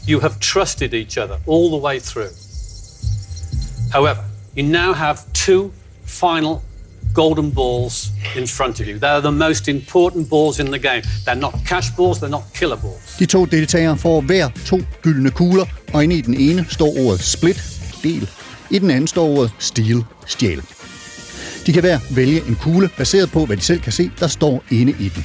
You 0.08 0.20
have 0.20 0.34
trusted 0.40 0.94
each 0.94 1.18
other 1.18 1.36
all 1.48 1.68
the 1.68 1.82
way 1.86 1.98
through. 2.00 2.30
However, 3.92 4.22
you 4.58 4.62
now 4.66 4.92
have 4.92 5.18
two 5.34 5.70
final 6.06 6.62
golden 7.16 7.54
balls 7.54 7.94
in 8.36 8.46
front 8.46 8.80
of 8.80 8.86
you. 8.86 8.96
They're 8.98 9.20
the 9.20 9.32
most 9.46 9.68
important 9.68 10.30
balls 10.30 10.58
in 10.58 10.66
the 10.66 10.78
game. 10.78 11.02
They're 11.24 11.40
not 11.40 11.54
cash 11.66 11.88
balls, 11.96 12.18
they're 12.18 12.36
not 12.38 12.42
killer 12.54 12.76
balls. 12.76 13.16
De 13.18 13.26
to 13.26 13.44
deltagere 13.44 13.98
får 13.98 14.20
hver 14.20 14.48
to 14.66 14.80
gyldne 15.02 15.30
kugler, 15.30 15.64
og 15.92 16.04
inde 16.04 16.16
i 16.16 16.20
den 16.20 16.34
ene 16.34 16.66
står 16.68 16.98
ordet 16.98 17.20
split, 17.20 17.64
del. 18.02 18.28
I 18.70 18.78
den 18.78 18.90
anden 18.90 19.06
står 19.06 19.26
ordet 19.28 19.50
steal, 19.58 20.04
stjæl. 20.26 20.62
De 21.66 21.72
kan 21.72 21.82
hver 21.82 21.98
vælge 22.10 22.42
en 22.48 22.56
kugle, 22.62 22.90
baseret 22.98 23.30
på, 23.30 23.46
hvad 23.46 23.56
de 23.56 23.62
selv 23.62 23.80
kan 23.80 23.92
se, 23.92 24.10
der 24.20 24.26
står 24.26 24.64
inde 24.70 24.92
i 25.00 25.08
den. 25.08 25.24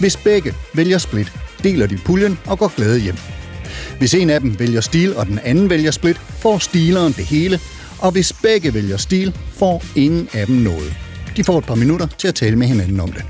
Hvis 0.00 0.16
begge 0.16 0.54
vælger 0.74 0.98
split, 0.98 1.32
deler 1.62 1.86
de 1.86 1.98
puljen 2.04 2.38
og 2.46 2.58
går 2.58 2.72
glade 2.76 3.00
hjem. 3.00 3.16
Hvis 3.98 4.14
en 4.14 4.30
af 4.30 4.40
dem 4.40 4.58
vælger 4.58 4.80
stil, 4.80 5.16
og 5.16 5.26
den 5.26 5.38
anden 5.44 5.70
vælger 5.70 5.90
split, 5.90 6.16
får 6.16 6.58
stileren 6.58 7.12
det 7.12 7.24
hele, 7.24 7.60
og 7.98 8.10
hvis 8.12 8.32
begge 8.32 8.74
vælger 8.74 8.96
stil, 8.96 9.36
får 9.52 9.84
ingen 9.96 10.28
af 10.32 10.46
dem 10.46 10.56
noget. 10.56 11.01
De 11.36 11.44
får 11.44 11.58
et 11.58 11.64
par 11.66 11.74
minutter 11.74 12.06
til 12.18 12.28
at 12.28 12.34
tale 12.34 12.56
med 12.56 12.66
hinanden 12.66 13.00
om 13.00 13.12
det. 13.12 13.24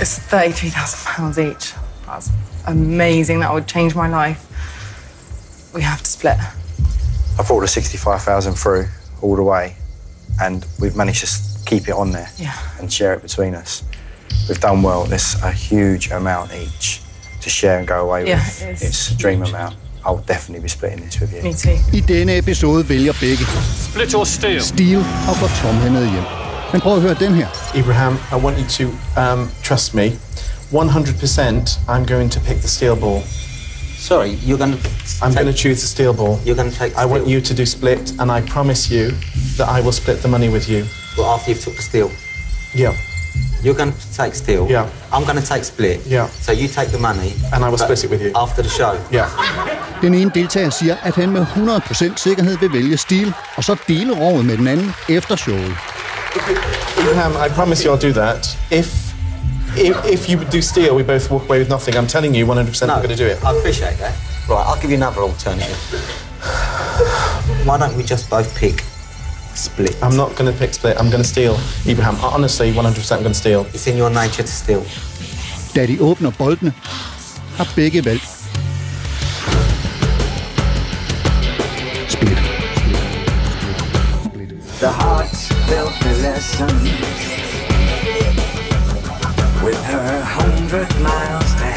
It's 0.00 0.20
£33,000 0.32 1.16
pounds 1.16 1.38
each. 1.38 1.74
That's 2.08 2.30
amazing. 2.66 3.40
That 3.42 3.50
would 3.50 3.64
change 3.68 3.94
my 3.96 4.08
life. 4.08 4.40
We 5.74 5.82
have 5.82 5.98
to 5.98 6.10
split. 6.10 6.36
I 7.38 7.42
brought 7.46 7.60
the 7.62 7.68
65,000 7.68 8.54
through 8.56 8.84
all 9.22 9.34
the 9.36 9.42
way, 9.44 9.76
and 10.40 10.62
we've 10.80 10.96
managed 10.96 11.20
to 11.26 11.28
keep 11.66 11.88
it 11.88 11.94
on 11.94 12.12
there 12.12 12.28
Yeah. 12.38 12.52
and 12.80 12.92
share 12.92 13.12
it 13.16 13.22
between 13.22 13.54
us. 13.54 13.82
We've 14.48 14.60
done 14.60 14.82
well. 14.82 15.02
There's 15.08 15.36
a 15.42 15.50
huge 15.50 16.10
amount 16.12 16.50
each 16.64 17.02
to 17.42 17.50
share 17.50 17.78
and 17.78 17.86
go 17.88 17.94
away 17.94 18.22
Yeah, 18.26 18.40
with. 18.44 18.62
it 18.62 18.82
is. 18.82 18.82
It's 18.88 19.10
a 19.10 19.16
dream 19.22 19.42
amount. 19.42 19.76
I'll 20.06 20.24
definitely 20.28 20.62
be 20.62 20.68
splitting 20.68 21.04
this 21.04 21.20
with 21.20 21.32
you. 21.34 21.42
Me 21.42 21.54
too. 21.54 21.96
I 21.96 22.00
denne 22.00 22.32
episode 22.36 22.88
vælger 22.88 23.12
begge 23.20 23.44
Split 23.90 24.14
or 24.14 24.24
steal. 24.24 24.62
stil 24.62 24.98
og 25.28 25.36
går 25.40 25.50
tomhændet 25.62 26.10
hjem. 26.10 26.24
Men 26.72 26.80
prøv 26.80 26.94
at 26.96 27.00
høre 27.02 27.14
den 27.14 27.34
her. 27.34 27.46
Ibrahim, 27.74 28.18
I 28.32 28.44
want 28.44 28.56
you 28.58 28.66
to 28.68 28.84
um, 29.22 29.50
trust 29.64 29.94
me. 29.94 30.12
100% 30.72 31.78
I'm 31.88 32.04
going 32.14 32.30
to 32.32 32.40
pick 32.40 32.58
the 32.60 32.68
steel 32.68 32.96
ball. 32.96 33.22
Sorry, 33.98 34.30
you're 34.46 34.58
going 34.58 34.72
to. 34.76 34.78
I'm 35.22 35.32
going 35.34 35.46
to 35.46 35.58
choose 35.62 35.80
the 35.80 35.86
steel 35.88 36.12
ball. 36.12 36.38
You're 36.46 36.56
going 36.62 36.70
to 36.72 36.78
take. 36.78 36.92
I 36.96 37.04
want 37.06 37.26
you 37.26 37.40
to 37.40 37.54
do 37.54 37.64
split, 37.66 38.12
and 38.20 38.30
I 38.30 38.40
promise 38.42 38.90
you 38.94 39.04
that 39.56 39.68
I 39.68 39.80
will 39.84 39.92
split 39.92 40.18
the 40.22 40.28
money 40.28 40.48
with 40.48 40.68
you. 40.68 40.84
Well, 41.16 41.26
after 41.34 41.50
you've 41.50 41.64
took 41.64 41.76
the 41.76 41.82
steel, 41.82 42.10
Yeah. 42.74 42.92
you're 43.64 43.74
going 43.82 43.92
to 43.92 44.22
take 44.22 44.34
steel. 44.34 44.66
Yeah. 44.70 44.86
I'm 45.12 45.24
going 45.24 45.40
to 45.42 45.46
take 45.54 45.64
split. 45.64 45.98
Yeah. 46.06 46.26
So 46.44 46.52
you 46.52 46.68
take 46.68 46.90
the 46.96 46.98
money. 47.10 47.30
And 47.52 47.64
I 47.64 47.68
will 47.70 47.78
split 47.78 48.04
it 48.04 48.10
with 48.10 48.22
you. 48.22 48.32
After 48.44 48.62
the 48.62 48.70
show. 48.70 48.92
Yeah. 49.12 49.28
Den 50.02 50.14
ene 50.14 50.30
deltager 50.34 50.70
siger, 50.70 50.96
at 51.02 51.14
han 51.14 51.30
med 51.30 51.46
100% 51.56 52.16
sikkerhed 52.16 52.56
vil 52.60 52.72
vælge 52.72 52.96
stil, 52.96 53.34
og 53.56 53.64
så 53.64 53.76
dele 53.88 54.20
rovet 54.20 54.44
med 54.44 54.56
den 54.56 54.68
anden 54.68 54.94
efter 55.08 55.36
showet. 55.36 55.72
Ibrahim, 56.36 57.36
I 57.36 57.48
promise 57.48 57.82
you 57.82 57.90
I'll 57.90 57.96
do 57.96 58.12
that. 58.12 58.56
If, 58.70 59.14
if 59.76 60.04
if 60.04 60.28
you 60.28 60.44
do 60.44 60.60
steal, 60.60 60.94
we 60.94 61.02
both 61.02 61.30
walk 61.30 61.44
away 61.44 61.58
with 61.58 61.68
nothing. 61.70 61.96
I'm 61.96 62.06
telling 62.06 62.34
you 62.34 62.44
100% 62.46 62.86
No, 62.86 62.94
I'm 62.94 63.02
going 63.02 63.08
to 63.10 63.16
do 63.16 63.26
it. 63.26 63.42
I 63.44 63.56
appreciate 63.56 63.96
that. 63.98 64.14
Right, 64.48 64.64
I'll 64.66 64.80
give 64.80 64.90
you 64.90 64.96
another 64.96 65.22
alternative. 65.22 65.76
Why 67.64 67.78
don't 67.78 67.96
we 67.96 68.02
just 68.02 68.28
both 68.30 68.54
pick 68.56 68.80
split? 69.54 69.96
I'm 70.02 70.16
not 70.16 70.36
going 70.36 70.52
to 70.52 70.58
pick 70.58 70.74
split. 70.74 70.96
I'm 70.98 71.10
going 71.10 71.22
to 71.22 71.28
steal. 71.28 71.58
Ibrahim, 71.86 72.16
honestly, 72.22 72.72
100% 72.72 73.12
I'm 73.12 73.22
going 73.22 73.32
to 73.32 73.38
steal. 73.38 73.66
It's 73.72 73.86
in 73.86 73.96
your 73.96 74.10
nature 74.10 74.42
to 74.42 74.48
steal. 74.48 74.84
Da 75.74 75.86
de 75.86 76.00
åbner 76.00 76.30
boldene, 76.38 76.72
har 77.56 77.68
begge 77.76 78.04
valgt 78.04 78.28
split. 82.08 82.38
The 84.80 84.88
filthy 85.68 86.14
lessons 86.26 86.82
with 89.64 89.80
her 89.92 90.20
hundred 90.38 90.88
miles 91.08 91.50
to 91.60 91.68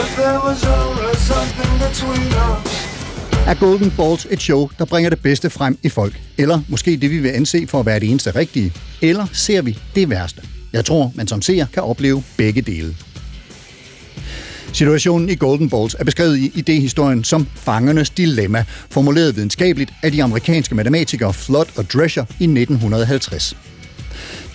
If 0.00 0.16
there 0.16 0.40
was 0.48 0.64
always 0.64 1.18
something 1.18 1.72
between 1.86 2.28
us. 2.50 2.88
Er 3.46 3.54
Golden 3.54 3.90
Balls 3.90 4.26
et 4.30 4.42
show, 4.42 4.70
der 4.78 4.84
bringer 4.84 5.10
det 5.10 5.22
bedste 5.22 5.50
frem 5.50 5.78
i 5.82 5.88
folk? 5.88 6.20
Eller 6.38 6.60
måske 6.68 6.96
det, 6.96 7.10
vi 7.10 7.18
vil 7.18 7.28
anse 7.28 7.66
for 7.66 7.80
at 7.80 7.86
være 7.86 8.00
det 8.00 8.10
eneste 8.10 8.30
rigtige? 8.30 8.72
Eller 9.02 9.26
ser 9.32 9.62
vi 9.62 9.78
det 9.94 10.10
værste? 10.10 10.42
Jeg 10.72 10.84
tror, 10.84 11.12
man 11.14 11.28
som 11.28 11.42
seer 11.42 11.66
kan 11.72 11.82
opleve 11.82 12.22
begge 12.36 12.62
dele. 12.62 12.94
Situationen 14.72 15.28
i 15.28 15.34
Golden 15.34 15.70
Balls 15.70 15.96
er 15.98 16.04
beskrevet 16.04 16.38
i 16.38 16.52
idehistorien 16.54 17.24
som 17.24 17.46
fangernes 17.54 18.10
dilemma, 18.10 18.64
formuleret 18.90 19.36
videnskabeligt 19.36 19.92
af 20.02 20.12
de 20.12 20.22
amerikanske 20.22 20.74
matematikere 20.74 21.34
Flood 21.34 21.66
og 21.76 21.90
Drescher 21.90 22.24
i 22.40 22.44
1950. 22.44 23.56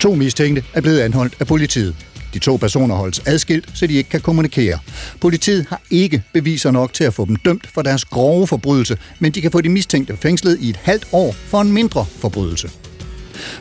To 0.00 0.14
mistænkte 0.14 0.64
er 0.74 0.80
blevet 0.80 1.00
anholdt 1.00 1.34
af 1.40 1.46
politiet. 1.46 1.94
De 2.34 2.38
to 2.38 2.56
personer 2.56 2.94
holdes 2.94 3.22
adskilt, 3.26 3.68
så 3.74 3.86
de 3.86 3.94
ikke 3.94 4.10
kan 4.10 4.20
kommunikere. 4.20 4.78
Politiet 5.20 5.66
har 5.68 5.82
ikke 5.90 6.22
beviser 6.32 6.70
nok 6.70 6.92
til 6.92 7.04
at 7.04 7.14
få 7.14 7.24
dem 7.24 7.36
dømt 7.36 7.66
for 7.74 7.82
deres 7.82 8.04
grove 8.04 8.46
forbrydelse, 8.46 8.98
men 9.18 9.32
de 9.32 9.40
kan 9.40 9.50
få 9.50 9.60
de 9.60 9.68
mistænkte 9.68 10.16
fængslet 10.16 10.58
i 10.60 10.70
et 10.70 10.76
halvt 10.76 11.06
år 11.12 11.32
for 11.32 11.60
en 11.60 11.72
mindre 11.72 12.06
forbrydelse. 12.18 12.70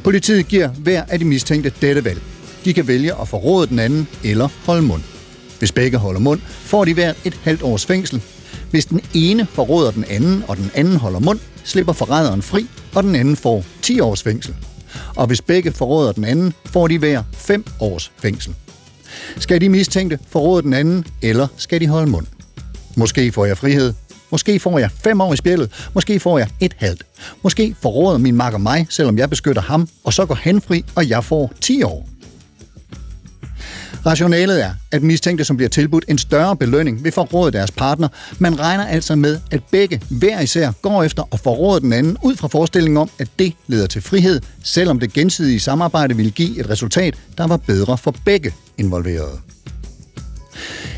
Politiet 0.03 0.47
giver 0.47 0.69
hver 0.69 1.03
af 1.09 1.19
de 1.19 1.25
mistænkte 1.25 1.71
dette 1.81 2.05
valg. 2.05 2.21
De 2.65 2.73
kan 2.73 2.87
vælge 2.87 3.21
at 3.21 3.27
forråde 3.27 3.67
den 3.67 3.79
anden 3.79 4.07
eller 4.23 4.49
holde 4.65 4.81
mund. 4.81 5.01
Hvis 5.63 5.71
begge 5.71 5.97
holder 5.97 6.19
mund, 6.19 6.41
får 6.47 6.85
de 6.85 6.93
hver 6.93 7.13
et 7.25 7.39
halvt 7.43 7.61
års 7.61 7.85
fængsel. 7.85 8.21
Hvis 8.71 8.85
den 8.85 9.01
ene 9.13 9.47
forråder 9.53 9.91
den 9.91 10.05
anden, 10.09 10.43
og 10.47 10.57
den 10.57 10.71
anden 10.75 10.95
holder 10.95 11.19
mund, 11.19 11.39
slipper 11.63 11.93
forræderen 11.93 12.41
fri, 12.41 12.67
og 12.95 13.03
den 13.03 13.15
anden 13.15 13.35
får 13.35 13.63
10 13.81 13.99
års 13.99 14.23
fængsel. 14.23 14.55
Og 15.15 15.27
hvis 15.27 15.41
begge 15.41 15.71
forråder 15.71 16.11
den 16.11 16.23
anden, 16.23 16.53
får 16.65 16.87
de 16.87 16.97
hver 16.97 17.23
5 17.33 17.65
års 17.79 18.11
fængsel. 18.17 18.55
Skal 19.37 19.61
de 19.61 19.69
mistænkte 19.69 20.19
forråde 20.29 20.63
den 20.63 20.73
anden, 20.73 21.05
eller 21.21 21.47
skal 21.57 21.81
de 21.81 21.87
holde 21.87 22.11
mund? 22.11 22.25
Måske 22.95 23.31
får 23.31 23.45
jeg 23.45 23.57
frihed, 23.57 23.93
Måske 24.33 24.59
får 24.59 24.79
jeg 24.79 24.89
5 24.91 25.21
år 25.21 25.33
i 25.33 25.37
spjældet. 25.37 25.89
Måske 25.93 26.19
får 26.19 26.37
jeg 26.37 26.47
et 26.59 26.75
halvt. 26.77 27.03
Måske 27.43 27.75
forråder 27.81 28.17
min 28.17 28.35
makker 28.35 28.59
mig, 28.59 28.87
selvom 28.89 29.17
jeg 29.17 29.29
beskytter 29.29 29.61
ham, 29.61 29.87
og 30.03 30.13
så 30.13 30.25
går 30.25 30.35
han 30.35 30.61
fri, 30.61 30.85
og 30.95 31.09
jeg 31.09 31.23
får 31.23 31.51
10 31.61 31.83
år. 31.83 32.12
Rationalet 34.05 34.63
er, 34.63 34.71
at 34.91 35.03
mistænkte, 35.03 35.45
som 35.45 35.57
bliver 35.57 35.69
tilbudt 35.69 36.05
en 36.07 36.17
større 36.17 36.55
belønning, 36.55 37.03
vil 37.03 37.11
forråde 37.11 37.51
deres 37.51 37.71
partner. 37.71 38.07
Man 38.39 38.59
regner 38.59 38.85
altså 38.87 39.15
med, 39.15 39.39
at 39.51 39.61
begge 39.71 40.01
hver 40.09 40.39
især 40.39 40.71
går 40.81 41.03
efter 41.03 41.23
at 41.31 41.39
forråde 41.39 41.81
den 41.81 41.93
anden 41.93 42.17
ud 42.23 42.35
fra 42.35 42.47
forestillingen 42.47 42.97
om, 42.97 43.09
at 43.19 43.27
det 43.39 43.53
leder 43.67 43.87
til 43.87 44.01
frihed, 44.01 44.41
selvom 44.63 44.99
det 44.99 45.13
gensidige 45.13 45.59
samarbejde 45.59 46.15
ville 46.15 46.31
give 46.31 46.59
et 46.59 46.69
resultat, 46.69 47.15
der 47.37 47.47
var 47.47 47.57
bedre 47.57 47.97
for 47.97 48.15
begge 48.25 48.53
involverede. 48.77 49.39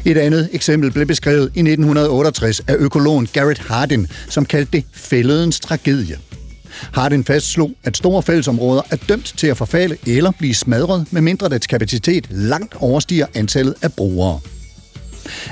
Et 0.05 0.17
andet 0.17 0.49
eksempel 0.53 0.91
blev 0.91 1.05
beskrevet 1.05 1.41
i 1.41 1.59
1968 1.59 2.61
af 2.67 2.75
økologen 2.79 3.27
Garrett 3.33 3.59
Hardin, 3.59 4.07
som 4.29 4.45
kaldte 4.45 4.71
det 4.71 4.83
fælledens 4.93 5.59
tragedie. 5.59 6.17
Hardin 6.93 7.23
fastslog, 7.25 7.71
at 7.83 7.97
store 7.97 8.23
fællesområder 8.23 8.81
er 8.91 8.95
dømt 8.95 9.33
til 9.37 9.47
at 9.47 9.57
forfalde 9.57 9.97
eller 10.07 10.31
blive 10.31 10.55
smadret, 10.55 11.07
medmindre 11.11 11.49
dets 11.49 11.67
kapacitet 11.67 12.27
langt 12.29 12.75
overstiger 12.75 13.25
antallet 13.33 13.75
af 13.81 13.93
brugere. 13.93 14.39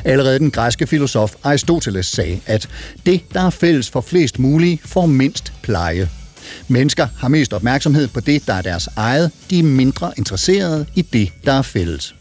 Allerede 0.06 0.40
den 0.40 0.52
græske 0.52 0.88
filosof 0.88 1.34
Aristoteles 1.44 2.06
sagde, 2.06 2.40
at 2.46 2.70
det, 3.06 3.22
der 3.34 3.42
er 3.42 3.50
fælles 3.50 3.90
for 3.90 4.02
flest 4.02 4.40
mulige, 4.40 4.80
får 4.86 5.06
mindst 5.06 5.54
pleje. 5.62 6.10
Mennesker 6.68 7.08
har 7.18 7.28
mest 7.28 7.54
opmærksomhed 7.54 8.08
på 8.08 8.20
det, 8.20 8.48
der 8.48 8.54
er 8.54 8.62
deres 8.62 8.90
eget. 8.96 9.32
De 9.50 9.60
er 9.60 9.64
mindre 9.64 10.14
interesserede 10.18 10.86
i 10.96 11.02
det, 11.02 11.30
der 11.46 11.54
er 11.54 11.62
fælles. 11.62 12.16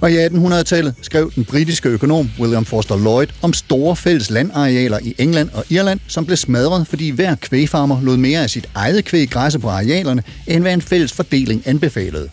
Og 0.00 0.12
i 0.12 0.26
1800-tallet 0.26 0.94
skrev 1.02 1.32
den 1.34 1.44
britiske 1.44 1.88
økonom 1.88 2.30
William 2.40 2.64
Forster 2.64 2.96
Lloyd 2.96 3.26
om 3.42 3.52
store 3.52 3.96
fælles 3.96 4.30
landarealer 4.30 4.98
i 5.02 5.14
England 5.18 5.50
og 5.54 5.64
Irland, 5.70 6.00
som 6.06 6.26
blev 6.26 6.36
smadret, 6.36 6.86
fordi 6.86 7.10
hver 7.10 7.34
kvægfarmer 7.34 8.00
lod 8.02 8.16
mere 8.16 8.42
af 8.42 8.50
sit 8.50 8.68
eget 8.74 9.04
kvæg 9.04 9.30
græsse 9.30 9.58
på 9.58 9.68
arealerne, 9.68 10.22
end 10.46 10.62
hvad 10.62 10.72
en 10.72 10.82
fælles 10.82 11.12
fordeling 11.12 11.62
anbefalede. 11.66 12.28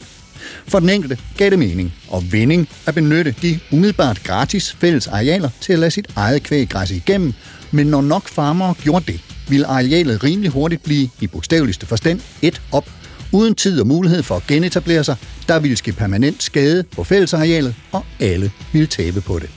For 0.67 0.79
den 0.79 0.89
enkelte 0.89 1.17
gav 1.37 1.49
det 1.49 1.59
mening 1.59 1.93
og 2.07 2.31
vinding 2.31 2.69
at 2.85 2.95
benytte 2.95 3.35
de 3.41 3.59
umiddelbart 3.71 4.23
gratis 4.23 4.75
fælles 4.79 5.07
arealer 5.07 5.49
til 5.61 5.73
at 5.73 5.79
lade 5.79 5.91
sit 5.91 6.07
eget 6.15 6.43
kvæg 6.43 6.69
græsse 6.69 6.95
igennem, 6.95 7.33
men 7.71 7.87
når 7.87 8.01
nok 8.01 8.27
farmere 8.27 8.73
gjorde 8.83 9.11
det, 9.11 9.19
ville 9.49 9.65
arealet 9.65 10.23
rimelig 10.23 10.51
hurtigt 10.51 10.83
blive, 10.83 11.09
i 11.19 11.27
bogstaveligste 11.27 11.85
forstand, 11.85 12.21
et 12.41 12.61
op 12.71 12.89
uden 13.31 13.55
tid 13.55 13.81
og 13.81 13.87
mulighed 13.87 14.23
for 14.23 14.35
at 14.35 14.47
genetablere 14.47 15.03
sig, 15.03 15.15
der 15.47 15.59
ville 15.59 15.77
ske 15.77 15.91
permanent 15.91 16.43
skade 16.43 16.83
på 16.83 17.03
fællesarealet, 17.03 17.75
og 17.91 18.05
alle 18.19 18.51
ville 18.73 18.87
tabe 18.87 19.21
på 19.21 19.39
det. 19.39 19.49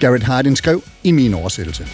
Garrett 0.00 0.24
Hardin 0.24 0.56
skrev 0.56 0.82
i 1.04 1.10
min 1.10 1.34
oversættelse. 1.34 1.86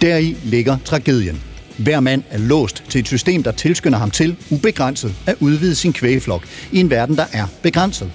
Deri 0.00 0.36
ligger 0.44 0.76
tragedien. 0.84 1.40
Hver 1.78 2.00
mand 2.00 2.22
er 2.30 2.38
låst 2.38 2.82
til 2.88 2.98
et 2.98 3.06
system, 3.06 3.42
der 3.42 3.52
tilskynder 3.52 3.98
ham 3.98 4.10
til 4.10 4.36
ubegrænset 4.50 5.14
at 5.26 5.34
udvide 5.40 5.74
sin 5.74 5.92
kvægeflok 5.92 6.44
i 6.72 6.80
en 6.80 6.90
verden, 6.90 7.16
der 7.16 7.26
er 7.32 7.46
begrænset. 7.62 8.10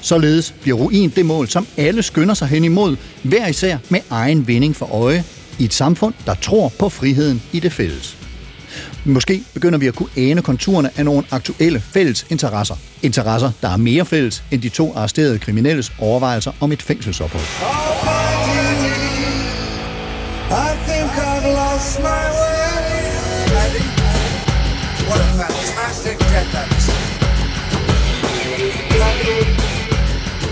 Således 0.00 0.54
bliver 0.62 0.76
ruin 0.76 1.10
det 1.16 1.26
mål, 1.26 1.48
som 1.48 1.66
alle 1.76 2.02
skynder 2.02 2.34
sig 2.34 2.48
hen 2.48 2.64
imod, 2.64 2.96
hver 3.22 3.46
især 3.46 3.78
med 3.88 4.00
egen 4.10 4.46
vinding 4.46 4.76
for 4.76 4.86
øje, 4.86 5.24
i 5.58 5.64
et 5.64 5.74
samfund, 5.74 6.14
der 6.26 6.34
tror 6.34 6.72
på 6.78 6.88
friheden 6.88 7.42
i 7.52 7.60
det 7.60 7.72
fælles. 7.72 8.19
Måske 9.04 9.42
begynder 9.54 9.78
vi 9.78 9.86
at 9.86 9.94
kunne 9.94 10.08
ane 10.16 10.42
konturerne 10.42 10.90
af 10.96 11.04
nogle 11.04 11.22
aktuelle 11.30 11.80
fælles 11.80 12.26
interesser. 12.30 12.74
Interesser, 13.02 13.52
der 13.62 13.68
er 13.68 13.76
mere 13.76 14.04
fælles 14.04 14.44
end 14.50 14.62
de 14.62 14.68
to 14.68 14.92
arresterede 14.96 15.38
kriminelles 15.38 15.92
overvejelser 15.98 16.52
om 16.60 16.72
et 16.72 16.82
fængselsophold. 16.82 17.44
I 20.52 20.66
think 20.86 21.10
I've 21.10 21.46
lost 21.46 21.98
my 21.98 22.04
way. 22.04 22.60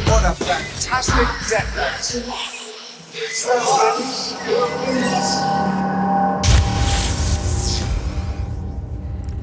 What 0.06 0.24
a 0.24 0.34
fantastic 0.34 1.26
deadlift. 1.50 2.38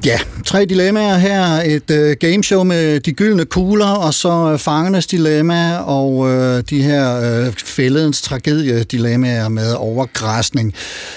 Ja, 0.06 0.18
tre 0.44 0.64
dilemmaer 0.64 1.16
her. 1.16 1.42
Et 1.64 1.90
øh, 1.90 2.16
gameshow 2.20 2.64
med 2.64 3.00
de 3.00 3.12
gyldne 3.12 3.44
kugler, 3.44 3.86
og 3.86 4.14
så 4.14 4.50
øh, 4.52 4.58
fangernes 4.58 5.06
dilemma, 5.06 5.76
og 5.76 6.30
øh, 6.30 6.62
de 6.70 6.82
her 6.82 7.20
øh, 7.20 7.52
fælledens 7.52 8.22
tragedie-dilemmaer 8.22 9.48
med 9.48 9.74
overgræsning. 9.74 10.74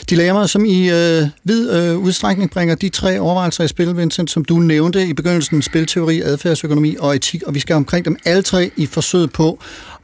Dilemmaer, 0.09 0.45
som 0.45 0.65
i 0.65 0.89
øh, 0.89 1.27
vid 1.43 1.71
øh, 1.71 1.97
udstrækning 1.97 2.51
bringer 2.51 2.75
de 2.75 2.89
tre 2.89 3.19
overvejelser 3.19 3.63
i 3.63 3.67
spil, 3.67 3.97
Vincent, 3.97 4.31
som 4.31 4.45
du 4.45 4.57
nævnte 4.57 5.07
i 5.07 5.13
begyndelsen, 5.13 5.61
spilteori, 5.61 6.21
adfærdsøkonomi 6.21 6.95
og 6.99 7.15
etik, 7.15 7.43
og 7.43 7.55
vi 7.55 7.59
skal 7.59 7.75
omkring 7.75 8.05
dem 8.05 8.17
alle 8.25 8.41
tre 8.41 8.71
i 8.77 8.85
forsøget 8.85 9.31
på 9.31 9.59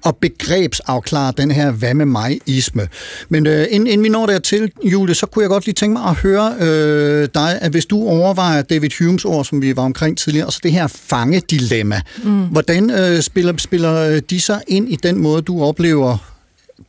at 0.06 0.16
begrebsafklare 0.16 1.34
den 1.38 1.52
her 1.52 1.72
hvad 1.72 1.94
med 1.94 2.06
mig-isme. 2.06 2.88
Men 3.30 3.48
øh, 3.48 3.68
inden, 3.70 3.88
inden 3.88 4.04
vi 4.04 4.10
når 4.10 4.26
dertil, 4.26 4.72
Julie, 4.84 5.16
så 5.16 5.26
kunne 5.26 5.44
jeg 5.44 5.50
godt 5.50 5.66
lige 5.66 5.74
tænke 5.74 5.94
mig 5.94 6.10
at 6.10 6.16
høre 6.16 6.56
øh, 6.60 7.30
dig, 7.34 7.60
at 7.62 7.72
hvis 7.72 7.86
du 7.86 8.08
overvejer 8.08 8.62
David 8.62 8.90
Humes 9.00 9.26
ord, 9.26 9.46
som 9.46 9.62
vi 9.62 9.76
var 9.76 9.84
omkring 9.84 10.18
tidligere, 10.18 10.46
og 10.46 10.54
så 10.54 10.60
det 10.64 10.72
her 10.72 10.88
fangedilemma, 10.88 12.02
mm. 12.24 12.46
hvordan 12.46 12.90
øh, 12.90 13.22
spiller, 13.22 13.54
spiller 13.58 14.20
de 14.20 14.42
så 14.42 14.62
ind 14.68 14.90
i 14.90 14.96
den 14.96 15.18
måde, 15.18 15.42
du 15.42 15.64
oplever 15.64 16.18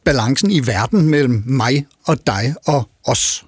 balancen 0.05 0.51
i 0.51 0.61
verden 0.67 1.09
mellem 1.09 1.43
mig 1.47 1.87
og 2.05 2.17
dig 2.27 2.55
og 2.67 2.89
os? 3.05 3.45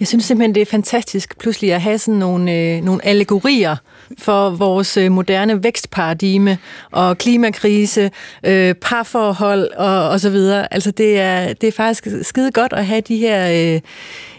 Jeg 0.00 0.08
synes 0.08 0.24
simpelthen, 0.24 0.54
det 0.54 0.60
er 0.60 0.66
fantastisk 0.66 1.38
pludselig 1.38 1.74
at 1.74 1.80
have 1.80 1.98
sådan 1.98 2.14
nogle, 2.14 2.52
øh, 2.52 2.84
nogle 2.84 3.04
allegorier 3.04 3.76
for 4.18 4.50
vores 4.50 4.96
øh, 4.96 5.12
moderne 5.12 5.62
vækstparadigme 5.62 6.58
og 6.90 7.18
klimakrise, 7.18 8.10
øh, 8.42 8.74
parforhold 8.74 9.70
og, 9.76 10.08
og 10.08 10.20
så 10.20 10.30
videre. 10.30 10.74
Altså 10.74 10.90
det 10.90 11.20
er, 11.20 11.52
det 11.52 11.66
er 11.66 11.72
faktisk 11.72 12.06
skide 12.22 12.52
godt 12.52 12.72
at 12.72 12.86
have 12.86 13.00
de 13.00 13.16
her, 13.16 13.48
øh, 13.48 13.80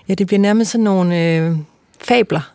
ja 0.10 0.14
det 0.14 0.28
bliver 0.28 0.40
nærmest 0.40 0.72
sådan 0.72 0.84
nogle 0.84 1.26
øh, 1.26 1.52
fabler. 2.02 2.52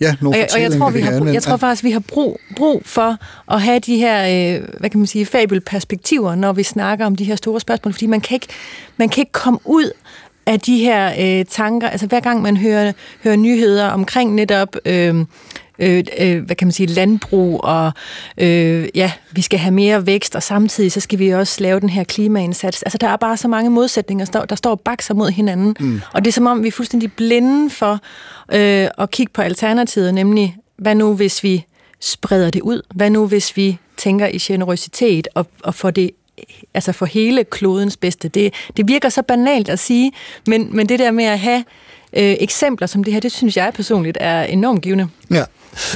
Ja, 0.00 0.14
nogle 0.20 0.36
og, 0.36 0.40
jeg, 0.40 0.48
og 0.54 0.62
jeg 0.62 0.72
tror, 0.72 0.90
vi 0.90 1.00
har, 1.00 1.24
jeg 1.32 1.42
tror 1.42 1.56
faktisk, 1.56 1.84
vi 1.84 1.90
har 1.90 2.00
brug, 2.00 2.40
brug 2.56 2.82
for 2.84 3.16
at 3.52 3.62
have 3.62 3.78
de 3.78 3.96
her, 3.96 4.22
øh, 4.56 4.68
hvad 4.80 4.90
kan 4.90 5.00
man 5.00 5.06
sige, 5.06 5.26
fabelperspektiver, 5.26 6.34
når 6.34 6.52
vi 6.52 6.62
snakker 6.62 7.06
om 7.06 7.16
de 7.16 7.24
her 7.24 7.36
store 7.36 7.60
spørgsmål, 7.60 7.92
fordi 7.92 8.06
man 8.06 8.20
kan 8.20 8.34
ikke, 8.34 8.46
man 8.96 9.08
kan 9.08 9.20
ikke 9.20 9.32
komme 9.32 9.58
ud 9.64 9.90
af 10.46 10.60
de 10.60 10.78
her 10.78 11.12
øh, 11.20 11.44
tanker, 11.44 11.88
altså 11.88 12.06
hver 12.06 12.20
gang 12.20 12.42
man 12.42 12.56
hører, 12.56 12.92
hører 13.24 13.36
nyheder 13.36 13.88
omkring 13.88 14.34
netop 14.34 14.76
øh, 14.84 15.24
øh, 15.82 16.04
øh, 16.18 16.44
hvad 16.44 16.56
kan 16.56 16.66
man 16.66 16.72
sige, 16.72 16.86
landbrug, 16.86 17.64
og 17.64 17.92
øh, 18.38 18.88
ja, 18.94 19.12
vi 19.30 19.42
skal 19.42 19.58
have 19.58 19.74
mere 19.74 20.06
vækst, 20.06 20.36
og 20.36 20.42
samtidig 20.42 20.92
så 20.92 21.00
skal 21.00 21.18
vi 21.18 21.30
også 21.30 21.62
lave 21.62 21.80
den 21.80 21.88
her 21.88 22.04
klimaindsats. 22.04 22.82
Altså, 22.82 22.98
der 22.98 23.08
er 23.08 23.16
bare 23.16 23.36
så 23.36 23.48
mange 23.48 23.70
modsætninger, 23.70 24.24
der, 24.24 24.44
der 24.44 24.56
står 24.56 24.70
og 24.70 24.80
bakser 24.80 25.14
mod 25.14 25.30
hinanden, 25.30 25.76
mm. 25.80 26.00
og 26.12 26.24
det 26.24 26.30
er 26.30 26.32
som 26.32 26.46
om, 26.46 26.62
vi 26.62 26.68
er 26.68 26.72
fuldstændig 26.72 27.12
blinde 27.12 27.70
for 27.70 27.92
øh, 28.52 28.88
at 28.98 29.10
kigge 29.10 29.32
på 29.32 29.42
alternativet, 29.42 30.14
nemlig, 30.14 30.56
hvad 30.76 30.94
nu 30.94 31.14
hvis 31.14 31.42
vi 31.42 31.64
spreder 32.00 32.50
det 32.50 32.60
ud? 32.60 32.82
Hvad 32.94 33.10
nu 33.10 33.26
hvis 33.26 33.56
vi 33.56 33.78
tænker 33.96 34.26
i 34.26 34.38
generøsitet 34.38 35.28
og, 35.34 35.46
og 35.62 35.74
får 35.74 35.90
det 35.90 36.10
altså 36.74 36.92
for 36.92 37.06
hele 37.06 37.44
klodens 37.44 37.96
bedste. 37.96 38.28
Det, 38.28 38.54
det 38.76 38.88
virker 38.88 39.08
så 39.08 39.22
banalt 39.22 39.68
at 39.68 39.78
sige, 39.78 40.12
men, 40.46 40.76
men 40.76 40.88
det 40.88 40.98
der 40.98 41.10
med 41.10 41.24
at 41.24 41.38
have 41.38 41.64
øh, 42.12 42.36
eksempler 42.40 42.86
som 42.86 43.04
det 43.04 43.12
her, 43.12 43.20
det 43.20 43.32
synes 43.32 43.56
jeg 43.56 43.72
personligt 43.74 44.18
er 44.20 44.42
enormt 44.42 44.82
givende. 44.82 45.08
Ja. 45.30 45.44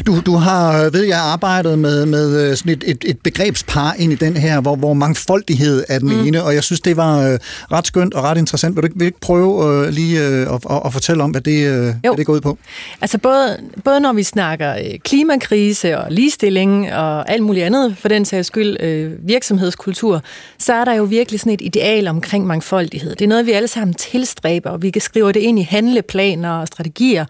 Du, 0.07 0.21
du 0.21 0.37
har, 0.37 0.91
ved 0.91 1.03
jeg, 1.03 1.19
arbejdet 1.19 1.79
med, 1.79 2.07
med 2.07 2.51
øh, 2.51 2.57
sådan 2.57 2.73
et, 2.73 2.85
et, 2.87 3.05
et 3.07 3.19
begrebspar 3.21 3.95
ind 3.99 4.13
i 4.13 4.15
den 4.15 4.37
her, 4.37 4.61
hvor, 4.61 4.77
hvor 4.77 4.95
mangfoldighed 4.95 5.85
er 5.89 5.99
den 5.99 6.09
mm. 6.09 6.27
ene, 6.27 6.43
og 6.43 6.55
jeg 6.55 6.65
synes, 6.65 6.81
det 6.81 6.97
var 6.97 7.33
øh, 7.33 7.39
ret 7.73 7.87
skønt 7.87 8.15
og 8.15 8.25
ret 8.25 8.39
interessant. 8.39 8.77
Vil 8.77 8.83
du 8.83 8.87
ikke, 8.87 8.99
vil 8.99 9.05
du 9.05 9.07
ikke 9.07 9.21
prøve 9.21 9.85
øh, 9.87 9.93
lige 9.93 10.27
øh, 10.27 10.55
at, 10.55 10.61
at, 10.71 10.83
at 10.85 10.93
fortælle 10.93 11.23
om, 11.23 11.31
hvad 11.31 11.41
det, 11.41 11.67
øh, 11.67 11.95
hvad 12.01 12.17
det 12.17 12.27
går 12.27 12.33
ud 12.33 12.41
på? 12.41 12.59
Altså 13.01 13.19
både, 13.19 13.59
både 13.85 14.01
når 14.01 14.13
vi 14.13 14.23
snakker 14.23 14.75
øh, 14.75 14.99
klimakrise 15.05 15.99
og 15.99 16.13
ligestilling 16.13 16.95
og 16.95 17.31
alt 17.31 17.43
muligt 17.43 17.67
andet, 17.67 17.97
for 17.99 18.09
den 18.09 18.25
sags 18.25 18.47
skyld 18.47 18.77
øh, 18.81 19.13
virksomhedskultur, 19.29 20.23
så 20.59 20.75
er 20.75 20.85
der 20.85 20.95
jo 20.95 21.05
virkelig 21.05 21.41
sådan 21.41 21.53
et 21.53 21.61
ideal 21.61 22.09
omkring 22.09 22.47
mangfoldighed. 22.47 23.11
Det 23.11 23.25
er 23.25 23.29
noget, 23.29 23.47
vi 23.47 23.53
alle 23.53 23.69
sammen 23.69 23.95
tilstræber, 23.95 24.71
og 24.71 24.83
vi 24.83 24.91
kan 24.91 25.03
skrive 25.03 25.33
det 25.33 25.41
ind 25.41 25.59
i 25.59 25.63
handleplaner 25.63 26.51
og 26.51 26.67
strategier. 26.67 27.25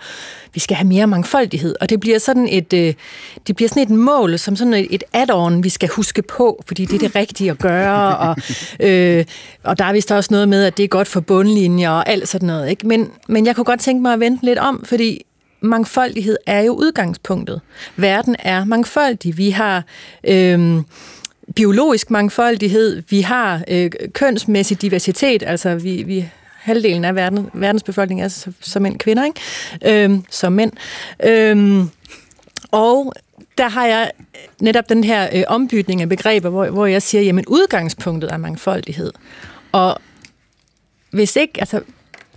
Vi 0.56 0.60
skal 0.60 0.76
have 0.76 0.88
mere 0.88 1.06
mangfoldighed, 1.06 1.74
og 1.80 1.90
det 1.90 2.00
bliver 2.00 2.18
sådan 2.18 2.48
et, 2.48 2.72
øh, 2.72 2.94
det 3.46 3.56
bliver 3.56 3.68
sådan 3.68 3.82
et 3.82 3.90
mål, 3.90 4.38
som 4.38 4.56
sådan 4.56 4.74
et, 4.74 4.86
et 4.90 5.04
add-on, 5.12 5.62
vi 5.62 5.68
skal 5.68 5.88
huske 5.88 6.22
på, 6.22 6.64
fordi 6.66 6.84
det 6.84 6.94
er 6.94 6.98
det 6.98 7.16
rigtige 7.16 7.50
at 7.50 7.58
gøre, 7.58 8.16
og, 8.16 8.36
øh, 8.88 9.24
og 9.62 9.78
der 9.78 9.84
er 9.84 9.92
vist 9.92 10.12
også 10.12 10.28
noget 10.30 10.48
med, 10.48 10.64
at 10.64 10.76
det 10.76 10.84
er 10.84 10.88
godt 10.88 11.08
for 11.08 11.20
bundlinjer 11.20 11.90
og 11.90 12.08
alt 12.08 12.28
sådan 12.28 12.46
noget. 12.46 12.70
Ikke? 12.70 12.86
Men, 12.86 13.10
men 13.28 13.46
jeg 13.46 13.56
kunne 13.56 13.64
godt 13.64 13.80
tænke 13.80 14.02
mig 14.02 14.12
at 14.12 14.20
vente 14.20 14.44
lidt 14.44 14.58
om, 14.58 14.84
fordi 14.84 15.24
mangfoldighed 15.60 16.36
er 16.46 16.60
jo 16.60 16.72
udgangspunktet. 16.72 17.60
Verden 17.96 18.36
er 18.38 18.64
mangfoldig. 18.64 19.38
Vi 19.38 19.50
har... 19.50 19.84
Øh, 20.24 20.82
biologisk 21.54 22.10
mangfoldighed, 22.10 23.02
vi 23.10 23.20
har 23.20 23.62
øh, 23.68 23.90
kønsmæssig 24.12 24.82
diversitet, 24.82 25.42
altså 25.46 25.74
vi, 25.74 26.02
vi 26.06 26.28
halvdelen 26.66 27.04
af 27.04 27.14
verden, 27.14 27.50
verdens 27.54 27.82
befolkning 27.82 28.22
er 28.22 28.28
så, 28.28 28.52
så 28.60 28.80
mænd 28.80 28.98
kvinder, 28.98 29.24
ikke? 29.24 30.04
Øhm, 30.04 30.24
som 30.30 30.52
mænd. 30.52 30.72
Øhm, 31.24 31.90
og 32.70 33.12
der 33.58 33.68
har 33.68 33.86
jeg 33.86 34.10
netop 34.60 34.88
den 34.88 35.04
her 35.04 35.28
øh, 35.34 35.42
ombytning 35.48 36.02
af 36.02 36.08
begreber, 36.08 36.48
hvor, 36.48 36.66
hvor 36.66 36.86
jeg 36.86 37.02
siger, 37.02 37.22
jamen 37.22 37.44
udgangspunktet 37.48 38.32
er 38.32 38.36
mangfoldighed. 38.36 39.12
Og 39.72 39.98
hvis 41.10 41.36
ikke, 41.36 41.52
altså 41.58 41.80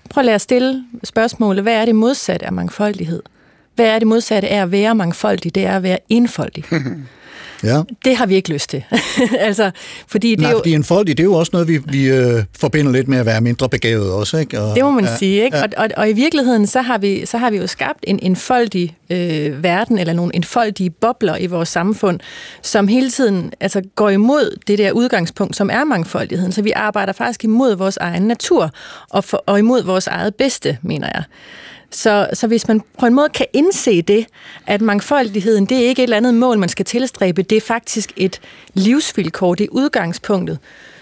prøv 0.09 0.21
at 0.21 0.25
lade 0.25 0.35
at 0.35 0.41
stille 0.41 0.83
spørgsmålet, 1.03 1.63
hvad 1.63 1.73
er 1.73 1.85
det 1.85 1.95
modsatte 1.95 2.45
af 2.45 2.53
mangfoldighed? 2.53 3.23
Hvad 3.75 3.85
er 3.85 3.99
det 3.99 4.07
modsatte 4.07 4.47
af 4.47 4.61
at 4.61 4.71
være 4.71 4.95
mangfoldig? 4.95 5.55
Det 5.55 5.65
er 5.65 5.75
at 5.75 5.83
være 5.83 5.99
enfoldig. 6.09 6.63
Ja. 7.63 7.81
Det 8.05 8.15
har 8.15 8.25
vi 8.25 8.35
ikke 8.35 8.53
lyst 8.53 8.69
til. 8.69 8.83
altså, 9.39 9.71
fordi 10.07 10.31
det 10.31 10.39
Nej, 10.39 10.49
er 10.49 10.51
jo, 10.51 10.57
fordi 10.59 10.73
enfoldig, 10.73 11.17
det 11.17 11.23
er 11.23 11.25
jo 11.25 11.33
også 11.33 11.49
noget, 11.53 11.67
vi, 11.67 11.77
vi 11.77 12.09
øh, 12.09 12.43
forbinder 12.59 12.91
lidt 12.91 13.07
med 13.07 13.17
at 13.17 13.25
være 13.25 13.41
mindre 13.41 13.69
begavet 13.69 14.11
også, 14.11 14.37
ikke? 14.37 14.61
Og, 14.61 14.75
Det 14.75 14.83
må 14.83 14.91
man 14.91 15.05
ja, 15.05 15.17
sige, 15.17 15.43
ikke? 15.43 15.57
Ja. 15.57 15.63
Og, 15.63 15.69
og, 15.77 15.89
og 15.97 16.09
i 16.09 16.13
virkeligheden, 16.13 16.67
så 16.67 16.81
har 16.81 16.97
vi, 16.97 17.25
så 17.25 17.37
har 17.37 17.49
vi 17.49 17.57
jo 17.57 17.67
skabt 17.67 17.99
en 18.03 18.19
enfoldig 18.21 18.97
øh, 19.09 19.63
verden, 19.63 19.99
eller 19.99 20.13
nogle 20.13 20.35
enfoldige 20.35 20.89
bobler 20.89 21.37
i 21.37 21.47
vores 21.47 21.69
samfund, 21.69 22.19
som 22.61 22.87
hele 22.87 23.09
tiden 23.09 23.51
altså, 23.59 23.81
går 23.95 24.09
imod 24.09 24.57
det 24.67 24.77
der 24.77 24.91
udgangspunkt, 24.91 25.55
som 25.55 25.69
er 25.69 25.83
mangfoldigheden. 25.83 26.51
Så 26.51 26.61
vi 26.61 26.71
arbejder 26.75 27.13
faktisk 27.13 27.43
imod 27.43 27.75
vores 27.75 27.97
egen 27.97 28.23
natur, 28.23 28.71
og, 29.09 29.23
for, 29.23 29.43
og 29.45 29.59
imod 29.59 29.83
vores 29.83 30.07
eget 30.07 30.35
bedste, 30.35 30.77
mener 30.81 31.07
jeg. 31.15 31.23
Så, 31.91 32.29
så 32.33 32.47
hvis 32.47 32.67
man 32.67 32.81
på 32.99 33.05
en 33.05 33.13
måde 33.13 33.29
kan 33.29 33.45
indse 33.53 34.01
det, 34.01 34.25
at 34.67 34.81
mangfoldigheden, 34.81 35.65
det 35.65 35.77
er 35.77 35.87
ikke 35.87 36.01
et 36.01 36.03
eller 36.03 36.17
andet 36.17 36.33
mål, 36.33 36.59
man 36.59 36.69
skal 36.69 36.85
tilstræbe, 36.85 37.43
det 37.43 37.55
er 37.55 37.61
faktisk 37.61 38.11
et 38.15 38.39
livsvilkår, 38.73 39.55
det 39.55 39.63
er 39.63 39.69
udgangspunktet, 39.71 40.59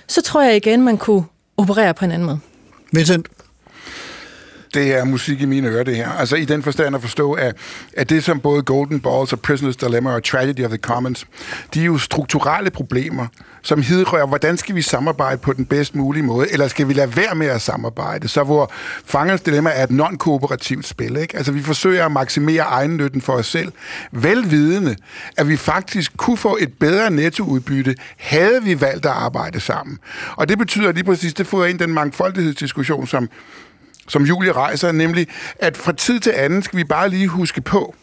så 0.08 0.22
tror 0.22 0.42
jeg 0.42 0.56
igen, 0.56 0.82
man 0.82 0.98
kunne 0.98 1.24
operere 1.58 1.94
på 1.94 2.06
en 2.06 2.12
anden 2.12 2.26
måde. 2.26 2.40
Vincent? 2.92 3.28
Det 4.74 4.96
er 4.96 5.06
musik 5.06 5.42
i 5.42 5.46
mine 5.46 5.68
ører, 5.68 5.84
det 5.84 5.96
her. 5.96 6.10
Altså 6.10 6.36
i 6.36 6.46
den 6.46 6.64
forstand 6.64 6.96
at 6.96 7.02
forstå, 7.02 7.34
at, 7.34 7.56
at 7.94 8.10
det 8.10 8.24
som 8.24 8.40
både 8.40 8.62
Golden 8.62 9.00
Balls 9.00 9.34
og 9.34 9.40
Prisoner's 9.48 9.86
Dilemma 9.88 10.12
og 10.12 10.24
Tragedy 10.24 10.64
of 10.64 10.70
the 10.70 10.78
Commons, 10.78 11.26
de 11.74 11.82
er 11.82 11.86
jo 11.86 11.98
strukturelle 11.98 12.70
problemer, 12.70 13.28
som 13.62 13.82
hidrører, 13.82 14.26
hvordan 14.26 14.58
skal 14.58 14.76
vi 14.76 14.82
samarbejde 14.82 15.38
på 15.38 15.54
den 15.54 15.66
bedst 15.66 15.96
mulige 15.96 16.24
måde, 16.24 16.52
eller 16.52 16.68
skal 16.68 16.88
vi 16.88 16.94
lade 16.94 17.16
være 17.16 17.36
med 17.36 17.48
at 17.48 17.62
samarbejde? 17.62 18.28
Så 18.28 18.44
hvor 18.44 18.72
Fangernes 19.06 19.42
Dilemma 19.42 19.70
er 19.70 19.84
et 19.84 19.92
non-kooperativt 19.92 20.88
spil, 20.88 21.18
ikke? 21.18 21.38
Altså 21.38 21.52
vi 21.52 21.64
forsøger 21.64 22.06
at 22.06 22.12
maksimere 22.12 22.64
egennytten 22.64 23.22
for 23.22 23.34
os 23.34 23.48
selv, 23.48 23.72
velvidende, 24.12 24.96
at 25.38 25.48
vi 25.48 25.58
faktisk 25.58 26.18
kunne 26.18 26.38
få 26.38 26.58
et 26.62 26.74
bedre 26.74 27.12
nettoudbytte, 27.12 27.96
havde 28.18 28.64
vi 28.64 28.82
valgt 28.82 29.06
at 29.06 29.12
arbejde 29.12 29.60
sammen. 29.60 30.00
Og 30.36 30.50
det 30.50 30.58
betyder 30.58 30.92
lige 30.92 31.04
præcis, 31.04 31.34
det 31.34 31.48
får 31.48 31.66
ind 31.66 31.80
den 31.80 31.94
mangfoldighedsdiskussion, 31.94 33.08
som 33.08 33.30
som 34.08 34.24
Julie 34.24 34.52
rejser, 34.52 34.92
nemlig 34.92 35.28
at 35.60 35.78
fra 35.78 35.92
tid 35.92 36.20
til 36.20 36.34
anden 36.36 36.64
skal 36.64 36.78
vi 36.78 36.84
bare 36.84 37.10
lige 37.10 37.28
huske 37.28 37.62
på, 37.62 37.96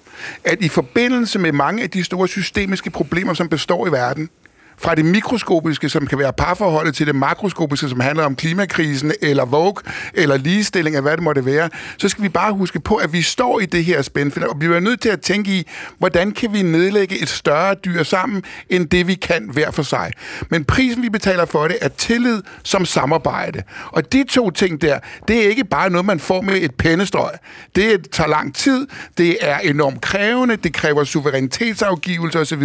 at 0.44 0.58
i 0.60 0.68
forbindelse 0.68 1.38
med 1.38 1.52
mange 1.52 1.82
af 1.82 1.90
de 1.90 2.04
store 2.04 2.28
systemiske 2.28 2.90
problemer, 2.90 3.34
som 3.34 3.48
består 3.48 3.86
i 3.86 3.92
verden, 3.92 4.30
fra 4.78 4.94
det 4.94 5.04
mikroskopiske, 5.04 5.88
som 5.88 6.06
kan 6.06 6.18
være 6.18 6.32
parforholdet, 6.32 6.94
til 6.94 7.06
det 7.06 7.14
makroskopiske, 7.14 7.88
som 7.88 8.00
handler 8.00 8.24
om 8.24 8.36
klimakrisen, 8.36 9.12
eller 9.22 9.44
Vogue, 9.44 9.82
eller 10.14 10.36
ligestilling, 10.36 10.96
af 10.96 11.02
hvad 11.02 11.12
det 11.12 11.22
måtte 11.22 11.46
være, 11.46 11.68
så 11.98 12.08
skal 12.08 12.24
vi 12.24 12.28
bare 12.28 12.52
huske 12.52 12.80
på, 12.80 12.94
at 12.94 13.12
vi 13.12 13.22
står 13.22 13.60
i 13.60 13.66
det 13.66 13.84
her 13.84 14.02
spændfelt, 14.02 14.44
og 14.44 14.56
vi 14.60 14.66
bliver 14.66 14.80
nødt 14.80 15.00
til 15.00 15.08
at 15.08 15.20
tænke 15.20 15.50
i, 15.50 15.68
hvordan 15.98 16.32
kan 16.32 16.52
vi 16.52 16.62
nedlægge 16.62 17.22
et 17.22 17.28
større 17.28 17.74
dyr 17.74 18.02
sammen, 18.02 18.42
end 18.70 18.88
det 18.88 19.06
vi 19.06 19.14
kan 19.14 19.48
hver 19.52 19.70
for 19.70 19.82
sig. 19.82 20.12
Men 20.50 20.64
prisen, 20.64 21.02
vi 21.02 21.08
betaler 21.08 21.44
for 21.44 21.68
det, 21.68 21.76
er 21.80 21.88
tillid 21.88 22.42
som 22.62 22.84
samarbejde. 22.84 23.62
Og 23.86 24.12
de 24.12 24.24
to 24.24 24.50
ting 24.50 24.82
der, 24.82 24.98
det 25.28 25.44
er 25.44 25.48
ikke 25.48 25.64
bare 25.64 25.90
noget, 25.90 26.04
man 26.04 26.20
får 26.20 26.40
med 26.40 26.56
et 26.56 26.74
pennestrøg. 26.74 27.30
Det 27.76 28.10
tager 28.10 28.28
lang 28.28 28.54
tid, 28.54 28.86
det 29.18 29.36
er 29.40 29.58
enormt 29.58 30.00
krævende, 30.00 30.56
det 30.56 30.72
kræver 30.74 31.04
suverænitetsafgivelse 31.04 32.40
osv., 32.40 32.62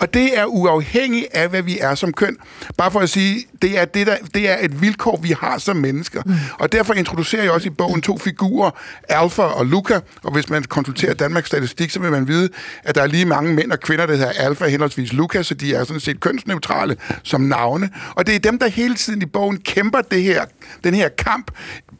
og 0.00 0.14
det 0.14 0.38
er 0.38 0.44
uafhængigt 0.44 1.26
af, 1.34 1.51
hvad 1.52 1.62
vi 1.62 1.78
er 1.78 1.94
som 1.94 2.12
køn. 2.12 2.36
Bare 2.76 2.90
for 2.90 3.00
at 3.00 3.10
sige, 3.10 3.46
det 3.62 3.78
er, 3.78 3.84
det 3.84 4.06
der, 4.06 4.16
det 4.34 4.50
er 4.50 4.56
et 4.60 4.82
vilkår, 4.82 5.20
vi 5.22 5.34
har 5.40 5.58
som 5.58 5.76
mennesker. 5.76 6.22
Mm. 6.26 6.34
Og 6.58 6.72
derfor 6.72 6.94
introducerer 6.94 7.42
jeg 7.42 7.52
også 7.52 7.66
i 7.66 7.70
bogen 7.70 8.02
to 8.02 8.18
figurer, 8.18 8.70
Alfa 9.08 9.42
og 9.42 9.66
Luca, 9.66 10.00
og 10.22 10.32
hvis 10.32 10.50
man 10.50 10.62
konsulterer 10.62 11.14
Danmarks 11.14 11.46
Statistik, 11.46 11.90
så 11.90 12.00
vil 12.00 12.10
man 12.10 12.28
vide, 12.28 12.48
at 12.84 12.94
der 12.94 13.02
er 13.02 13.06
lige 13.06 13.24
mange 13.24 13.54
mænd 13.54 13.72
og 13.72 13.80
kvinder, 13.80 14.06
der 14.06 14.16
hedder 14.16 14.32
Alfa 14.32 14.66
henholdsvis 14.66 15.12
Luca, 15.12 15.42
så 15.42 15.54
de 15.54 15.74
er 15.74 15.84
sådan 15.84 16.00
set 16.00 16.20
kønsneutrale 16.20 16.96
som 17.22 17.40
navne. 17.40 17.90
Og 18.14 18.26
det 18.26 18.34
er 18.34 18.38
dem, 18.38 18.58
der 18.58 18.68
hele 18.68 18.94
tiden 18.94 19.22
i 19.22 19.26
bogen 19.26 19.58
kæmper 19.58 20.00
det 20.00 20.22
her, 20.22 20.44
den 20.84 20.94
her 20.94 21.08
kamp, 21.08 21.50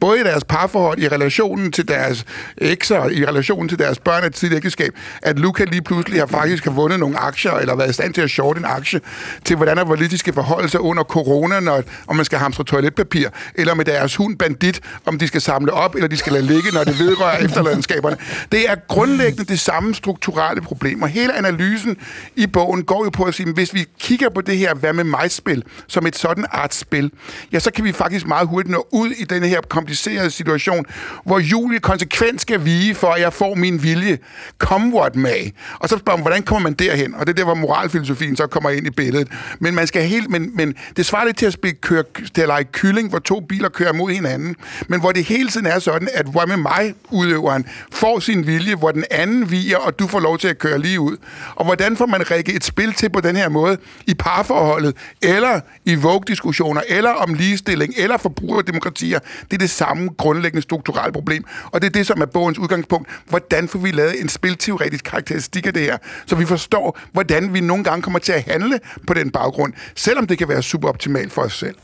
både 0.03 0.19
i 0.19 0.23
deres 0.23 0.43
parforhold, 0.43 0.99
i 0.99 1.07
relationen 1.07 1.71
til 1.71 1.87
deres 1.87 2.25
ekser, 2.57 3.09
i 3.09 3.25
relationen 3.25 3.69
til 3.69 3.79
deres 3.79 3.99
børn 3.99 4.23
af 4.23 4.31
tidligt 4.31 4.57
ægteskab, 4.57 4.93
at 5.21 5.39
Luca 5.39 5.63
lige 5.63 5.81
pludselig 5.81 6.19
har 6.19 6.25
faktisk 6.25 6.63
har 6.63 6.71
vundet 6.71 6.99
nogle 6.99 7.17
aktier, 7.19 7.51
eller 7.51 7.75
været 7.75 7.89
i 7.89 7.93
stand 7.93 8.13
til 8.13 8.21
at 8.21 8.29
shorte 8.29 8.59
en 8.59 8.65
aktie, 8.65 9.01
til 9.45 9.55
hvordan 9.55 9.77
og 9.77 9.85
hvorledes 9.85 10.11
de 10.11 10.17
skal 10.17 10.33
forholde 10.33 10.69
sig 10.69 10.79
under 10.79 11.03
corona, 11.03 11.59
når, 11.59 11.83
om 12.07 12.15
man 12.15 12.25
skal 12.25 12.39
hamstre 12.39 12.63
toiletpapir, 12.63 13.29
eller 13.55 13.73
med 13.73 13.85
deres 13.85 14.15
hund 14.15 14.37
bandit, 14.37 14.81
om 15.05 15.19
de 15.19 15.27
skal 15.27 15.41
samle 15.41 15.73
op, 15.73 15.95
eller 15.95 16.07
de 16.07 16.17
skal 16.17 16.33
lade 16.33 16.45
ligge, 16.45 16.71
når 16.73 16.83
det 16.83 16.99
vedrører 16.99 17.37
efterladenskaberne. 17.45 18.17
Det 18.51 18.69
er 18.69 18.75
grundlæggende 18.87 19.45
det 19.45 19.59
samme 19.59 19.95
strukturelle 19.95 20.61
problemer. 20.61 21.07
Hele 21.07 21.37
analysen 21.37 21.97
i 22.35 22.47
bogen 22.47 22.83
går 22.83 23.03
jo 23.03 23.09
på 23.09 23.23
at 23.23 23.33
sige, 23.33 23.53
hvis 23.53 23.73
vi 23.73 23.85
kigger 23.99 24.29
på 24.29 24.41
det 24.41 24.57
her 24.57 24.73
hvad 24.73 24.93
med 24.93 25.03
mig-spil, 25.03 25.63
som 25.87 26.05
et 26.05 26.15
sådan 26.15 26.45
artspil, 26.51 27.11
ja, 27.51 27.59
så 27.59 27.71
kan 27.71 27.85
vi 27.85 27.91
faktisk 27.91 28.27
meget 28.27 28.47
hurtigt 28.47 28.71
nå 28.71 28.87
ud 28.91 29.09
i 29.09 29.23
den 29.23 29.43
her 29.43 29.61
komplicerede 29.69 29.92
situation, 30.29 30.85
hvor 31.25 31.39
Julie 31.39 31.79
konsekvent 31.79 32.41
skal 32.41 32.65
vige 32.65 32.95
for, 32.95 33.07
at 33.07 33.21
jeg 33.21 33.33
får 33.33 33.55
min 33.55 33.83
vilje. 33.83 34.17
Come 34.57 34.95
what 34.95 35.15
may. 35.15 35.53
Og 35.79 35.89
så 35.89 35.97
spørger 35.97 36.17
man, 36.17 36.23
hvordan 36.23 36.43
kommer 36.43 36.63
man 36.69 36.73
derhen? 36.73 37.15
Og 37.15 37.27
det 37.27 37.33
er 37.33 37.35
der, 37.35 37.43
hvor 37.43 37.53
moralfilosofien 37.53 38.35
så 38.35 38.47
kommer 38.47 38.69
ind 38.69 38.87
i 38.87 38.89
billedet. 38.89 39.27
Men 39.59 39.75
man 39.75 39.87
skal 39.87 40.03
helt, 40.03 40.29
men, 40.29 40.51
men 40.55 40.75
det 40.97 41.05
svarer 41.05 41.25
lidt 41.25 41.37
til 41.37 41.45
at 41.45 41.53
spille 41.53 41.77
køre, 41.81 42.03
til 42.35 42.41
at 42.41 42.47
lege 42.47 42.63
kylling, 42.63 43.09
hvor 43.09 43.19
to 43.19 43.39
biler 43.39 43.69
kører 43.69 43.93
mod 43.93 44.11
hinanden. 44.11 44.55
Men 44.87 44.99
hvor 44.99 45.11
det 45.11 45.23
hele 45.23 45.49
tiden 45.49 45.65
er 45.65 45.79
sådan, 45.79 46.07
at 46.13 46.25
hvor 46.25 46.45
med 46.45 46.57
mig, 46.57 46.93
udøveren, 47.11 47.65
får 47.91 48.19
sin 48.19 48.47
vilje, 48.47 48.75
hvor 48.75 48.91
den 48.91 49.03
anden 49.11 49.51
viger, 49.51 49.77
og 49.77 49.99
du 49.99 50.07
får 50.07 50.19
lov 50.19 50.37
til 50.37 50.47
at 50.47 50.59
køre 50.59 50.79
lige 50.79 50.99
ud. 50.99 51.17
Og 51.55 51.65
hvordan 51.65 51.97
får 51.97 52.05
man 52.05 52.31
række 52.31 52.53
et 52.53 52.63
spil 52.63 52.93
til 52.93 53.09
på 53.09 53.21
den 53.21 53.35
her 53.35 53.49
måde 53.49 53.77
i 54.07 54.13
parforholdet, 54.13 54.95
eller 55.21 55.59
i 55.85 55.95
Vogue-diskussioner, 55.95 56.81
eller 56.87 57.09
om 57.09 57.33
ligestilling, 57.33 57.93
eller 57.97 58.17
forbrugerdemokratier. 58.17 59.19
Det 59.19 59.53
er 59.53 59.57
det 59.57 59.69
samme 59.83 60.09
grundlæggende 60.17 60.61
strukturelle 60.61 61.13
problem. 61.13 61.45
Og 61.71 61.81
det 61.81 61.87
er 61.87 61.91
det, 61.91 62.07
som 62.07 62.21
er 62.21 62.25
bogens 62.25 62.59
udgangspunkt. 62.59 63.09
Hvordan 63.29 63.67
får 63.67 63.79
vi 63.79 63.91
lavet 63.91 64.21
en 64.21 64.29
spilteoretisk 64.29 65.03
karakteristik 65.03 65.67
af 65.67 65.73
det 65.73 65.81
her, 65.81 65.97
så 66.25 66.35
vi 66.35 66.45
forstår, 66.45 66.99
hvordan 67.11 67.53
vi 67.53 67.59
nogle 67.59 67.83
gange 67.83 68.01
kommer 68.01 68.19
til 68.19 68.31
at 68.31 68.43
handle 68.43 68.79
på 69.07 69.13
den 69.13 69.31
baggrund, 69.31 69.73
selvom 69.95 70.27
det 70.27 70.37
kan 70.37 70.49
være 70.49 70.63
super 70.63 70.89
optimalt 70.89 71.31
for 71.31 71.41
os 71.41 71.53
selv. 71.53 71.75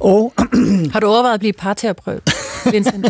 Og 0.00 0.32
Har 0.92 1.00
du 1.00 1.06
overvejet 1.06 1.34
at 1.34 1.40
blive 1.40 1.52
parterapeut, 1.52 2.22
Vincent? 2.72 3.06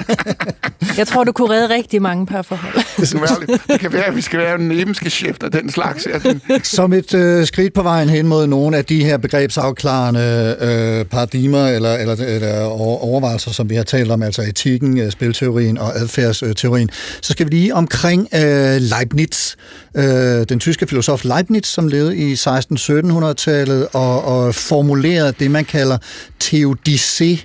Jeg 0.98 1.06
tror, 1.06 1.24
du 1.24 1.32
kunne 1.32 1.50
redde 1.54 1.74
rigtig 1.74 2.02
mange 2.02 2.26
parforhold. 2.26 2.74
Det, 2.96 3.08
skal 3.08 3.20
være, 3.20 3.58
det 3.68 3.80
kan 3.80 3.92
være, 3.92 4.04
at 4.04 4.16
vi 4.16 4.20
skal 4.20 4.38
være 4.38 4.54
en 4.54 4.68
nebenskgeschæft 4.68 5.42
af 5.42 5.50
den 5.50 5.70
slags. 5.70 6.06
Ja, 6.12 6.18
den, 6.30 6.40
Som 6.64 6.92
et 6.92 7.14
øh, 7.14 7.46
skridt 7.46 7.74
på 7.74 7.82
vejen 7.82 8.08
hen 8.08 8.26
mod 8.26 8.46
nogle 8.46 8.76
af 8.76 8.84
de 8.84 9.04
her 9.04 9.16
begrebsafklarende 9.16 10.56
øh, 10.60 11.04
paradigmer 11.04 11.66
eller, 11.68 11.94
eller, 11.94 12.14
eller 12.14 12.60
over- 12.64 12.98
overvejelser, 12.98 13.50
som 13.50 13.70
vi 13.70 13.74
har 13.74 13.82
talt 13.82 14.10
om, 14.10 14.22
altså 14.22 14.42
etikken, 14.42 14.98
øh, 14.98 15.10
spilteorien 15.12 15.78
og 15.78 15.98
adfærdsteorien, 15.98 16.90
så 17.20 17.32
skal 17.32 17.46
vi 17.46 17.50
lige 17.50 17.74
omkring 17.74 18.28
øh, 18.34 18.76
Leibniz, 18.80 19.54
øh, 19.96 20.04
den 20.48 20.60
tyske 20.60 20.86
filosof 20.86 21.24
Leibniz, 21.24 21.66
som 21.66 21.88
levede 21.88 22.16
i 22.16 22.34
16-1700-tallet 22.34 23.88
og, 23.92 24.24
og 24.24 24.54
formulerede 24.54 25.32
det, 25.40 25.50
man 25.50 25.64
kalder 25.64 25.98
teodicé, 26.44 27.44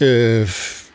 øh, 0.00 0.48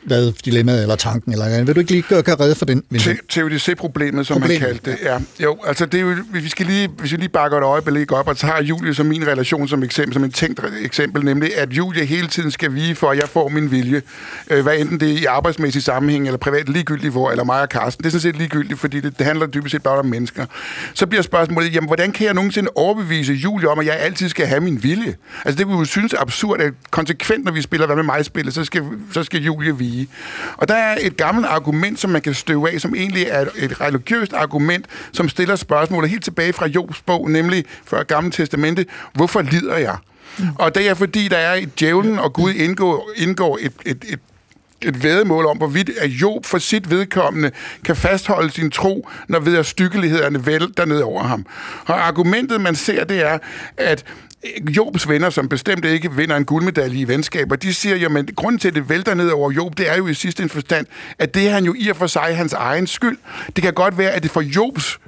hvad 0.05 0.33
dilemmaet 0.45 0.81
eller 0.81 0.95
tanken 0.95 1.31
eller 1.31 1.45
andet. 1.45 1.67
Vil 1.67 1.75
du 1.75 1.79
ikke 1.79 1.91
lige 1.91 2.01
gøre, 2.01 2.21
gøre 2.21 2.35
redde 2.35 2.55
for 2.55 2.65
den? 2.65 2.83
TUDC-problemet, 3.29 4.27
som 4.27 4.41
Problemet. 4.41 4.61
man 4.61 4.69
kaldte 4.69 4.91
det. 4.91 4.97
Ja. 5.03 5.17
Jo, 5.43 5.57
altså 5.67 5.85
det 5.85 5.97
er 5.97 6.01
jo, 6.01 6.15
vi 6.33 6.49
skal 6.49 6.65
lige, 6.65 6.87
hvis 6.87 7.11
vi 7.11 7.17
lige 7.17 7.29
bakker 7.29 7.57
et 7.57 7.63
øjeblik 7.63 8.11
op, 8.11 8.27
og 8.27 8.37
tager 8.37 8.61
Julie 8.61 8.93
som 8.93 9.05
min 9.05 9.27
relation 9.27 9.67
som 9.67 9.83
eksempel, 9.83 10.13
som 10.13 10.23
en 10.23 10.31
tænkt 10.31 10.61
eksempel, 10.81 11.25
nemlig 11.25 11.57
at 11.57 11.73
Julie 11.73 12.05
hele 12.05 12.27
tiden 12.27 12.51
skal 12.51 12.73
vige 12.73 12.95
for, 12.95 13.09
at 13.09 13.17
jeg 13.17 13.29
får 13.29 13.49
min 13.49 13.71
vilje. 13.71 14.01
Øh, 14.49 14.63
hvad 14.63 14.77
enten 14.77 14.99
det 14.99 15.09
er 15.09 15.17
i 15.17 15.25
arbejdsmæssig 15.25 15.83
sammenhæng, 15.83 16.25
eller 16.25 16.37
privat 16.37 16.69
ligegyldigt 16.69 17.11
hvor, 17.11 17.31
eller 17.31 17.43
mig 17.43 17.61
og 17.61 17.69
Karsten. 17.69 18.03
Det 18.03 18.09
er 18.09 18.11
sådan 18.11 18.21
set 18.21 18.35
ligegyldigt, 18.35 18.79
fordi 18.79 18.99
det, 18.99 19.17
det 19.17 19.25
handler 19.25 19.45
dybest 19.45 19.71
set 19.71 19.83
bare 19.83 19.99
om 19.99 20.05
mennesker. 20.05 20.45
Så 20.93 21.07
bliver 21.07 21.21
spørgsmålet, 21.21 21.75
jamen 21.75 21.87
hvordan 21.87 22.11
kan 22.11 22.25
jeg 22.25 22.33
nogensinde 22.33 22.69
overbevise 22.75 23.33
Julie 23.33 23.69
om, 23.69 23.79
at 23.79 23.85
jeg 23.85 23.99
altid 23.99 24.29
skal 24.29 24.47
have 24.47 24.61
min 24.61 24.83
vilje? 24.83 25.15
Altså 25.45 25.57
det 25.57 25.67
vil 25.67 25.73
jo 25.73 25.85
synes 25.85 26.13
er 26.13 26.21
absurd, 26.21 26.61
at 26.61 26.73
konsekvent, 26.91 27.45
når 27.45 27.51
vi 27.51 27.61
spiller 27.61 27.85
hvad 27.85 27.95
med 27.95 28.03
mig 28.03 28.25
spillet, 28.25 28.53
så 28.53 28.63
skal, 28.63 28.83
så 29.13 29.23
skal 29.23 29.41
Julie 29.41 29.77
vige. 29.77 29.92
Og 30.57 30.67
der 30.67 30.75
er 30.75 30.97
et 31.01 31.17
gammelt 31.17 31.47
argument, 31.47 31.99
som 31.99 32.09
man 32.09 32.21
kan 32.21 32.33
støve 32.33 32.71
af, 32.73 32.81
som 32.81 32.95
egentlig 32.95 33.25
er 33.29 33.45
et 33.55 33.81
religiøst 33.81 34.33
argument, 34.33 34.85
som 35.11 35.29
stiller 35.29 35.55
spørgsmålet 35.55 36.09
helt 36.09 36.23
tilbage 36.23 36.53
fra 36.53 36.67
Jobs 36.67 37.01
bog, 37.01 37.31
nemlig 37.31 37.65
fra 37.85 38.03
Gamle 38.03 38.31
Testamente, 38.31 38.85
hvorfor 39.13 39.41
lider 39.41 39.77
jeg? 39.77 39.97
Og 40.55 40.75
det 40.75 40.89
er 40.89 40.93
fordi, 40.93 41.27
der 41.27 41.37
er 41.37 41.53
et 41.53 41.79
djævlen 41.79 42.19
og 42.19 42.33
Gud 42.33 42.53
indgår, 42.53 43.09
indgår 43.15 43.59
et, 43.61 43.73
et, 43.85 44.05
et 44.07 44.19
et 44.85 45.03
vedmål 45.03 45.45
om, 45.45 45.57
hvorvidt 45.57 45.89
at 45.97 46.09
Job 46.09 46.45
for 46.45 46.57
sit 46.57 46.89
vedkommende 46.89 47.51
kan 47.85 47.95
fastholde 47.95 48.51
sin 48.51 48.71
tro, 48.71 49.09
når 49.27 49.39
ved 49.39 49.57
at 49.57 49.65
stykkelighederne 49.65 50.45
vælter 50.45 50.85
ned 50.85 51.01
over 51.01 51.23
ham. 51.23 51.45
Og 51.85 52.07
argumentet, 52.07 52.61
man 52.61 52.75
ser, 52.75 53.03
det 53.03 53.25
er, 53.25 53.37
at 53.77 54.05
Øh, 54.43 54.75
Jobs 54.77 55.09
venner, 55.09 55.29
som 55.29 55.49
bestemt 55.49 55.85
ikke 55.85 56.11
vinder 56.15 56.35
en 56.35 56.45
guldmedalje 56.45 56.99
i 56.99 57.07
venskaber, 57.07 57.55
de 57.55 57.73
siger, 57.73 57.95
jamen, 57.95 58.29
grunden 58.35 58.59
til, 58.59 58.67
at 58.67 58.75
det 58.75 58.89
vælter 58.89 59.13
ned 59.13 59.29
over 59.29 59.51
Job, 59.51 59.77
det 59.77 59.89
er 59.89 59.97
jo 59.97 60.07
i 60.07 60.13
sidste 60.13 60.49
forstand, 60.49 60.85
at 61.19 61.33
det 61.33 61.47
er 61.47 61.51
han 61.51 61.65
jo 61.65 61.75
i 61.77 61.87
og 61.87 61.95
for 61.95 62.07
sig 62.07 62.37
hans 62.37 62.53
egen 62.53 62.87
skyld. 62.87 63.17
Det 63.55 63.63
kan 63.63 63.73
godt 63.73 63.97
være, 63.97 64.11
at 64.11 64.23
det 64.23 64.31
for 64.31 64.41
Jobs 64.41 64.99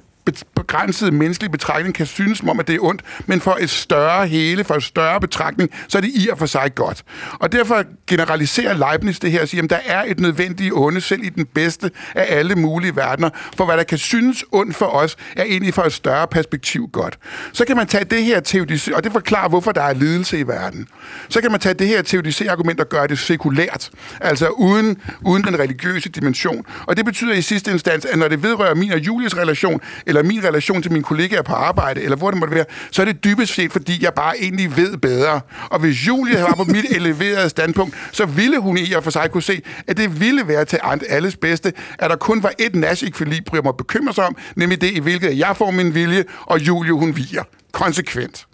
begrænsede 0.55 1.11
menneskelige 1.11 1.51
betragtning 1.51 1.95
kan 1.95 2.05
synes 2.05 2.37
som 2.45 2.49
om, 2.49 2.59
at 2.59 2.67
det 2.67 2.75
er 2.75 2.79
ondt, 2.81 3.01
men 3.25 3.41
for 3.41 3.57
et 3.59 3.69
større 3.69 4.27
hele, 4.27 4.63
for 4.63 4.75
et 4.75 4.83
større 4.83 5.19
betragtning, 5.19 5.69
så 5.87 5.97
er 5.97 6.01
det 6.01 6.11
i 6.13 6.27
og 6.31 6.37
for 6.37 6.45
sig 6.45 6.75
godt. 6.75 7.03
Og 7.39 7.51
derfor 7.51 7.83
generaliserer 8.07 8.73
Leibniz 8.73 9.19
det 9.19 9.31
her 9.31 9.41
og 9.41 9.47
siger, 9.47 9.63
at 9.63 9.69
der 9.69 9.79
er 9.85 10.03
et 10.07 10.19
nødvendigt 10.19 10.73
onde, 10.73 11.01
selv 11.01 11.23
i 11.23 11.29
den 11.29 11.45
bedste 11.45 11.91
af 12.15 12.37
alle 12.37 12.55
mulige 12.55 12.95
verdener, 12.95 13.29
for 13.57 13.65
hvad 13.65 13.77
der 13.77 13.83
kan 13.83 13.97
synes 13.97 14.43
ondt 14.51 14.75
for 14.75 14.85
os, 14.85 15.15
er 15.35 15.43
egentlig 15.43 15.73
for 15.73 15.81
et 15.81 15.93
større 15.93 16.27
perspektiv 16.27 16.89
godt. 16.91 17.19
Så 17.53 17.65
kan 17.65 17.77
man 17.77 17.87
tage 17.87 18.03
det 18.03 18.23
her 18.23 18.41
teodicé, 18.47 18.95
og 18.95 19.03
det 19.03 19.11
forklarer, 19.11 19.49
hvorfor 19.49 19.71
der 19.71 19.81
er 19.81 19.93
lidelse 19.93 20.39
i 20.39 20.47
verden. 20.47 20.87
Så 21.29 21.41
kan 21.41 21.51
man 21.51 21.59
tage 21.59 21.73
det 21.73 21.87
her 21.87 22.01
teodicé-argument 22.01 22.79
og 22.79 22.89
gøre 22.89 23.07
det 23.07 23.19
sekulært, 23.19 23.89
altså 24.21 24.47
uden, 24.47 24.97
uden 25.21 25.43
den 25.43 25.59
religiøse 25.59 26.09
dimension. 26.09 26.65
Og 26.87 26.97
det 26.97 27.05
betyder 27.05 27.33
i 27.33 27.41
sidste 27.41 27.71
instans, 27.71 28.05
at 28.05 28.19
når 28.19 28.27
det 28.27 28.43
vedrører 28.43 28.75
min 28.75 28.91
og 28.91 28.99
Julies 28.99 29.37
relation, 29.37 29.81
eller 30.17 30.27
min 30.27 30.43
relation 30.43 30.81
til 30.81 30.91
mine 30.91 31.03
kollegaer 31.03 31.41
på 31.41 31.53
arbejde, 31.53 32.01
eller 32.01 32.17
hvor 32.17 32.31
det 32.31 32.39
måtte 32.39 32.55
være, 32.55 32.65
så 32.91 33.01
er 33.01 33.05
det 33.05 33.23
dybest 33.23 33.53
set, 33.53 33.71
fordi 33.71 34.03
jeg 34.03 34.13
bare 34.13 34.37
egentlig 34.39 34.77
ved 34.77 34.97
bedre. 34.97 35.41
Og 35.69 35.79
hvis 35.79 36.07
Julie 36.07 36.41
var 36.41 36.53
på 36.55 36.63
mit 36.63 36.85
eleverede 36.97 37.49
standpunkt, 37.49 37.95
så 38.11 38.25
ville 38.25 38.59
hun 38.59 38.77
i 38.77 38.93
og 38.93 39.03
for 39.03 39.11
sig 39.11 39.31
kunne 39.31 39.43
se, 39.43 39.61
at 39.87 39.97
det 39.97 40.19
ville 40.19 40.47
være 40.47 40.65
til 40.65 40.79
alles 41.09 41.35
bedste, 41.35 41.73
at 41.99 42.09
der 42.09 42.15
kun 42.15 42.43
var 42.43 42.51
et 42.59 42.75
Nash-ekvilibrium 42.75 43.67
at 43.67 43.77
bekymre 43.77 44.13
sig 44.13 44.23
om, 44.25 44.37
nemlig 44.55 44.81
det, 44.81 44.91
i 44.91 44.99
hvilket 44.99 45.37
jeg 45.39 45.57
får 45.57 45.71
min 45.71 45.95
vilje, 45.95 46.23
og 46.41 46.59
Julie, 46.59 46.93
hun 46.93 47.17
viger. 47.17 47.43
Konsekvent. 47.71 48.45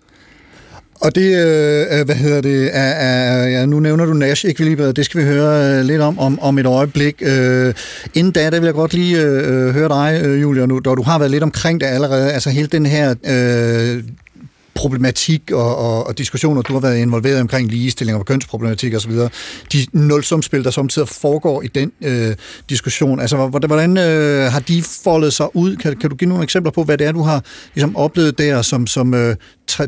Og 1.02 1.16
det, 1.16 1.36
øh, 1.36 2.00
øh, 2.00 2.06
hvad 2.06 2.16
hedder 2.16 2.42
det, 2.42 2.70
er, 2.74 2.92
er, 2.92 3.48
ja, 3.48 3.66
nu 3.66 3.80
nævner 3.80 4.06
du 4.06 4.14
Nash 4.14 4.46
Equilibrium, 4.46 4.94
det 4.94 5.06
skal 5.06 5.22
vi 5.22 5.26
høre 5.26 5.80
øh, 5.80 5.86
lidt 5.86 6.02
om, 6.02 6.20
om 6.20 6.40
om 6.40 6.58
et 6.58 6.66
øjeblik. 6.66 7.22
Øh, 7.26 7.74
inden 8.14 8.34
da, 8.34 8.50
der 8.50 8.60
vil 8.60 8.66
jeg 8.66 8.74
godt 8.74 8.94
lige 8.94 9.22
øh, 9.22 9.68
øh 9.68 9.74
høre 9.74 9.90
dig, 9.90 10.22
øh, 10.26 10.42
Julia, 10.42 10.66
nu, 10.66 10.80
da 10.80 10.90
du 10.90 11.04
har 11.04 11.20
været 11.20 11.32
lidt 11.32 11.44
omkring 11.44 11.82
det 11.82 11.88
allerede, 11.88 12.32
altså 12.32 12.50
hele 12.50 12.68
den 12.68 12.86
her 12.86 13.10
øh, 13.10 14.04
problematik 14.76 15.52
og, 15.52 15.78
og, 15.78 16.08
og 16.08 16.18
diskussioner, 16.18 16.62
du 16.62 16.74
har 16.74 16.80
været 16.80 16.98
involveret 16.98 17.42
omkring 17.42 17.70
ligestilling 17.70 18.18
og 18.18 18.26
kønsproblematik 18.26 18.96
osv., 18.96 19.12
de 19.74 19.86
nulsumspil, 19.92 20.64
der 20.64 20.72
samtidig 20.72 21.08
foregår 21.08 21.62
i 21.62 21.68
den 21.68 21.92
øh, 22.02 22.36
diskussion, 22.70 23.20
altså 23.20 23.48
hvordan, 23.48 23.68
hvordan 23.68 23.98
øh, 23.98 24.52
har 24.52 24.60
de 24.60 24.84
foldet 25.04 25.34
sig 25.34 25.56
ud? 25.56 25.76
Kan, 25.76 25.98
kan 25.98 26.10
du 26.10 26.16
give 26.16 26.30
nogle 26.30 26.44
eksempler 26.44 26.72
på, 26.72 26.84
hvad 26.84 26.98
det 26.98 27.08
er, 27.08 27.12
du 27.12 27.22
har 27.22 27.44
ligesom, 27.74 27.96
oplevet 27.96 28.38
der, 28.38 28.62
som, 28.62 28.88
som 28.88 29.14
øh, 29.14 29.36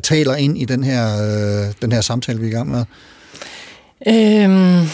taler 0.03 0.35
ind 0.35 0.57
i 0.57 0.65
den 0.65 0.83
her, 0.83 1.05
øh, 1.05 1.73
den 1.81 1.91
her 1.91 2.01
samtale, 2.01 2.39
vi 2.39 2.45
er 2.45 2.49
i 2.49 2.53
gang 2.53 2.71
med? 2.71 2.85
Øhm 4.07 4.87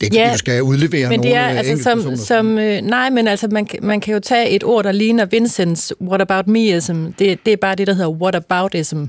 er 0.00 0.04
ikke, 0.04 0.16
ja, 0.16 0.32
du 0.32 0.38
skal 0.38 0.62
udlevere 0.62 1.08
men 1.08 1.22
det 1.22 1.34
er, 1.34 1.46
nogle 1.46 1.58
altså, 1.58 1.82
som, 1.82 2.16
som, 2.16 2.58
øh, 2.58 2.82
Nej, 2.82 3.10
men 3.10 3.28
altså, 3.28 3.48
man, 3.48 3.68
man 3.82 4.00
kan 4.00 4.14
jo 4.14 4.20
tage 4.20 4.50
et 4.50 4.64
ord, 4.64 4.84
der 4.84 4.92
ligner 4.92 5.24
Vincents 5.24 5.92
what 6.00 6.20
about 6.20 6.46
meism. 6.46 7.06
Det, 7.18 7.38
det 7.46 7.52
er 7.52 7.56
bare 7.56 7.74
det, 7.74 7.86
der 7.86 7.92
hedder 7.92 8.10
what 8.10 8.34
aboutism. 8.34 9.04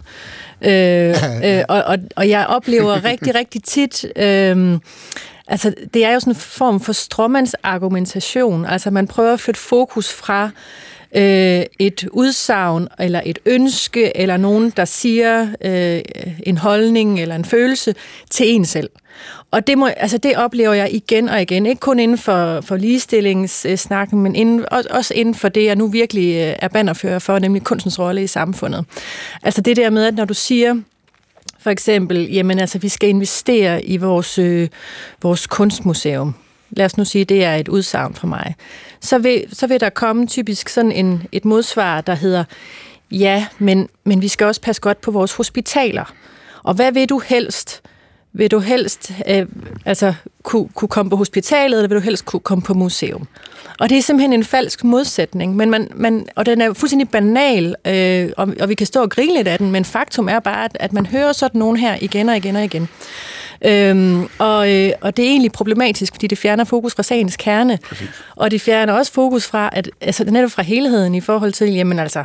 Øh, 0.61 1.15
øh, 1.45 1.63
og, 1.69 1.83
og, 1.83 1.97
og 2.15 2.29
jeg 2.29 2.45
oplever 2.47 3.03
rigtig, 3.11 3.35
rigtig 3.35 3.63
tit... 3.63 4.05
Øh, 4.15 4.77
Altså, 5.47 5.73
det 5.93 6.05
er 6.05 6.13
jo 6.13 6.19
sådan 6.19 6.31
en 6.31 6.35
form 6.35 6.79
for 6.79 6.93
stråmandsargumentation. 6.93 8.65
Altså, 8.65 8.91
man 8.91 9.07
prøver 9.07 9.33
at 9.33 9.39
flytte 9.39 9.59
fokus 9.59 10.13
fra 10.13 10.43
øh, 10.45 10.51
Øh, 11.15 11.65
et 11.79 12.07
udsagn, 12.11 12.87
eller 12.99 13.21
et 13.25 13.39
ønske, 13.45 14.17
eller 14.17 14.37
nogen, 14.37 14.69
der 14.69 14.85
siger 14.85 15.47
øh, 15.61 16.01
en 16.43 16.57
holdning 16.57 17.21
eller 17.21 17.35
en 17.35 17.45
følelse 17.45 17.95
til 18.29 18.47
en 18.47 18.65
selv. 18.65 18.89
Og 19.51 19.67
det, 19.67 19.77
må, 19.77 19.87
altså 19.87 20.17
det 20.17 20.35
oplever 20.35 20.73
jeg 20.73 20.93
igen 20.93 21.29
og 21.29 21.41
igen, 21.41 21.65
ikke 21.65 21.79
kun 21.79 21.99
inden 21.99 22.17
for, 22.17 22.61
for 22.61 22.75
ligestillingssnakken, 22.75 24.17
øh, 24.17 24.23
men 24.23 24.35
inden, 24.35 24.65
også 24.91 25.13
inden 25.13 25.35
for 25.35 25.49
det, 25.49 25.65
jeg 25.65 25.75
nu 25.75 25.87
virkelig 25.87 26.35
øh, 26.35 26.55
er 26.59 26.67
bannerfører 26.67 27.19
for, 27.19 27.39
nemlig 27.39 27.63
kunstens 27.63 27.99
rolle 27.99 28.23
i 28.23 28.27
samfundet. 28.27 28.85
Altså 29.43 29.61
det 29.61 29.77
der 29.77 29.89
med, 29.89 30.05
at 30.05 30.15
når 30.15 30.25
du 30.25 30.33
siger, 30.33 30.75
for 31.59 31.69
eksempel, 31.69 32.31
jamen 32.31 32.59
altså, 32.59 32.79
vi 32.79 32.89
skal 32.89 33.09
investere 33.09 33.85
i 33.85 33.97
vores, 33.97 34.39
øh, 34.39 34.69
vores 35.21 35.47
kunstmuseum. 35.47 36.35
Lad 36.69 36.85
os 36.85 36.97
nu 36.97 37.05
sige, 37.05 37.25
det 37.25 37.43
er 37.43 37.55
et 37.55 37.67
udsagn 37.67 38.13
for 38.13 38.27
mig. 38.27 38.55
Så 39.05 39.17
vil, 39.17 39.45
så 39.53 39.67
vil 39.67 39.79
der 39.79 39.89
komme 39.89 40.27
typisk 40.27 40.69
sådan 40.69 40.91
en, 40.91 41.23
et 41.31 41.45
modsvar, 41.45 42.01
der 42.01 42.15
hedder, 42.15 42.43
ja, 43.11 43.47
men, 43.59 43.89
men 44.03 44.21
vi 44.21 44.27
skal 44.27 44.47
også 44.47 44.61
passe 44.61 44.81
godt 44.81 45.01
på 45.01 45.11
vores 45.11 45.33
hospitaler. 45.33 46.13
Og 46.63 46.73
hvad 46.73 46.91
vil 46.91 47.09
du 47.09 47.19
helst? 47.19 47.81
Vil 48.33 48.51
du 48.51 48.59
helst 48.59 49.11
øh, 49.27 49.45
altså, 49.85 50.13
kunne, 50.43 50.69
kunne 50.75 50.89
komme 50.89 51.09
på 51.09 51.15
hospitalet, 51.15 51.77
eller 51.77 51.87
vil 51.87 51.95
du 51.95 52.01
helst 52.01 52.25
kunne 52.25 52.39
komme 52.39 52.61
på 52.61 52.73
museum? 52.73 53.27
Og 53.79 53.89
det 53.89 53.97
er 53.97 54.01
simpelthen 54.01 54.33
en 54.33 54.43
falsk 54.43 54.83
modsætning, 54.83 55.55
men 55.55 55.69
man, 55.69 55.91
man, 55.95 56.27
og 56.35 56.45
den 56.45 56.61
er 56.61 56.73
fuldstændig 56.73 57.09
banal, 57.09 57.75
øh, 57.87 58.29
og, 58.37 58.53
og 58.61 58.69
vi 58.69 58.75
kan 58.75 58.87
stå 58.87 59.01
og 59.01 59.09
grine 59.09 59.33
lidt 59.33 59.47
af 59.47 59.57
den, 59.57 59.71
men 59.71 59.85
faktum 59.85 60.29
er 60.29 60.39
bare, 60.39 60.65
at, 60.65 60.77
at 60.79 60.93
man 60.93 61.05
hører 61.05 61.33
sådan 61.33 61.59
nogen 61.59 61.77
her 61.77 61.97
igen 62.01 62.29
og 62.29 62.37
igen 62.37 62.55
og 62.55 62.63
igen. 62.63 62.89
Øhm, 63.65 64.27
og, 64.39 64.73
øh, 64.73 64.91
og 65.01 65.17
det 65.17 65.25
er 65.25 65.29
egentlig 65.29 65.51
problematisk, 65.51 66.13
fordi 66.13 66.27
det 66.27 66.37
fjerner 66.37 66.63
fokus 66.63 66.95
fra 66.95 67.03
sagens 67.03 67.35
kerne. 67.37 67.79
Præcis. 67.89 68.09
Og 68.35 68.51
det 68.51 68.61
fjerner 68.61 68.93
også 68.93 69.11
fokus 69.11 69.47
fra, 69.47 69.69
at, 69.71 69.89
altså 70.01 70.23
netop 70.23 70.51
fra 70.51 70.63
helheden 70.63 71.15
i 71.15 71.21
forhold 71.21 71.51
til, 71.51 71.73
jamen 71.73 71.99
altså, 71.99 72.23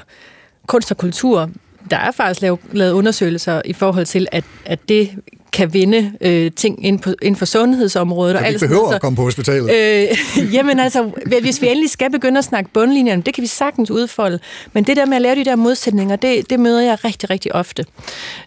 kunst 0.67 0.91
og 0.91 0.97
kultur, 0.97 1.51
der 1.91 1.97
er 1.97 2.11
faktisk 2.11 2.43
lavet, 2.43 2.59
lavet 2.73 2.93
undersøgelser 2.93 3.63
i 3.65 3.73
forhold 3.73 4.07
til, 4.07 4.27
at, 4.33 4.45
at 4.65 4.89
det 4.89 5.11
kan 5.53 5.75
vinde 5.75 6.13
øh, 6.21 6.51
ting 6.57 6.87
inden, 6.87 7.03
på, 7.03 7.11
inden 7.23 7.37
for 7.37 7.45
sundhedsområdet. 7.45 8.37
Så 8.39 8.53
vi 8.53 8.59
behøver 8.59 8.93
at 8.93 9.01
komme 9.01 9.17
på 9.17 9.23
hospitalet? 9.23 9.71
Øh, 9.71 10.09
jamen 10.55 10.81
altså, 10.81 11.11
hvis 11.41 11.63
vi 11.63 11.69
endelig 11.69 11.91
skal 11.91 12.11
begynde 12.11 12.39
at 12.39 12.45
snakke 12.45 12.71
bundlinjerne, 12.75 13.23
det 13.23 13.35
kan 13.35 13.43
vi 13.43 13.47
sagtens 13.47 13.91
udfolde. 13.91 14.39
Men 14.73 14.85
det 14.85 14.97
der 14.97 15.07
med 15.07 15.17
at 15.17 15.23
lave 15.23 15.35
de 15.35 15.45
der 15.45 15.57
modsætninger, 15.57 16.17
det, 16.17 16.51
det 16.51 16.61
møder 16.61 16.83
jeg 16.83 17.05
rigtig, 17.05 17.31
rigtig 17.31 17.55
ofte. 17.55 17.85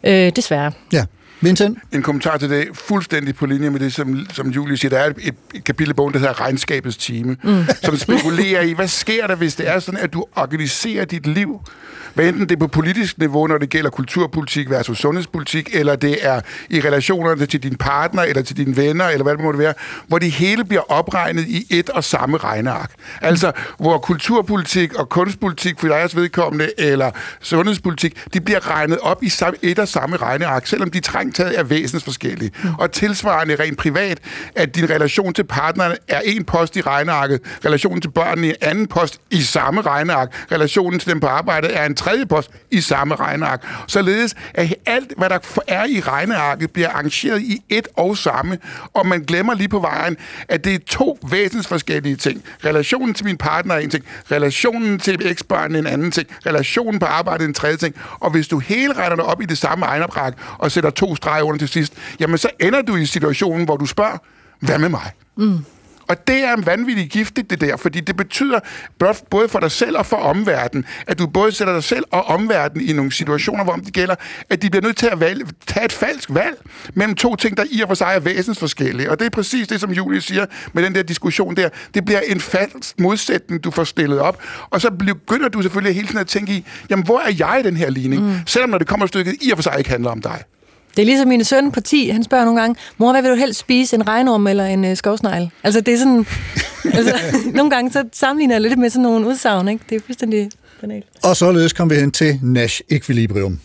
Øh, 0.04 0.32
desværre. 0.36 0.72
Ja. 0.94 1.06
Vincent? 1.44 1.78
En 1.92 2.02
kommentar 2.02 2.38
til 2.38 2.50
det, 2.50 2.68
fuldstændig 2.74 3.36
på 3.36 3.46
linje 3.46 3.70
med 3.70 3.80
det, 3.80 3.94
som, 3.94 4.26
som 4.34 4.50
Julie 4.50 4.78
siger. 4.78 4.90
Der 4.90 4.98
er 4.98 5.10
et, 5.10 5.36
et 5.54 5.64
kapitel 5.64 5.92
i 5.92 5.94
bogen, 5.94 6.14
der 6.14 6.20
hedder 6.20 6.42
Regnskabets 6.42 6.98
time, 6.98 7.38
mm. 7.44 7.64
som 7.86 7.98
spekulerer 7.98 8.62
i, 8.62 8.74
hvad 8.74 8.88
sker 8.88 9.28
der, 9.28 9.36
hvis 9.36 9.56
det 9.56 9.70
er 9.70 9.80
sådan, 9.80 10.00
at 10.00 10.14
du 10.14 10.26
organiserer 10.36 11.06
dit 11.06 11.28
liv 11.28 11.62
hvad 12.14 12.28
enten 12.28 12.42
det 12.42 12.52
er 12.52 12.60
på 12.60 12.68
politisk 12.68 13.18
niveau, 13.18 13.48
når 13.48 13.58
det 13.58 13.70
gælder 13.70 13.90
kulturpolitik 13.90 14.70
versus 14.70 14.98
sundhedspolitik, 14.98 15.70
eller 15.74 15.96
det 15.96 16.18
er 16.22 16.42
i 16.70 16.82
relationerne 16.82 17.46
til 17.46 17.64
din 17.64 17.76
partner, 17.76 18.24
eller 18.24 18.42
til 18.42 18.58
dine 18.58 18.78
venner, 18.78 19.06
eller 19.06 19.24
hvad 19.24 19.34
det 19.34 19.44
måtte 19.44 19.60
være, 19.60 19.74
hvor 20.08 20.20
det 20.20 20.32
hele 20.32 20.66
bliver 20.66 20.92
opregnet 20.92 21.48
i 21.48 21.68
et 21.70 21.90
og 21.90 22.04
samme 22.04 22.38
regneark. 22.38 22.92
Altså, 23.22 23.52
hvor 23.80 23.98
kulturpolitik 23.98 24.94
og 24.94 25.10
kunstpolitik 25.10 25.80
for 25.80 25.88
jeres 25.88 26.16
vedkommende, 26.16 26.72
eller 26.78 27.12
sundhedspolitik, 27.42 28.24
de 28.34 28.42
bliver 28.42 28.70
regnet 28.70 29.00
op 29.00 29.24
i 29.24 29.32
et 29.62 29.80
og 29.80 29.88
samme 29.88 30.18
regneark, 30.18 30.68
selvom 30.68 30.92
de 30.92 31.00
trængtaget 31.34 31.60
er 31.60 31.64
væsensforskellige. 31.64 32.52
Mm. 32.64 32.70
Og 32.80 32.92
tilsvarende 32.92 33.56
rent 33.56 33.78
privat, 33.78 34.20
at 34.56 34.76
din 34.76 34.90
relation 34.90 35.34
til 35.34 35.44
partneren 35.44 35.98
er 36.08 36.20
en 36.26 36.44
post 36.44 36.76
i 36.78 36.82
regnearket, 36.82 37.40
relationen 37.66 38.02
til 38.02 38.12
børnene 38.12 38.48
er 38.48 38.52
en 38.52 38.58
anden 38.62 38.88
post 38.88 39.22
i 39.32 39.42
samme 39.42 39.82
regneark, 39.82 40.48
relationen 40.52 41.00
til 41.00 41.10
dem 41.10 41.20
på 41.20 41.28
arbejdet 41.28 41.78
er 41.78 41.86
en 41.86 41.96
tredje 41.96 42.26
post 42.26 42.52
i 42.72 42.82
samme 42.82 43.16
regneark. 43.16 43.68
Således 43.88 44.36
at 44.54 44.76
alt, 44.86 45.14
hvad 45.18 45.30
der 45.30 45.40
er 45.68 45.86
i 45.86 46.00
regnearket, 46.00 46.72
bliver 46.72 46.90
arrangeret 46.90 47.42
i 47.42 47.62
et 47.70 47.88
og 47.98 48.18
samme, 48.18 48.58
og 48.94 49.08
man 49.08 49.24
glemmer 49.24 49.54
lige 49.56 49.68
på 49.68 49.80
vejen, 49.80 50.18
at 50.48 50.64
det 50.64 50.74
er 50.76 50.80
to 50.88 51.20
væsensforskellige 51.30 52.16
ting. 52.16 52.44
Relationen 52.66 53.14
til 53.14 53.26
min 53.26 53.38
partner 53.38 53.76
er 53.76 53.80
en 53.80 53.90
ting, 53.90 54.04
relationen 54.32 55.00
til 55.00 55.28
eksbørnene 55.28 55.80
en 55.80 55.88
anden 55.88 56.12
ting, 56.12 56.28
relationen 56.46 57.00
på 57.00 57.06
arbejdet 57.06 57.46
en 57.48 57.54
tredje 57.54 57.78
ting, 57.78 57.96
og 58.20 58.32
hvis 58.32 58.48
du 58.48 58.60
hele 58.60 58.94
regner 58.94 59.16
det 59.16 59.26
op 59.26 59.42
i 59.42 59.46
det 59.46 59.58
samme 59.58 59.86
regneark 59.86 60.34
og 60.58 60.72
sætter 60.72 60.90
to 60.90 61.13
streger 61.16 61.44
under 61.44 61.60
til 61.60 61.68
sidst, 61.68 61.94
jamen 62.20 62.38
så 62.38 62.50
ender 62.60 62.82
du 62.82 62.96
i 62.96 63.06
situationen, 63.06 63.66
hvor 63.66 63.78
du 63.78 63.86
spørger, 63.86 64.18
hvad 64.60 64.80
med 64.80 64.90
mig? 64.90 65.12
Mm. 65.38 65.60
Og 66.08 66.28
det 66.28 66.44
er 66.44 66.56
vanvittigt 66.66 67.12
giftigt, 67.12 67.50
det 67.50 67.62
der, 67.62 67.78
fordi 67.78 68.00
det 68.00 68.18
betyder 68.18 68.60
både 69.30 69.50
for 69.50 69.60
dig 69.60 69.72
selv 69.72 69.98
og 69.98 70.06
for 70.06 70.18
omverdenen, 70.18 70.86
at 71.08 71.20
du 71.20 71.28
både 71.28 71.52
sætter 71.52 71.74
dig 71.74 71.84
selv 71.84 72.04
og 72.12 72.26
omverdenen 72.26 72.90
i 72.90 72.94
nogle 72.94 73.12
situationer, 73.12 73.64
hvor 73.64 73.76
det 73.76 73.94
gælder, 73.94 74.16
at 74.50 74.62
de 74.62 74.70
bliver 74.70 74.84
nødt 74.84 74.98
til 74.98 75.08
at 75.08 75.20
valg, 75.20 75.48
tage 75.68 75.86
et 75.86 75.92
falsk 75.92 76.30
valg 76.34 76.58
mellem 76.94 77.16
to 77.16 77.36
ting, 77.36 77.58
der 77.58 77.64
i 77.72 77.82
og 77.82 77.88
for 77.88 77.96
sig 77.96 78.12
er 78.16 78.20
væsensforskellige. 78.20 79.12
Og 79.12 79.20
det 79.20 79.26
er 79.26 79.30
præcis 79.30 79.68
det, 79.68 79.82
som 79.82 79.92
Julie 79.92 80.22
siger 80.22 80.46
med 80.74 80.84
den 80.84 80.96
der 80.96 81.04
diskussion 81.04 81.56
der. 81.56 81.70
Det 81.94 82.06
bliver 82.06 82.20
en 82.20 82.40
falsk 82.40 83.00
modsætning, 83.00 83.64
du 83.64 83.72
får 83.72 83.84
stillet 83.84 84.20
op. 84.20 84.44
Og 84.70 84.82
så 84.82 84.92
begynder 84.92 85.50
du 85.50 85.62
selvfølgelig 85.62 85.96
hele 85.96 86.08
tiden 86.08 86.20
at 86.20 86.28
tænke 86.28 86.54
i, 86.54 86.66
jamen 86.90 87.06
hvor 87.06 87.20
er 87.20 87.32
jeg 87.40 87.58
i 87.60 87.68
den 87.68 87.78
her 87.78 87.90
ligning? 87.90 88.24
Mm. 88.24 88.36
Selvom 88.46 88.70
når 88.70 88.78
det 88.78 88.88
kommer 88.88 89.06
stykket, 89.06 89.36
i 89.42 89.52
og 89.52 89.58
for 89.58 89.64
sig 89.64 89.76
ikke 89.78 89.90
handler 89.90 90.12
om 90.12 90.22
dig. 90.22 90.44
Det 90.96 91.02
er 91.02 91.06
ligesom 91.06 91.28
min 91.28 91.44
søn 91.44 91.72
på 91.72 91.82
10, 91.82 92.10
han 92.10 92.24
spørger 92.24 92.46
nogle 92.46 92.62
gange, 92.62 92.76
mor, 92.98 93.12
hvad 93.12 93.22
vil 93.22 93.32
du 93.32 93.36
helst 93.36 93.60
spise, 93.60 93.96
en 93.96 94.08
regnorm 94.08 94.48
eller 94.48 94.66
en 94.66 94.86
øh, 94.86 94.98
skovsnegl? 94.98 95.50
Altså 95.64 95.82
det 95.82 95.94
er 95.94 95.98
sådan, 95.98 96.26
altså, 96.98 97.16
nogle 97.54 97.72
gange 97.72 97.92
så 97.92 98.04
sammenligner 98.14 98.56
jeg 98.56 98.62
lidt 98.62 98.80
med 98.80 98.90
sådan 98.90 99.04
nogle 99.04 99.28
udsagn, 99.28 99.68
ikke? 99.68 99.84
Det 99.90 99.96
er 99.96 100.00
fuldstændig 100.06 100.50
banalt. 100.82 101.06
Og 101.24 101.38
således 101.38 101.74
kom 101.74 101.90
vi 101.90 101.96
hen 101.96 102.12
til 102.12 102.40
Nash 102.42 102.82
Equilibrium. 102.90 103.60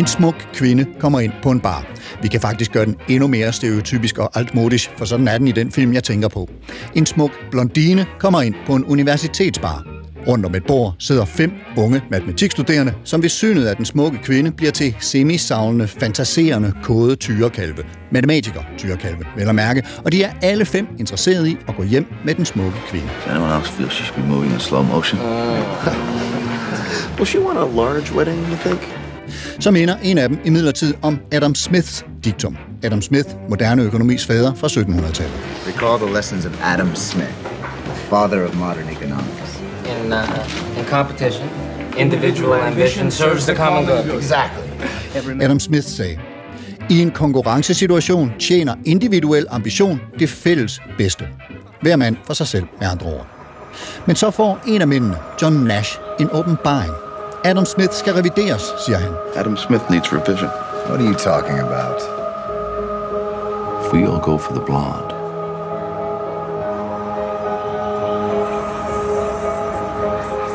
En 0.00 0.06
smuk 0.06 0.34
kvinde 0.54 0.86
kommer 0.98 1.20
ind 1.20 1.32
på 1.42 1.50
en 1.50 1.60
bar. 1.60 1.86
Vi 2.22 2.28
kan 2.28 2.40
faktisk 2.40 2.72
gøre 2.72 2.84
den 2.84 2.96
endnu 3.08 3.26
mere 3.26 3.52
stereotypisk 3.52 4.18
og 4.18 4.30
altmodisk, 4.34 4.90
for 4.96 5.04
sådan 5.04 5.28
er 5.28 5.38
den 5.38 5.48
i 5.48 5.52
den 5.52 5.72
film, 5.72 5.92
jeg 5.92 6.04
tænker 6.04 6.28
på. 6.28 6.48
En 6.94 7.06
smuk 7.06 7.30
blondine 7.50 8.06
kommer 8.18 8.42
ind 8.42 8.54
på 8.66 8.74
en 8.74 8.84
universitetsbar. 8.84 9.84
Rundt 10.28 10.46
om 10.46 10.54
et 10.54 10.66
bord 10.66 10.94
sidder 10.98 11.24
fem 11.24 11.52
unge 11.76 12.02
matematikstuderende, 12.10 12.92
som 13.04 13.22
ved 13.22 13.28
synet 13.28 13.66
af 13.66 13.76
den 13.76 13.84
smukke 13.84 14.18
kvinde 14.22 14.50
bliver 14.50 14.72
til 14.72 14.96
semisavlende, 15.00 15.86
fantaserende, 15.86 16.72
kode 16.82 17.16
tyrekalve. 17.16 17.82
Matematikere 18.10 18.64
tyrekalve, 18.78 19.24
vel 19.36 19.48
at 19.48 19.54
mærke. 19.54 19.86
Og 20.04 20.12
de 20.12 20.22
er 20.22 20.32
alle 20.42 20.64
fem 20.64 20.86
interesserede 20.98 21.50
i 21.50 21.56
at 21.68 21.76
gå 21.76 21.82
hjem 21.82 22.06
med 22.24 22.34
den 22.34 22.44
smukke 22.44 22.78
kvinde. 22.88 23.06
Does 23.06 23.26
anyone 23.26 23.56
else 23.58 23.72
feel 23.72 23.90
she 23.90 24.04
should 24.04 24.22
be 24.22 24.28
moving 24.28 24.52
in 24.52 24.60
slow 24.60 24.82
motion? 24.82 25.20
Will 27.16 27.26
she 27.26 27.40
want 27.40 27.58
a 27.58 27.66
large 27.82 28.14
wedding, 28.14 28.38
you 28.50 28.56
think? 28.56 29.09
Så 29.60 29.70
minder 29.70 29.96
en 30.02 30.18
af 30.18 30.28
dem 30.28 30.38
imidlertid 30.44 30.94
om 31.02 31.20
Adam 31.32 31.54
Smiths 31.54 32.04
diktum. 32.24 32.56
Adam 32.82 33.02
Smith, 33.02 33.28
moderne 33.48 33.82
økonomis 33.82 34.26
fader 34.26 34.54
fra 34.54 34.66
1700-tallet. 34.66 35.34
Recall 35.66 36.06
the 36.06 36.14
lessons 36.16 36.46
of 36.46 36.52
Adam 36.62 36.94
Smith, 36.94 37.34
father 38.10 38.48
of 38.48 38.54
modern 38.54 38.88
economics. 38.90 39.60
In, 39.84 40.12
uh, 40.12 40.78
in 40.78 40.84
competition, 40.84 41.48
individual 41.98 42.60
ambition 42.60 43.10
serves 43.10 43.44
the 43.44 43.56
common 43.56 43.84
good. 43.86 44.18
Exactly. 44.18 45.42
Adam 45.42 45.60
Smith 45.60 45.86
sagde, 45.86 46.18
i 46.90 47.02
en 47.02 47.10
konkurrencesituation 47.10 48.32
tjener 48.38 48.74
individuel 48.84 49.46
ambition 49.50 50.00
det 50.18 50.28
fælles 50.28 50.80
bedste. 50.98 51.24
Hver 51.82 51.96
mand 51.96 52.16
for 52.26 52.34
sig 52.34 52.46
selv, 52.46 52.64
med 52.80 52.88
andre 52.88 53.06
ord. 53.06 53.26
Men 54.06 54.16
så 54.16 54.30
får 54.30 54.60
en 54.66 54.80
af 54.80 54.88
mændene, 54.88 55.16
John 55.42 55.56
Nash, 55.56 55.98
en 56.20 56.28
åbenbaring. 56.32 56.92
Adam 57.42 57.64
Smith 57.64 57.92
skal 57.92 58.14
revideres, 58.14 58.74
siger 58.78 58.98
han. 58.98 59.12
Adam 59.36 59.56
Smith 59.56 59.90
needs 59.90 60.12
revision. 60.12 60.50
What 60.88 61.00
are 61.00 61.06
you 61.06 61.14
talking 61.14 61.58
about? 61.58 62.02
If 63.80 63.92
we 63.92 64.04
all 64.04 64.20
go 64.20 64.36
for 64.38 64.52
the 64.52 64.60
blonde, 64.60 65.12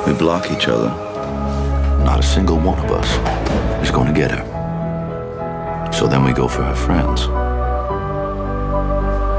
we 0.06 0.14
block 0.14 0.52
each 0.52 0.68
other. 0.68 0.92
Not 2.04 2.20
a 2.20 2.24
single 2.24 2.58
one 2.58 2.80
of 2.86 2.92
us 2.92 3.10
is 3.82 3.92
going 3.92 4.14
to 4.14 4.20
get 4.22 4.32
her. 4.32 4.44
So 5.92 6.08
then 6.08 6.24
we 6.24 6.34
go 6.34 6.48
for 6.48 6.64
her 6.64 6.76
friends. 6.76 7.28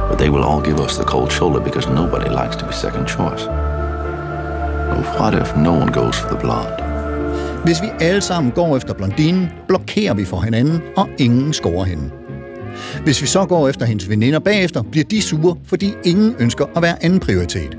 But 0.09 0.19
they 0.19 0.31
will 0.31 0.43
all 0.43 0.61
give 0.61 0.81
us 0.81 0.99
the 0.99 1.05
cold 1.05 1.31
shoulder 1.31 1.61
because 1.61 1.87
nobody 1.87 2.29
likes 2.29 2.57
to 2.57 2.67
be 2.67 2.73
second 2.73 3.07
choice. 3.07 3.45
But 4.91 5.21
what 5.21 5.35
if 5.35 5.57
no 5.57 5.73
one 5.73 5.93
goes 5.93 6.19
for 6.19 6.29
the 6.29 6.41
blonde? 6.41 6.96
Hvis 7.67 7.83
vi 7.83 7.89
alle 8.01 8.21
sammen 8.21 8.53
går 8.53 8.77
efter 8.77 8.95
blondinen, 8.95 9.49
blokerer 9.69 10.15
vi 10.15 10.25
for 10.25 10.41
hinanden, 10.41 10.81
og 10.97 11.09
ingen 11.19 11.53
scorer 11.53 11.85
hende. 11.85 12.11
Hvis 13.05 13.23
vi 13.23 13.27
så 13.27 13.45
går 13.45 13.69
efter 13.69 13.87
hendes 13.87 14.09
veninder 14.09 14.39
bagefter, 14.39 14.83
bliver 14.83 15.05
de 15.05 15.23
sure, 15.23 15.57
fordi 15.65 15.95
ingen 16.05 16.35
ønsker 16.39 16.65
at 16.77 16.83
være 16.83 17.05
anden 17.05 17.21
prioritet. 17.21 17.79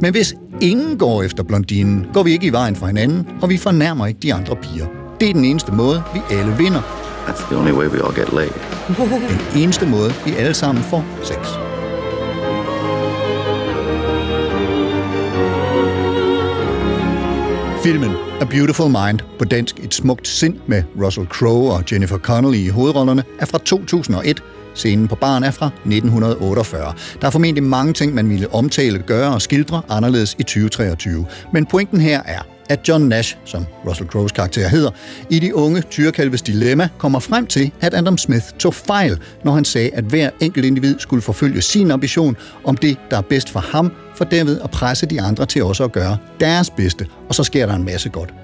Men 0.00 0.12
hvis 0.12 0.34
ingen 0.60 0.98
går 0.98 1.22
efter 1.22 1.42
blondinen, 1.42 2.06
går 2.12 2.22
vi 2.22 2.32
ikke 2.32 2.46
i 2.46 2.52
vejen 2.52 2.76
for 2.76 2.86
hinanden, 2.86 3.26
og 3.42 3.50
vi 3.50 3.56
fornærmer 3.56 4.06
ikke 4.06 4.20
de 4.20 4.34
andre 4.34 4.56
piger. 4.56 4.86
Det 5.20 5.28
er 5.28 5.32
den 5.32 5.44
eneste 5.44 5.72
måde, 5.72 6.02
vi 6.14 6.20
alle 6.30 6.56
vinder. 6.58 6.80
That's 7.26 7.46
the 7.48 7.56
only 7.56 7.72
way 7.72 7.86
we 7.86 8.06
all 8.06 8.14
get 8.14 8.32
laid. 8.32 8.50
Den 9.52 9.62
eneste 9.62 9.86
måde, 9.86 10.12
vi 10.26 10.34
alle 10.34 10.54
sammen 10.54 10.84
får 10.84 11.04
sex. 11.22 11.63
Filmen 17.84 18.10
A 18.40 18.44
Beautiful 18.44 18.88
Mind, 18.88 19.18
på 19.38 19.44
dansk 19.44 19.78
Et 19.78 19.94
smukt 19.94 20.28
sind 20.28 20.56
med 20.66 20.82
Russell 21.02 21.26
Crowe 21.26 21.72
og 21.72 21.92
Jennifer 21.92 22.18
Connelly 22.18 22.58
i 22.58 22.68
hovedrollerne, 22.68 23.24
er 23.40 23.46
fra 23.46 23.58
2001. 23.58 24.42
Scenen 24.74 25.08
på 25.08 25.14
barn 25.14 25.44
er 25.44 25.50
fra 25.50 25.66
1948. 25.66 26.94
Der 27.20 27.26
er 27.26 27.30
formentlig 27.30 27.62
mange 27.62 27.92
ting, 27.92 28.14
man 28.14 28.30
ville 28.30 28.54
omtale, 28.54 28.98
gøre 28.98 29.34
og 29.34 29.42
skildre 29.42 29.82
anderledes 29.88 30.36
i 30.38 30.42
2023. 30.42 31.26
Men 31.52 31.66
pointen 31.66 32.00
her 32.00 32.22
er, 32.22 32.40
at 32.68 32.88
John 32.88 33.02
Nash, 33.02 33.36
som 33.44 33.66
Russell 33.88 34.08
Crowes 34.08 34.32
karakter 34.32 34.68
hedder, 34.68 34.90
i 35.30 35.38
de 35.38 35.54
unge 35.54 35.82
tyrkalves 35.90 36.42
dilemma 36.42 36.88
kommer 36.98 37.18
frem 37.18 37.46
til, 37.46 37.70
at 37.80 37.94
Adam 37.94 38.18
Smith 38.18 38.44
tog 38.58 38.74
fejl, 38.74 39.18
når 39.44 39.52
han 39.52 39.64
sagde, 39.64 39.90
at 39.94 40.04
hver 40.04 40.30
enkelt 40.40 40.64
individ 40.64 40.94
skulle 40.98 41.22
forfølge 41.22 41.62
sin 41.62 41.90
ambition 41.90 42.36
om 42.64 42.76
det, 42.76 42.96
der 43.10 43.16
er 43.16 43.20
bedst 43.20 43.50
for 43.50 43.60
ham, 43.60 43.92
for 44.14 44.24
derved 44.24 44.60
at 44.60 44.70
presse 44.70 45.06
de 45.06 45.20
andre 45.20 45.46
til 45.46 45.64
også 45.64 45.84
at 45.84 45.92
gøre 45.92 46.16
deres 46.40 46.70
bedste, 46.70 47.06
og 47.28 47.34
så 47.34 47.44
sker 47.44 47.66
der 47.66 47.74
en 47.74 47.84
masse 47.84 48.08
godt. 48.08 48.34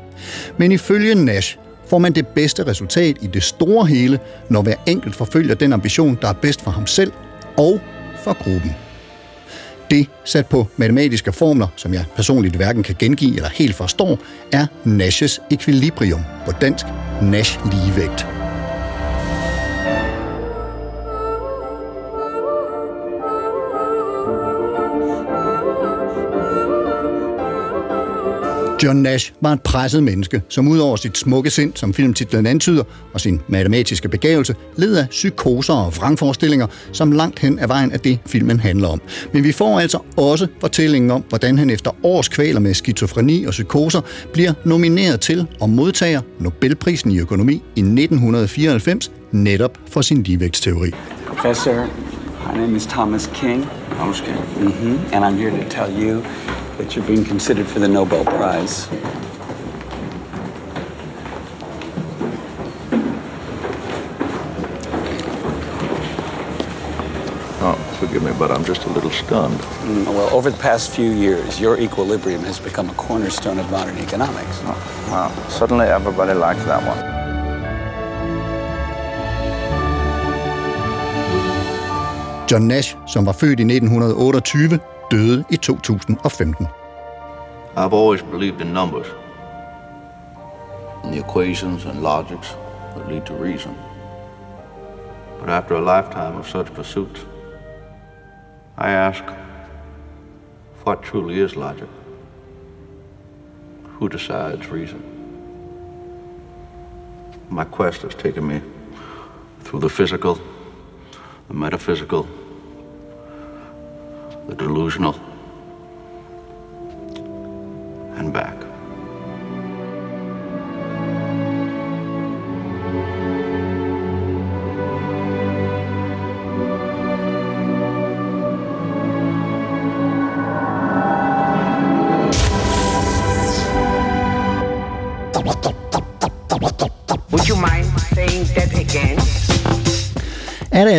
Men 0.59 0.73
ifølge 0.73 1.15
Nash 1.15 1.59
får 1.89 1.99
man 1.99 2.13
det 2.13 2.27
bedste 2.27 2.67
resultat 2.67 3.17
i 3.21 3.27
det 3.27 3.43
store 3.43 3.87
hele, 3.87 4.19
når 4.49 4.63
hver 4.63 4.75
enkelt 4.87 5.15
forfølger 5.15 5.55
den 5.55 5.73
ambition, 5.73 6.19
der 6.23 6.29
er 6.29 6.33
bedst 6.33 6.63
for 6.63 6.71
ham 6.71 6.87
selv 6.87 7.13
og 7.57 7.81
for 8.25 8.33
gruppen. 8.33 8.75
Det, 9.91 10.07
sat 10.25 10.47
på 10.47 10.67
matematiske 10.77 11.33
formler, 11.33 11.67
som 11.77 11.95
jeg 11.95 12.05
personligt 12.17 12.57
hverken 12.57 12.83
kan 12.83 12.97
gengive 12.99 13.37
eller 13.37 13.51
helt 13.51 13.75
forstår, 13.75 14.19
er 14.53 14.67
Nashes 14.85 15.41
ekvilibrium, 15.51 16.23
på 16.47 16.53
dansk 16.61 16.87
Nash-ligevægt. 17.23 18.40
John 28.83 29.03
Nash 29.03 29.33
var 29.41 29.53
et 29.53 29.63
presset 29.63 30.03
menneske, 30.03 30.43
som 30.49 30.69
udover 30.69 30.97
sit 30.97 31.19
smukke 31.19 31.51
sind, 31.51 31.73
som 31.75 31.95
filmtitlen 31.95 32.47
antyder, 32.47 32.83
og 33.15 33.21
sin 33.21 33.41
matematiske 33.49 34.09
begævelse, 34.09 34.55
led 34.77 34.97
af 34.97 35.09
psykoser 35.09 35.75
og 35.75 35.97
vrangforestillinger, 35.97 36.67
som 36.93 37.13
langt 37.13 37.39
hen 37.39 37.59
af 37.59 37.69
vejen 37.69 37.93
af 37.93 38.01
det, 38.01 38.19
filmen 38.27 38.61
handler 38.61 38.89
om. 38.89 39.01
Men 39.33 39.45
vi 39.45 39.53
får 39.53 39.81
altså 39.81 39.99
også 40.17 40.47
fortællingen 40.61 41.11
om, 41.11 41.25
hvordan 41.29 41.59
han 41.59 41.71
efter 41.71 41.91
års 42.03 42.29
kvaler 42.29 42.61
med 42.61 42.75
skizofreni 42.75 43.45
og 43.45 43.51
psykoser 43.51 44.01
bliver 44.33 44.53
nomineret 44.65 45.21
til 45.21 45.47
og 45.61 45.71
modtager 45.71 46.21
Nobelprisen 46.39 47.11
i 47.11 47.19
økonomi 47.19 47.55
i 47.55 47.81
1994 47.81 49.11
netop 49.33 49.79
for 49.91 50.01
sin 50.01 50.23
ligevægtsteori. 50.23 50.91
Professor, 51.27 51.87
my 52.53 52.61
name 52.61 52.77
is 52.77 52.87
Thomas 52.87 53.31
King. 53.35 53.69
Thomas 53.91 54.21
King. 54.21 54.39
Mm-hmm. 54.61 54.99
And 55.13 55.25
I'm 55.25 55.39
here 55.39 55.51
to 55.51 55.69
tell 55.71 56.03
you 56.03 56.23
that 56.81 56.97
you're 56.97 57.05
being 57.05 57.25
considered 57.25 57.67
for 57.67 57.79
the 57.79 57.87
Nobel 57.89 58.25
Prize. 58.25 58.89
Oh, 67.63 67.75
forgive 68.01 68.23
me, 68.23 68.33
but 68.39 68.51
I'm 68.51 68.65
just 68.65 68.85
a 68.85 68.89
little 68.89 69.11
stunned. 69.11 69.61
Mm, 69.61 70.07
well, 70.07 70.31
over 70.35 70.51
the 70.51 70.57
past 70.57 70.91
few 70.93 71.11
years, 71.11 71.61
your 71.61 71.79
equilibrium 71.79 72.43
has 72.45 72.59
become 72.59 72.89
a 72.89 72.95
cornerstone 72.95 73.59
of 73.59 73.71
modern 73.71 73.99
economics. 73.99 74.61
Oh, 74.65 74.97
Wow, 75.11 75.49
suddenly 75.49 75.87
everybody 75.87 76.33
likes 76.33 76.65
that 76.65 76.81
one. 76.87 77.21
John 82.49 82.69
Nash, 82.69 82.97
som 83.07 83.27
var 83.27 83.33
født 83.33 83.61
i 83.61 83.65
1928, 83.65 84.81
døde 85.11 85.45
i 85.51 85.57
2015. 85.57 86.67
I've 87.77 87.93
always 87.93 88.23
believed 88.23 88.61
in 88.61 88.73
numbers, 88.73 89.07
In 91.05 91.11
the 91.11 91.19
equations 91.19 91.87
and 91.87 92.03
logics 92.03 92.57
that 92.97 93.09
lead 93.09 93.27
to 93.27 93.35
reason. 93.35 93.75
But 95.41 95.49
after 95.49 95.75
a 95.75 95.81
lifetime 95.81 96.37
of 96.37 96.49
such 96.49 96.75
pursuits, 96.75 97.27
I 98.79 98.91
ask, 98.91 99.25
what 100.85 101.03
truly 101.03 101.41
is 101.41 101.57
logic? 101.57 101.89
Who 103.99 104.09
decides 104.09 104.67
reason? 104.69 105.03
My 107.51 107.65
quest 107.65 108.03
has 108.03 108.15
taken 108.15 108.47
me 108.47 108.61
through 109.65 109.81
the 109.81 109.89
physical, 109.89 110.39
the 111.49 111.55
metaphysical, 111.55 112.27
the 114.51 114.57
delusional, 114.57 115.15
and 118.19 118.33
back. 118.33 118.70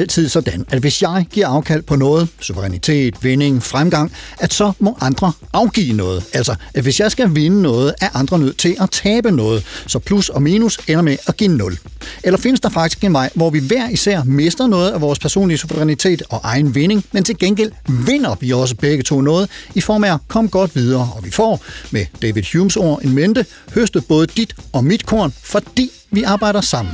Altid 0.01 0.29
sådan, 0.29 0.65
at 0.69 0.79
hvis 0.79 1.01
jeg 1.01 1.25
giver 1.31 1.47
afkald 1.47 1.81
på 1.81 1.95
noget, 1.95 2.27
suverænitet, 2.39 3.23
vinding, 3.23 3.63
fremgang, 3.63 4.11
at 4.39 4.53
så 4.53 4.71
må 4.79 4.97
andre 5.01 5.31
afgive 5.53 5.93
noget? 5.93 6.23
Altså, 6.33 6.55
at 6.73 6.83
hvis 6.83 6.99
jeg 6.99 7.11
skal 7.11 7.35
vinde 7.35 7.61
noget, 7.61 7.93
er 8.01 8.09
andre 8.13 8.39
nødt 8.39 8.57
til 8.57 8.75
at 8.81 8.89
tabe 8.91 9.31
noget, 9.31 9.63
så 9.87 9.99
plus 9.99 10.29
og 10.29 10.41
minus 10.41 10.79
ender 10.87 11.01
med 11.01 11.17
at 11.27 11.37
give 11.37 11.49
0. 11.57 11.77
Eller 12.23 12.37
findes 12.37 12.59
der 12.59 12.69
faktisk 12.69 13.03
en 13.03 13.13
vej, 13.13 13.29
hvor 13.35 13.49
vi 13.49 13.59
hver 13.59 13.89
især 13.89 14.23
mister 14.23 14.67
noget 14.67 14.91
af 14.91 15.01
vores 15.01 15.19
personlige 15.19 15.57
suverænitet 15.57 16.23
og 16.29 16.41
egen 16.43 16.75
vinding, 16.75 17.05
men 17.11 17.23
til 17.23 17.37
gengæld 17.37 17.71
vinder 17.87 18.35
vi 18.39 18.51
også 18.51 18.75
begge 18.75 19.03
to 19.03 19.21
noget 19.21 19.49
i 19.75 19.81
form 19.81 20.03
af 20.03 20.13
at 20.13 20.19
komme 20.27 20.49
godt 20.49 20.75
videre, 20.75 21.09
og 21.15 21.25
vi 21.25 21.31
får, 21.31 21.63
med 21.91 22.05
David 22.21 22.43
Humes 22.53 22.77
ord 22.77 23.01
en 23.03 23.13
mente, 23.13 23.45
høstet 23.73 24.05
både 24.05 24.27
dit 24.27 24.55
og 24.73 24.83
mit 24.83 25.05
korn, 25.05 25.33
fordi 25.43 25.91
vi 26.11 26.23
arbejder 26.23 26.61
sammen. 26.61 26.93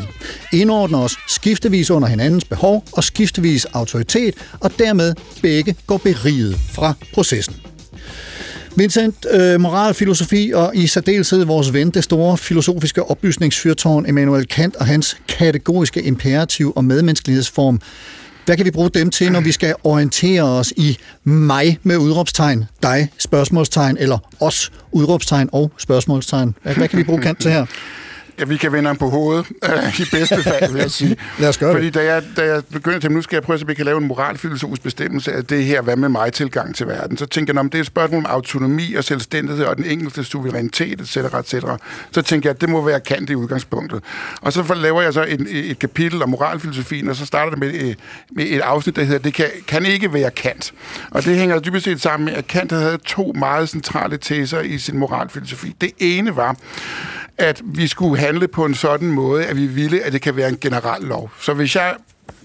Indordner 0.53 0.99
os 0.99 1.17
skiftevis 1.27 1.91
under 1.91 2.07
hinandens 2.07 2.45
behov 2.45 2.83
og 2.91 3.03
skiftevis 3.03 3.65
autoritet, 3.65 4.35
og 4.59 4.71
dermed 4.79 5.13
begge 5.41 5.75
går 5.87 5.97
beriget 5.97 6.57
fra 6.73 6.93
processen. 7.13 7.55
Vincent, 8.75 9.25
øh, 9.31 9.59
moralfilosofi 9.61 10.51
og 10.55 10.75
i 10.75 10.87
særdeleshed 10.87 11.45
vores 11.45 11.73
ven, 11.73 11.89
det 11.89 12.03
store 12.03 12.37
filosofiske 12.37 13.03
oplysningsfyrtårn 13.03 14.05
Immanuel 14.05 14.47
Kant 14.47 14.75
og 14.75 14.85
hans 14.85 15.17
kategoriske 15.27 16.01
imperativ 16.01 16.73
og 16.75 16.85
medmenneskelighedsform. 16.85 17.81
Hvad 18.45 18.57
kan 18.57 18.65
vi 18.65 18.71
bruge 18.71 18.89
dem 18.89 19.09
til, 19.09 19.31
når 19.31 19.41
vi 19.41 19.51
skal 19.51 19.75
orientere 19.83 20.43
os 20.43 20.73
i 20.77 20.97
mig 21.23 21.79
med 21.83 21.97
udråbstegn, 21.97 22.65
dig 22.83 23.09
spørgsmålstegn, 23.17 23.97
eller 23.99 24.17
os 24.39 24.71
udråbstegn 24.91 25.49
og 25.51 25.71
spørgsmålstegn? 25.77 26.55
Hvad, 26.63 26.75
hvad 26.75 26.87
kan 26.87 26.99
vi 26.99 27.03
bruge 27.03 27.21
Kant 27.21 27.41
til 27.41 27.51
her? 27.51 27.65
Ja, 28.39 28.45
vi 28.45 28.57
kan 28.57 28.71
vende 28.71 28.87
ham 28.87 28.97
på 28.97 29.09
hovedet, 29.09 29.45
øh, 29.65 29.99
i 29.99 30.03
bedste 30.11 30.43
fald, 30.43 30.71
vil 30.73 30.79
jeg 30.81 30.91
sige. 30.91 31.17
Lad 31.39 31.49
os 31.49 31.57
gøre 31.57 31.73
Fordi 31.73 31.85
det. 31.85 31.93
da 31.93 32.03
jeg, 32.13 32.23
da 32.37 32.45
jeg 32.45 32.63
begyndte 32.71 32.99
til, 32.99 33.11
nu 33.11 33.21
skal 33.21 33.35
jeg 33.35 33.43
prøve, 33.43 33.59
at 33.59 33.67
vi 33.67 33.73
kan 33.73 33.85
lave 33.85 33.97
en 33.97 34.07
moralfilosofisk 34.07 34.83
bestemmelse 34.83 35.33
af 35.33 35.45
det 35.45 35.65
her, 35.65 35.81
hvad 35.81 35.95
med 35.95 36.09
mig 36.09 36.33
tilgang 36.33 36.75
til 36.75 36.87
verden. 36.87 37.17
Så 37.17 37.25
tænker 37.25 37.53
jeg, 37.53 37.59
om 37.59 37.69
det 37.69 37.77
er 37.77 37.81
et 37.81 37.87
spørgsmål 37.87 38.19
om 38.19 38.25
autonomi 38.25 38.93
og 38.93 39.03
selvstændighed 39.03 39.65
og 39.65 39.77
den 39.77 39.85
enkelte 39.85 40.23
suverænitet, 40.23 41.01
etc., 41.01 41.17
etc. 41.17 41.65
Så 42.11 42.21
tænker 42.21 42.49
jeg, 42.49 42.55
at 42.55 42.61
det 42.61 42.69
må 42.69 42.81
være 42.81 42.99
kant 42.99 43.29
i 43.29 43.35
udgangspunktet. 43.35 44.03
Og 44.41 44.53
så 44.53 44.73
laver 44.73 45.01
jeg 45.01 45.13
så 45.13 45.25
et, 45.27 45.69
et 45.69 45.79
kapitel 45.79 46.23
om 46.23 46.29
moralfilosofien, 46.29 47.09
og 47.09 47.15
så 47.15 47.25
starter 47.25 47.49
det 47.49 47.59
med, 47.59 47.73
et- 47.73 47.97
med 48.31 48.45
et 48.47 48.59
afsnit, 48.61 48.95
der 48.95 49.03
hedder, 49.03 49.19
det 49.19 49.33
kan, 49.33 49.45
kan 49.67 49.85
ikke 49.85 50.13
være 50.13 50.31
kant. 50.31 50.73
Og 51.11 51.23
det 51.25 51.35
hænger 51.37 51.59
dybest 51.59 51.85
set 51.85 52.01
sammen 52.01 52.25
med, 52.25 52.33
at 52.33 52.47
Kant 52.47 52.71
havde 52.71 52.97
to 53.05 53.33
meget 53.35 53.69
centrale 53.69 54.17
teser 54.17 54.59
i 54.61 54.77
sin 54.77 54.97
moralfilosofi. 54.97 55.75
Det 55.81 55.91
ene 55.99 56.35
var, 56.35 56.55
at 57.37 57.61
vi 57.65 57.87
skulle 57.87 58.17
handle 58.19 58.47
på 58.47 58.65
en 58.65 58.75
sådan 58.75 59.07
måde, 59.07 59.45
at 59.45 59.57
vi 59.57 59.67
ville, 59.67 60.03
at 60.03 60.13
det 60.13 60.21
kan 60.21 60.35
være 60.35 60.49
en 60.49 60.57
generel 60.61 61.03
lov. 61.03 61.31
Så 61.39 61.53
hvis 61.53 61.75
jeg 61.75 61.95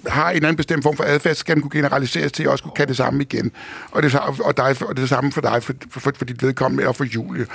har 0.07 0.31
en 0.31 0.37
anden 0.37 0.57
bestemt 0.57 0.83
form 0.83 0.97
for 0.97 1.05
adfærd, 1.05 1.35
så 1.35 1.41
skal 1.41 1.55
den 1.55 1.63
kunne 1.63 1.71
generaliseres 1.71 2.33
til, 2.33 2.43
at 2.43 2.45
jeg 2.45 2.53
også 2.53 2.65
kunne 2.65 2.73
kan 2.77 2.89
det 2.89 2.97
samme 2.97 3.23
igen. 3.23 3.53
Og 3.91 4.03
det, 4.03 4.15
og 4.45 4.57
dig, 4.57 4.77
og 4.89 4.97
det 4.97 5.09
samme 5.09 5.33
for 5.33 5.41
dig, 5.41 5.63
for, 5.63 5.73
for, 5.91 6.13
for 6.17 6.25
dit 6.25 6.43
vedkommende, 6.43 6.89
og 6.89 6.97
for 6.97 7.05
Julie. 7.05 7.47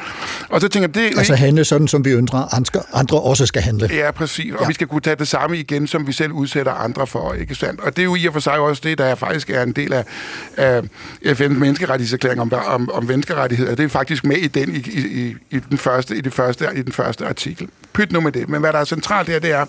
Og 0.50 0.62
så 0.62 0.68
tænker 0.68 0.89
jeg, 0.89 0.95
det 0.95 1.18
Altså 1.18 1.36
handle 1.36 1.66
sådan, 1.66 1.88
som 1.88 2.06
vi 2.06 2.12
ønsker, 2.12 2.56
andre, 2.56 2.82
andre 2.93 3.20
også 3.22 3.45
skal 3.45 3.62
handle. 3.62 3.89
Ja, 3.93 4.12
præcis. 4.12 4.54
Og 4.54 4.62
ja. 4.62 4.68
vi 4.68 4.74
skal 4.74 4.88
kunne 4.88 5.02
tage 5.02 5.16
det 5.16 5.28
samme 5.28 5.58
igen, 5.58 5.88
som 5.88 6.08
vi 6.08 6.12
selv 6.12 6.32
udsætter 6.32 6.72
andre 6.72 7.08
for, 7.08 7.34
ikke 7.34 7.56
sandt? 7.56 7.82
Og 7.82 7.95
det 7.95 8.02
er 8.02 8.06
jo 8.06 8.16
i 8.16 8.26
og 8.26 8.34
for 8.34 8.39
sig 8.39 8.60
også 8.60 8.82
det, 8.86 8.98
der 8.98 9.16
faktisk 9.16 9.50
er 9.50 9.64
en 9.64 9.72
del 9.72 9.93
af, 9.93 10.04
af 10.58 10.82
FN's 11.26 11.48
menneskerettighedserklæring 11.48 12.41
om, 12.41 12.54
om, 12.68 12.91
om 12.91 13.04
menneskerettigheder. 13.04 13.76
Det 13.76 13.86
er 13.86 13.89
faktisk 13.89 14.26
med 14.26 14.38
i 14.38 14.48
den, 14.48 14.76
i, 14.76 14.78
i, 14.78 15.36
i, 15.50 15.60
den 15.60 15.78
første, 15.78 16.18
i, 16.18 16.22
det 16.22 16.34
første, 16.34 16.68
i 16.76 16.82
den 16.82 16.93
første 16.93 17.26
artikel. 17.28 17.70
Pyt 17.98 18.12
nu 18.12 18.22
med 18.22 18.32
det. 18.32 18.50
Men 18.50 18.60
hvad 18.60 18.74
der 18.74 18.80
er 18.80 18.86
centralt 18.86 19.30
her, 19.30 19.39
det 19.39 19.52
er, 19.52 19.66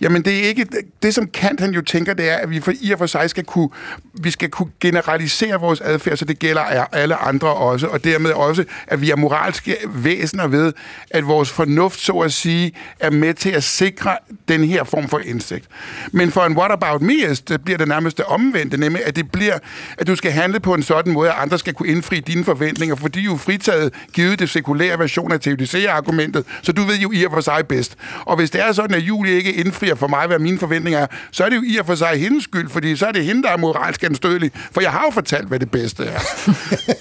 jamen 0.00 0.22
det 0.22 0.44
er 0.44 0.48
ikke, 0.48 0.66
det 1.02 1.14
som 1.14 1.26
Kant 1.26 1.60
han 1.60 1.70
jo 1.70 1.82
tænker, 1.82 2.14
det 2.14 2.30
er, 2.30 2.36
at 2.36 2.50
vi 2.50 2.60
for, 2.60 2.72
i 2.80 2.90
og 2.90 2.98
for 2.98 3.06
sig 3.06 3.30
skal 3.30 3.44
kunne, 3.44 3.68
vi 4.14 4.30
skal 4.30 4.48
kunne 4.48 4.70
generalisere 4.80 5.60
vores 5.60 5.80
adfærd, 5.80 6.16
så 6.16 6.24
det 6.24 6.38
gælder 6.38 6.62
alle 6.92 7.16
andre 7.16 7.48
også, 7.54 7.86
og 7.86 8.04
dermed 8.04 8.30
også, 8.30 8.64
at 8.86 9.00
vi 9.00 9.10
er 9.10 9.16
moralske 9.16 9.76
væsener 9.88 10.46
ved, 10.46 10.72
at 11.10 11.26
vores 11.26 11.50
fornuft, 11.50 12.00
så 12.00 12.12
at 12.12 12.32
sige, 12.32 12.72
er 13.00 13.10
med 13.10 13.34
til 13.34 13.50
at 13.50 13.64
sikre 13.64 14.16
den 14.48 14.64
her 14.64 14.84
form 14.84 15.08
for 15.08 15.18
indsigt. 15.18 15.64
Men 16.12 16.30
for 16.30 16.40
en 16.40 16.56
what 16.56 16.72
about 16.72 17.02
me, 17.02 17.34
det 17.48 17.64
bliver 17.64 17.78
det 17.78 17.88
nærmest 17.88 18.16
det 18.16 18.24
omvendte, 18.24 18.76
nemlig 18.76 19.06
at 19.06 19.16
det 19.16 19.32
bliver, 19.32 19.58
at 19.98 20.06
du 20.06 20.16
skal 20.16 20.32
handle 20.32 20.60
på 20.60 20.74
en 20.74 20.82
sådan 20.82 21.12
måde, 21.12 21.30
at 21.30 21.36
andre 21.38 21.58
skal 21.58 21.74
kunne 21.74 21.88
indfri 21.88 22.20
dine 22.20 22.44
forventninger, 22.44 22.96
fordi 22.96 23.24
du 23.24 23.34
er 23.34 23.38
fritaget 23.38 23.94
givet 24.12 24.38
det 24.38 24.50
sekulære 24.50 24.98
version 24.98 25.32
af 25.32 25.40
teodicea-argumentet, 25.40 26.44
så 26.62 26.72
du 26.72 26.82
ved 26.82 26.96
jo 26.98 27.12
i 27.12 27.24
og 27.24 27.32
for 27.32 27.40
sig 27.40 27.59
bedst. 27.64 27.96
Og 28.20 28.36
hvis 28.36 28.50
det 28.50 28.60
er 28.60 28.72
sådan, 28.72 28.96
at 28.96 29.02
Julie 29.02 29.32
ikke 29.32 29.52
indfrier 29.52 29.94
for 29.94 30.06
mig, 30.06 30.26
hvad 30.26 30.38
mine 30.38 30.58
forventninger 30.58 31.00
er, 31.00 31.06
så 31.30 31.44
er 31.44 31.48
det 31.48 31.56
jo 31.56 31.62
i 31.66 31.76
og 31.76 31.86
for 31.86 31.94
sig 31.94 32.20
hendes 32.20 32.44
skyld, 32.44 32.68
fordi 32.68 32.96
så 32.96 33.06
er 33.06 33.12
det 33.12 33.24
hende, 33.24 33.42
der 33.42 33.50
er 33.50 33.56
moralsk 33.56 34.02
anstødelig, 34.02 34.50
for 34.72 34.80
jeg 34.80 34.90
har 34.90 35.04
jo 35.04 35.10
fortalt, 35.10 35.48
hvad 35.48 35.60
det 35.60 35.70
bedste 35.70 36.04
er. 36.04 36.20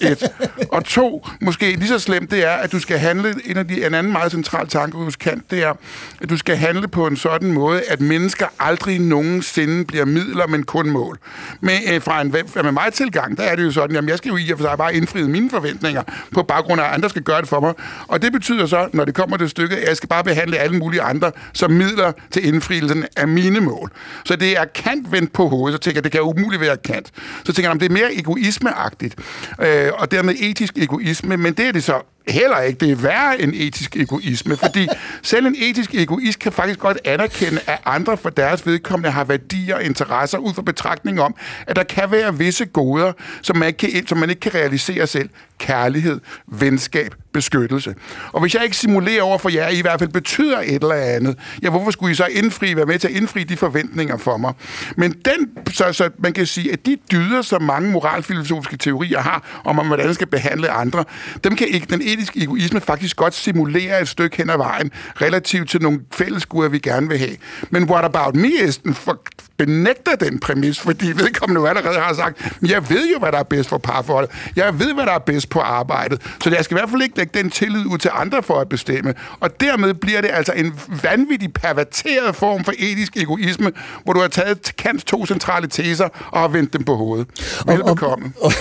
Et. 0.11 0.23
Og 0.71 0.85
to, 0.85 1.27
måske 1.41 1.75
lige 1.75 1.87
så 1.87 1.99
slemt, 1.99 2.31
det 2.31 2.45
er, 2.45 2.51
at 2.51 2.71
du 2.71 2.79
skal 2.79 2.97
handle, 2.97 3.35
en 3.45 3.57
af 3.57 3.67
de, 3.67 3.85
en 3.85 3.93
anden 3.93 4.11
meget 4.11 4.31
central 4.31 4.67
tanke 4.67 4.97
hos 4.97 5.15
Kant, 5.15 5.51
det 5.51 5.63
er, 5.63 5.73
at 6.21 6.29
du 6.29 6.37
skal 6.37 6.57
handle 6.57 6.87
på 6.87 7.07
en 7.07 7.17
sådan 7.17 7.51
måde, 7.51 7.81
at 7.87 8.01
mennesker 8.01 8.45
aldrig 8.59 8.99
nogensinde 8.99 9.85
bliver 9.85 10.05
midler, 10.05 10.47
men 10.47 10.63
kun 10.63 10.89
mål. 10.89 11.19
Med, 11.61 11.73
øh, 11.93 12.01
fra 12.01 12.21
en 12.21 12.35
med 12.63 12.71
mig 12.71 12.93
tilgang, 12.93 13.37
der 13.37 13.43
er 13.43 13.55
det 13.55 13.63
jo 13.63 13.71
sådan, 13.71 13.95
at 13.95 14.09
jeg 14.09 14.17
skal 14.17 14.29
jo 14.29 14.37
i 14.37 14.51
og 14.51 14.57
for 14.57 14.65
sig 14.65 14.77
bare 14.77 14.95
indfri 14.95 15.23
mine 15.23 15.49
forventninger 15.49 16.03
på 16.33 16.43
baggrund 16.43 16.81
af, 16.81 16.85
at 16.85 16.93
andre 16.93 17.09
skal 17.09 17.21
gøre 17.21 17.41
det 17.41 17.49
for 17.49 17.59
mig. 17.59 17.73
Og 18.07 18.21
det 18.21 18.31
betyder 18.31 18.65
så, 18.65 18.87
når 18.93 19.05
det 19.05 19.15
kommer 19.15 19.37
til 19.37 19.49
stykket, 19.49 19.75
at 19.75 19.87
jeg 19.87 19.97
skal 19.97 20.09
bare 20.09 20.23
behandle 20.23 20.48
alle 20.57 20.77
mulige 20.77 21.01
andre 21.01 21.31
som 21.53 21.71
midler 21.71 22.11
til 22.31 22.47
indfrielsen 22.47 23.05
af 23.17 23.27
mine 23.27 23.59
mål. 23.59 23.91
Så 24.25 24.35
det 24.35 24.57
er 24.57 24.65
Kant 24.65 25.11
vendt 25.11 25.33
på 25.33 25.47
hovedet, 25.47 25.75
så 25.75 25.79
tænker 25.83 25.97
jeg, 25.97 26.03
det 26.03 26.11
kan 26.11 26.21
umuligt 26.21 26.61
være 26.61 26.77
Kant. 26.77 27.11
Så 27.43 27.53
tænker 27.53 27.71
jeg, 27.71 27.79
det 27.79 27.85
er 27.85 27.93
mere 27.93 28.15
egoismeagtigt, 28.15 29.15
øh, 29.61 29.91
og 29.93 30.11
dermed 30.11 30.35
etisk 30.39 30.77
egoisme, 30.77 31.37
men 31.37 31.53
det 31.53 31.67
er 31.67 31.71
det 31.71 31.83
så 31.83 32.01
heller 32.29 32.59
ikke. 32.59 32.79
Det 32.79 32.91
er 32.91 32.95
værre 32.95 33.41
end 33.41 33.53
etisk 33.55 33.95
egoisme, 33.95 34.57
fordi 34.57 34.87
selv 35.21 35.45
en 35.45 35.55
etisk 35.57 35.95
egoist 35.95 36.39
kan 36.39 36.51
faktisk 36.51 36.79
godt 36.79 36.97
anerkende, 37.05 37.59
at 37.67 37.79
andre 37.85 38.17
for 38.17 38.29
deres 38.29 38.65
vedkommende 38.65 39.11
har 39.11 39.23
værdier 39.23 39.75
og 39.75 39.83
interesser 39.83 40.37
ud 40.37 40.53
fra 40.53 40.61
betragtning 40.61 41.21
om, 41.21 41.35
at 41.67 41.75
der 41.75 41.83
kan 41.83 42.11
være 42.11 42.37
visse 42.37 42.65
goder, 42.65 43.13
som 43.41 43.57
man 43.57 43.67
ikke 43.67 43.77
kan, 43.77 44.07
som 44.07 44.17
man 44.17 44.29
ikke 44.29 44.39
kan 44.39 44.53
realisere 44.53 45.07
selv. 45.07 45.29
Kærlighed, 45.59 46.19
venskab, 46.47 47.15
beskyttelse. 47.33 47.95
Og 48.31 48.41
hvis 48.41 48.55
jeg 48.55 48.63
ikke 48.63 48.77
simulerer 48.77 49.21
over 49.21 49.37
for 49.37 49.49
jer, 49.49 49.67
I 49.67 49.77
i 49.77 49.81
hvert 49.81 49.99
fald 49.99 50.09
betyder 50.09 50.59
et 50.59 50.73
eller 50.73 50.95
andet, 50.95 51.37
ja, 51.63 51.69
hvorfor 51.69 51.91
skulle 51.91 52.11
I 52.11 52.15
så 52.15 52.25
indfri, 52.25 52.75
være 52.75 52.85
med 52.85 52.99
til 52.99 53.07
at 53.07 53.13
indfri 53.13 53.43
de 53.43 53.57
forventninger 53.57 54.17
for 54.17 54.37
mig? 54.37 54.53
Men 54.97 55.11
den, 55.11 55.49
så, 55.73 55.93
så 55.93 56.09
man 56.19 56.33
kan 56.33 56.45
sige, 56.45 56.73
at 56.73 56.85
de 56.85 56.97
dyder, 57.11 57.41
som 57.41 57.61
mange 57.61 57.91
moralfilosofiske 57.91 58.77
teorier 58.77 59.19
har, 59.19 59.61
om 59.63 59.87
hvordan 59.87 60.05
man 60.05 60.15
skal 60.15 60.27
behandle 60.27 60.69
andre, 60.69 61.05
dem 61.43 61.55
kan 61.55 61.67
ikke, 61.67 61.87
den 61.89 62.01
æstetisk 62.19 62.43
egoisme 62.43 62.81
faktisk 62.81 63.15
godt 63.15 63.33
simulere 63.33 64.01
et 64.01 64.07
stykke 64.07 64.37
hen 64.37 64.49
ad 64.49 64.57
vejen, 64.57 64.91
relativt 65.21 65.69
til 65.69 65.81
nogle 65.81 65.99
fællesguder, 66.13 66.69
vi 66.69 66.79
gerne 66.79 67.07
vil 67.07 67.17
have. 67.17 67.37
Men 67.69 67.83
what 67.83 68.05
about 68.05 68.35
me 68.35 68.49
is 68.49 68.77
den 68.77 68.93
for, 68.93 69.21
benægter 69.59 70.15
den 70.15 70.39
præmis, 70.39 70.79
fordi 70.79 71.07
vedkommende 71.07 71.61
jo 71.61 71.67
allerede 71.67 71.99
har 71.99 72.13
sagt, 72.13 72.51
jeg 72.61 72.89
ved 72.89 73.11
jo, 73.13 73.19
hvad 73.19 73.31
der 73.31 73.37
er 73.39 73.43
bedst 73.43 73.69
for 73.69 73.77
parforholdet. 73.77 74.31
Jeg 74.55 74.79
ved, 74.79 74.93
hvad 74.93 75.05
der 75.05 75.11
er 75.11 75.19
bedst 75.19 75.49
på 75.49 75.59
arbejdet. 75.59 76.21
Så 76.43 76.49
jeg 76.49 76.63
skal 76.63 76.77
i 76.77 76.79
hvert 76.79 76.89
fald 76.89 77.01
ikke 77.01 77.17
lægge 77.17 77.39
den 77.39 77.49
tillid 77.49 77.85
ud 77.85 77.97
til 77.97 78.11
andre 78.13 78.43
for 78.43 78.59
at 78.59 78.69
bestemme. 78.69 79.13
Og 79.39 79.61
dermed 79.61 79.93
bliver 79.93 80.21
det 80.21 80.29
altså 80.33 80.53
en 80.53 80.73
vanvittig 81.03 81.53
perverteret 81.53 82.35
form 82.35 82.63
for 82.63 82.73
etisk 82.77 83.17
egoisme, 83.17 83.71
hvor 84.03 84.13
du 84.13 84.19
har 84.19 84.27
taget 84.27 84.75
Kants 84.77 85.03
to 85.03 85.25
centrale 85.25 85.67
teser 85.67 86.09
og 86.31 86.39
har 86.39 86.47
vendt 86.47 86.73
dem 86.73 86.83
på 86.83 86.95
hovedet. 86.95 87.27
Velbekomme. 87.65 88.33
Og, 88.41 88.53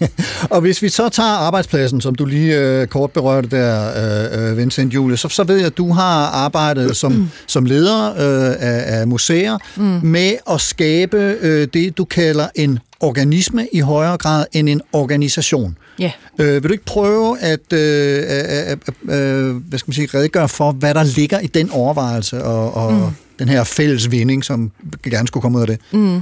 og, 0.00 0.08
og 0.50 0.60
hvis 0.64 0.82
vi 0.82 0.88
så 0.88 1.08
tager 1.08 1.28
arbejdspladsen, 1.28 2.00
som 2.00 2.14
du 2.14 2.24
lige 2.24 2.58
øh, 2.58 2.83
kort 2.86 3.10
berørte 3.10 3.48
der, 3.48 4.50
øh, 4.50 4.58
Vincent 4.58 4.94
Julie, 4.94 5.16
så, 5.16 5.28
så 5.28 5.44
ved 5.44 5.56
jeg, 5.56 5.66
at 5.66 5.76
du 5.76 5.92
har 5.92 6.26
arbejdet 6.26 6.96
som, 6.96 7.12
mm. 7.12 7.28
som 7.46 7.64
leder 7.64 8.10
øh, 8.10 8.56
af, 8.58 9.00
af 9.00 9.06
museer 9.06 9.58
mm. 9.76 10.00
med 10.02 10.32
at 10.50 10.60
skabe 10.60 11.36
øh, 11.40 11.68
det, 11.74 11.98
du 11.98 12.04
kalder 12.04 12.48
en 12.54 12.78
organisme 13.00 13.68
i 13.72 13.80
højere 13.80 14.16
grad 14.16 14.46
end 14.52 14.68
en 14.68 14.80
organisation. 14.92 15.76
Ja. 15.98 16.12
Øh, 16.38 16.62
vil 16.62 16.62
du 16.62 16.72
ikke 16.72 16.84
prøve 16.84 17.40
at 17.40 17.72
øh, 17.72 18.22
øh, 18.28 18.76
øh, 19.08 19.48
øh, 19.48 19.56
hvad 19.56 19.78
skal 19.78 19.90
man 19.90 19.94
sige, 19.94 20.08
redegøre 20.14 20.48
for, 20.48 20.72
hvad 20.72 20.94
der 20.94 21.02
ligger 21.02 21.40
i 21.40 21.46
den 21.46 21.70
overvejelse, 21.70 22.44
og, 22.44 22.74
og 22.74 22.92
mm 22.92 23.02
den 23.38 23.48
her 23.48 23.64
fælles 23.64 24.10
vinding, 24.10 24.44
som 24.44 24.72
gerne 25.10 25.26
skulle 25.26 25.42
komme 25.42 25.58
ud 25.58 25.62
af 25.62 25.66
det? 25.66 25.78
Mm. 25.92 26.20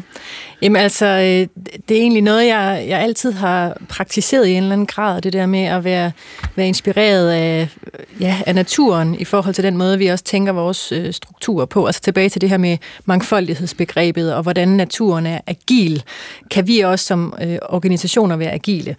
Jamen 0.62 0.82
altså, 0.82 1.06
øh, 1.06 1.64
det 1.88 1.96
er 1.96 2.00
egentlig 2.00 2.22
noget, 2.22 2.46
jeg, 2.46 2.84
jeg 2.88 3.00
altid 3.00 3.32
har 3.32 3.76
praktiseret 3.88 4.46
i 4.46 4.50
en 4.50 4.62
eller 4.62 4.72
anden 4.72 4.86
grad, 4.86 5.20
det 5.20 5.32
der 5.32 5.46
med 5.46 5.64
at 5.64 5.84
være, 5.84 6.12
være 6.56 6.68
inspireret 6.68 7.30
af, 7.30 7.68
ja, 8.20 8.36
af 8.46 8.54
naturen 8.54 9.14
i 9.14 9.24
forhold 9.24 9.54
til 9.54 9.64
den 9.64 9.76
måde, 9.76 9.98
vi 9.98 10.06
også 10.06 10.24
tænker 10.24 10.52
vores 10.52 10.92
øh, 10.92 11.12
strukturer 11.12 11.66
på. 11.66 11.86
Altså 11.86 12.00
tilbage 12.00 12.28
til 12.28 12.40
det 12.40 12.48
her 12.48 12.58
med 12.58 12.78
mangfoldighedsbegrebet, 13.04 14.34
og 14.34 14.42
hvordan 14.42 14.68
naturen 14.68 15.26
er 15.26 15.40
agil. 15.46 16.02
Kan 16.50 16.66
vi 16.66 16.80
også 16.80 17.06
som 17.06 17.34
øh, 17.42 17.58
organisationer 17.68 18.36
være 18.36 18.52
agile? 18.52 18.96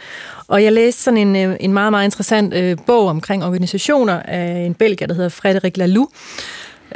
Og 0.48 0.64
jeg 0.64 0.74
læste 0.74 1.04
sådan 1.04 1.18
en, 1.18 1.36
øh, 1.36 1.56
en 1.60 1.74
meget, 1.74 1.92
meget 1.92 2.06
interessant 2.06 2.54
øh, 2.54 2.78
bog 2.86 3.08
omkring 3.08 3.46
organisationer 3.46 4.22
af 4.22 4.66
en 4.66 4.74
belgier, 4.74 5.08
der 5.08 5.16
hedder 5.16 5.30
Frederik 5.30 5.78
Laloux. 5.78 6.10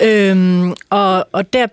Øhm, 0.01 0.73
og, 0.89 1.27
og 1.31 1.53
der 1.53 1.67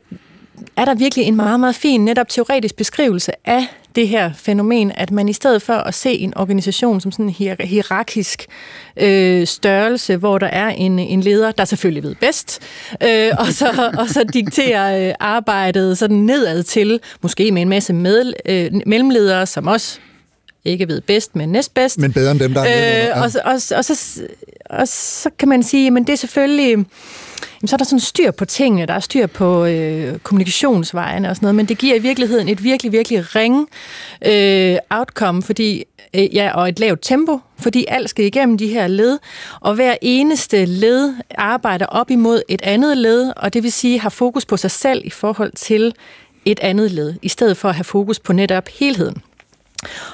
er 0.76 0.84
der 0.84 0.94
virkelig 0.94 1.24
en 1.24 1.36
meget, 1.36 1.60
meget 1.60 1.74
fin 1.74 2.04
netop 2.04 2.28
teoretisk 2.28 2.76
beskrivelse 2.76 3.32
af 3.44 3.66
det 3.96 4.08
her 4.08 4.30
fænomen, 4.36 4.92
at 4.94 5.10
man 5.10 5.28
i 5.28 5.32
stedet 5.32 5.62
for 5.62 5.74
at 5.74 5.94
se 5.94 6.12
en 6.12 6.36
organisation 6.36 7.00
som 7.00 7.12
sådan 7.12 7.24
en 7.24 7.30
hier- 7.30 7.66
hierarkisk 7.66 8.46
øh, 8.96 9.46
størrelse, 9.46 10.16
hvor 10.16 10.38
der 10.38 10.46
er 10.46 10.68
en, 10.68 10.98
en 10.98 11.20
leder, 11.20 11.52
der 11.52 11.64
selvfølgelig 11.64 12.02
ved 12.02 12.14
bedst, 12.14 12.58
øh, 13.02 13.30
og, 13.38 13.46
så, 13.46 13.90
og 13.98 14.08
så 14.08 14.24
dikterer 14.32 15.08
øh, 15.08 15.14
arbejdet 15.20 15.98
sådan 15.98 16.16
nedad 16.16 16.62
til, 16.62 17.00
måske 17.22 17.52
med 17.52 17.62
en 17.62 17.68
masse 17.68 17.92
med, 17.92 18.32
øh, 18.46 18.70
mellemledere, 18.86 19.46
som 19.46 19.66
også 19.66 19.98
ikke 20.64 20.88
ved 20.88 21.00
bedst, 21.00 21.36
men 21.36 21.48
næstbedst. 21.48 21.98
Men 21.98 22.12
bedre 22.12 22.30
end 22.30 22.40
dem, 22.40 22.54
der 22.54 22.62
er 22.62 23.16
øh, 23.16 23.22
og, 23.22 23.30
og, 23.44 23.52
og, 23.54 23.54
og, 23.76 23.84
så, 23.84 24.22
og 24.70 24.88
så 24.88 25.30
kan 25.38 25.48
man 25.48 25.62
sige, 25.62 25.90
men 25.90 26.04
det 26.04 26.12
er 26.12 26.16
selvfølgelig 26.16 26.86
jamen, 27.62 27.68
så 27.68 27.76
er 27.76 27.78
der 27.78 27.84
sådan 27.84 28.00
styr 28.00 28.30
på 28.30 28.44
tingene, 28.44 28.86
der 28.86 28.94
er 28.94 29.00
styr 29.00 29.26
på 29.26 29.64
øh, 29.64 30.18
kommunikationsvejene 30.18 31.30
og 31.30 31.36
sådan 31.36 31.44
noget, 31.44 31.54
men 31.54 31.66
det 31.66 31.78
giver 31.78 31.94
i 31.94 31.98
virkeligheden 31.98 32.48
et 32.48 32.64
virkelig, 32.64 32.92
virkelig 32.92 33.36
ring 33.36 33.68
øh, 34.26 34.76
outcome, 34.90 35.42
fordi 35.42 35.84
øh, 36.14 36.34
ja, 36.34 36.50
og 36.54 36.68
et 36.68 36.78
lavt 36.78 36.98
tempo, 37.02 37.40
fordi 37.58 37.84
alt 37.88 38.10
skal 38.10 38.24
igennem 38.24 38.58
de 38.58 38.68
her 38.68 38.86
led, 38.86 39.18
og 39.60 39.74
hver 39.74 39.96
eneste 40.02 40.64
led 40.64 41.14
arbejder 41.38 41.86
op 41.86 42.10
imod 42.10 42.42
et 42.48 42.62
andet 42.62 42.96
led, 42.96 43.32
og 43.36 43.54
det 43.54 43.62
vil 43.62 43.72
sige 43.72 44.00
har 44.00 44.10
fokus 44.10 44.46
på 44.46 44.56
sig 44.56 44.70
selv 44.70 45.02
i 45.04 45.10
forhold 45.10 45.52
til 45.56 45.94
et 46.44 46.60
andet 46.60 46.90
led, 46.90 47.14
i 47.22 47.28
stedet 47.28 47.56
for 47.56 47.68
at 47.68 47.74
have 47.74 47.84
fokus 47.84 48.18
på 48.18 48.32
netop 48.32 48.68
helheden. 48.68 49.22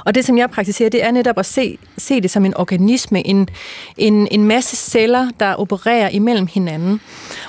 Og 0.05 0.15
det, 0.15 0.25
som 0.25 0.39
jeg 0.39 0.51
praktiserer, 0.51 0.89
det 0.91 1.05
er 1.05 1.11
netop 1.11 1.39
at 1.39 1.47
se, 1.47 1.79
se 1.99 2.21
det 2.21 2.31
som 2.31 2.45
en 2.45 2.57
organisme, 2.57 3.27
en, 3.27 3.49
en, 3.97 4.29
en 4.31 4.45
masse 4.45 4.77
celler, 4.77 5.31
der 5.41 5.55
opererer 5.55 6.09
imellem 6.09 6.47
hinanden. 6.47 7.01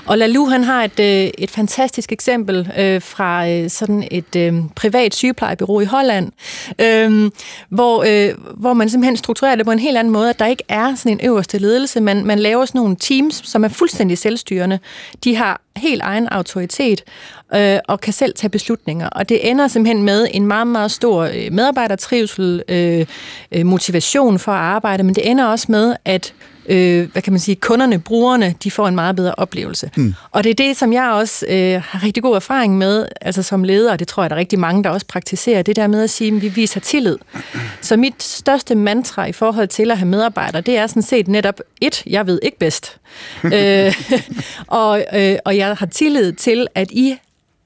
Og 0.06 0.18
Lalu, 0.18 0.46
han 0.46 0.64
har 0.64 0.84
et, 0.84 1.00
øh, 1.00 1.32
et 1.38 1.52
fantastisk 1.52 2.12
eksempel 2.12 2.72
øh, 2.78 3.02
fra 3.02 3.50
øh, 3.50 3.70
sådan 3.70 4.08
et 4.12 4.36
øh, 4.36 4.54
privat 4.76 5.16
sygeplejebyrå 5.16 5.80
i 5.80 5.86
Holland, 5.86 6.32
øh, 6.80 7.32
hvor, 7.70 8.04
øh, 8.08 8.36
hvor 8.58 8.74
man 8.74 8.90
simpelthen 8.90 9.18
strukturerer 9.18 9.56
det 9.56 9.66
på 9.66 9.72
en 9.72 9.80
helt 9.80 9.98
anden 9.98 10.14
måde, 10.14 10.30
at 10.30 10.40
der 10.40 10.46
ikke 10.46 10.64
er 10.70 10.96
sådan 10.96 11.12
en 11.12 11.26
øverste 11.28 11.58
ledelse. 11.58 12.02
Man, 12.02 12.26
man 12.26 12.40
laver 12.40 12.66
sådan 12.66 12.80
nogle 12.80 12.96
teams, 12.96 13.42
som 13.46 13.64
er 13.64 13.68
fuldstændig 13.68 14.18
selvstyrende. 14.18 14.80
De 15.24 15.36
har 15.36 15.62
helt 15.78 16.02
egen 16.02 16.28
autoritet 16.28 17.04
øh, 17.56 17.78
og 17.88 18.02
kan 18.02 18.14
selv 18.14 18.34
tage 18.34 18.50
beslutninger. 18.50 19.10
Og 19.10 19.30
det 19.30 19.50
ender 19.50 19.68
simpelthen 19.68 20.04
med 20.04 20.28
en 20.34 20.48
meget, 20.48 20.68
meget 20.68 20.92
stor 20.92 21.24
øh, 21.24 21.52
medarbejdertrivsel, 21.52 22.64
øh, 22.68 23.06
øh, 23.52 23.66
motivation 23.66 24.40
for 24.40 24.52
at 24.52 24.60
arbejde, 24.60 25.04
men 25.04 25.16
det 25.16 25.30
ender 25.30 25.46
også 25.46 25.66
med, 25.70 25.96
at 26.06 26.34
øh, 26.66 27.12
hvad 27.12 27.22
kan 27.22 27.34
man 27.34 27.40
sige, 27.40 27.56
kunderne, 27.56 28.00
brugerne, 28.00 28.56
de 28.64 28.72
får 28.72 28.88
en 28.88 28.96
meget 28.96 29.16
bedre 29.16 29.36
oplevelse. 29.36 29.92
Mm. 29.96 30.14
Og 30.32 30.44
det 30.44 30.50
er 30.50 30.54
det, 30.54 30.78
som 30.78 30.94
jeg 30.94 31.10
også 31.12 31.46
øh, 31.50 31.82
har 31.86 32.04
rigtig 32.04 32.24
god 32.24 32.36
erfaring 32.36 32.78
med, 32.78 33.06
altså 33.22 33.44
som 33.44 33.64
leder, 33.64 33.92
og 33.92 34.00
det 34.00 34.08
tror 34.08 34.24
jeg, 34.24 34.30
der 34.30 34.36
er 34.36 34.40
rigtig 34.40 34.60
mange, 34.60 34.84
der 34.84 34.90
også 34.90 35.06
praktiserer, 35.06 35.62
det 35.62 35.76
der 35.76 35.88
med 35.88 36.04
at 36.04 36.10
sige, 36.10 36.36
at 36.36 36.42
vi 36.42 36.48
viser 36.48 36.80
tillid. 36.80 37.18
Så 37.82 37.98
mit 37.98 38.24
største 38.24 38.76
mantra 38.76 39.26
i 39.26 39.32
forhold 39.32 39.68
til 39.68 39.92
at 39.92 39.98
have 39.98 40.08
medarbejdere, 40.08 40.62
det 40.62 40.78
er 40.78 40.88
sådan 40.88 41.04
set 41.04 41.28
netop, 41.28 41.60
et, 41.82 42.04
jeg 42.06 42.28
ved 42.28 42.40
ikke 42.44 42.58
bedst. 42.60 42.98
øh, 43.44 43.96
og, 44.68 45.04
øh, 45.14 45.38
og 45.46 45.58
jeg 45.58 45.76
har 45.76 45.86
tillid 45.86 46.34
til, 46.34 46.68
at 46.76 46.92
I 46.92 47.18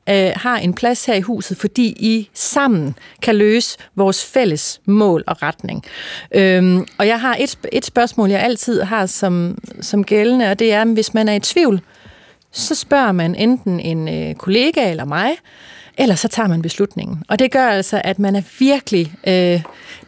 øh, 0.10 0.32
har 0.36 0.58
en 0.58 0.74
plads 0.74 1.06
her 1.06 1.14
i 1.14 1.22
huset, 1.22 1.58
fordi 1.58 1.88
I 1.88 2.30
sammen 2.34 2.96
kan 3.22 3.36
løse 3.36 3.78
vores 3.96 4.26
fælles 4.26 4.82
mål 4.86 5.24
og 5.28 5.42
retning. 5.44 5.84
Øhm, 6.32 6.86
og 6.98 7.08
jeg 7.08 7.22
har 7.22 7.38
et, 7.40 7.58
et 7.72 7.86
spørgsmål, 7.86 8.30
jeg 8.30 8.42
altid 8.42 8.82
har 8.82 9.06
som, 9.06 9.58
som 9.82 10.04
gældende, 10.04 10.52
og 10.52 10.60
det 10.60 10.74
er, 10.74 10.86
hvis 10.86 11.14
man 11.14 11.30
er 11.30 11.34
i 11.34 11.40
tvivl, 11.40 11.82
så 12.52 12.76
spørger 12.76 13.12
man 13.12 13.36
enten 13.36 13.80
en 13.80 14.08
øh, 14.08 14.36
kollega 14.36 14.90
eller 14.90 15.06
mig, 15.06 15.32
eller 15.98 16.16
så 16.16 16.28
tager 16.28 16.48
man 16.48 16.62
beslutningen. 16.62 17.24
Og 17.28 17.40
det 17.40 17.52
gør 17.52 17.68
altså, 17.68 18.02
at 18.04 18.20
man 18.20 18.36
er 18.36 18.42
virkelig 18.60 19.14
øh, 19.28 19.62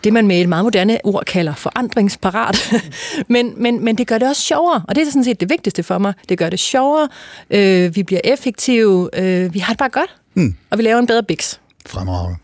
det, 0.04 0.14
man 0.14 0.28
med 0.28 0.42
et 0.42 0.50
meget 0.50 0.66
moderne 0.66 1.00
ord 1.04 1.24
kalder 1.28 1.54
forandringsparat. 1.54 2.74
men, 3.34 3.54
men, 3.58 3.86
men 3.86 3.98
det 3.98 4.08
gør 4.08 4.18
det 4.18 4.30
også 4.30 4.42
sjovere, 4.42 4.84
og 4.88 4.96
det 4.96 5.02
er 5.02 5.06
sådan 5.06 5.24
set 5.24 5.40
det 5.40 5.50
vigtigste 5.50 5.84
for 5.84 5.98
mig. 5.98 6.14
Det 6.30 6.38
gør 6.38 6.50
det 6.50 6.60
sjovere, 6.60 7.10
øh, 7.50 7.96
vi 7.96 8.04
bliver 8.04 8.22
effektive, 8.24 9.10
øh, 9.14 9.54
vi 9.54 9.60
har 9.60 9.74
det 9.74 9.78
bare 9.78 9.90
godt, 9.90 10.16
hmm. 10.34 10.56
og 10.70 10.78
vi 10.78 10.84
laver 10.84 11.00
en 11.00 11.08
bedre 11.08 11.24
biks. 11.24 11.60
Fremragende. 11.86 12.38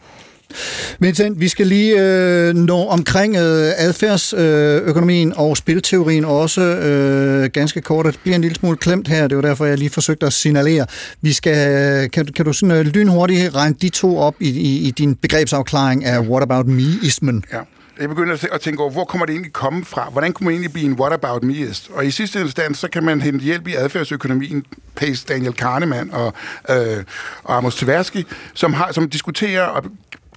Vincent, 1.00 1.40
vi 1.40 1.48
skal 1.48 1.68
lige 1.68 2.02
øh, 2.02 2.56
nå 2.56 2.86
omkring 2.88 3.36
øh, 3.36 3.72
adfærdsøkonomien 3.78 5.30
øh, 5.30 5.40
og 5.40 5.58
spilteorien 5.58 6.26
også 6.26 6.62
øh, 6.62 7.50
ganske 7.50 7.82
kort. 7.82 8.06
Det 8.06 8.20
bliver 8.24 8.36
en 8.36 8.42
lille 8.42 8.56
smule 8.56 8.78
klemt 8.78 9.08
her, 9.08 9.28
det 9.28 9.38
var 9.38 9.42
derfor, 9.42 9.66
jeg 9.66 9.78
lige 9.78 9.90
forsøgte 9.90 10.26
at 10.26 10.34
signalere. 10.34 10.86
Vi 11.22 11.34
skal, 11.34 12.04
øh, 12.04 12.12
kan, 12.12 12.26
kan 12.26 12.46
du 12.46 12.54
sådan 12.54 12.78
øh, 12.78 12.86
lynhurtigt 12.86 13.56
regne 13.56 13.76
de 13.82 13.90
to 13.90 14.18
op 14.18 14.36
i, 14.40 14.50
i, 14.50 14.88
i 14.88 14.92
din 14.92 15.16
begrebsafklaring 15.16 16.06
af 16.06 16.20
what 16.20 16.44
about 16.44 16.68
me-ismen? 16.68 17.44
Ja. 17.54 17.60
Jeg 18.00 18.10
begynder 18.10 18.38
at 18.52 18.62
tænke 18.62 18.82
over, 18.82 18.92
hvor 18.92 19.06
kommer 19.06 19.26
det 19.26 19.34
egentlig 19.34 19.54
komme 19.54 19.86
fra? 19.86 20.10
Hvordan 20.12 20.34
kunne 20.34 20.46
man 20.46 20.54
egentlig 20.54 20.74
blive 20.74 20.86
en 20.86 20.94
what 20.94 21.14
about 21.14 21.44
meist? 21.44 21.90
Og 21.94 22.06
i 22.06 22.12
sidste 22.12 22.42
instans, 22.42 22.78
så 22.78 22.88
kan 22.88 23.04
man 23.04 23.22
hente 23.22 23.46
hjælp 23.46 23.68
i 23.68 23.76
adfærdsøkonomien, 23.76 24.66
Pace 24.96 25.26
Daniel 25.28 25.54
Kahneman 25.54 26.14
og, 26.14 26.34
øh, 26.70 27.04
og 27.44 27.58
Amos 27.58 27.76
Tversky, 27.76 28.28
som, 28.54 28.74
har, 28.74 28.92
som 28.92 29.10
diskuterer 29.10 29.64
og 29.64 29.84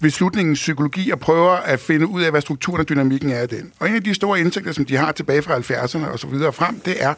beslutningens 0.01 0.59
psykologi 0.59 1.11
og 1.11 1.19
prøver 1.21 1.53
at 1.53 1.81
finde 1.81 2.07
ud 2.07 2.23
af, 2.23 2.31
hvad 2.31 2.41
strukturen 2.41 2.81
og 2.81 2.89
dynamikken 2.89 3.31
er 3.31 3.39
af 3.39 3.49
den. 3.49 3.73
Og 3.79 3.89
en 3.89 3.95
af 3.95 4.03
de 4.03 4.15
store 4.15 4.41
indsigter, 4.41 4.73
som 4.73 4.85
de 4.85 4.97
har 4.97 5.13
tilbage 5.13 5.43
fra 5.43 5.59
70'erne 5.59 6.13
og 6.13 6.19
så 6.19 6.27
videre 6.27 6.53
frem, 6.53 6.81
det 6.81 7.03
er, 7.03 7.15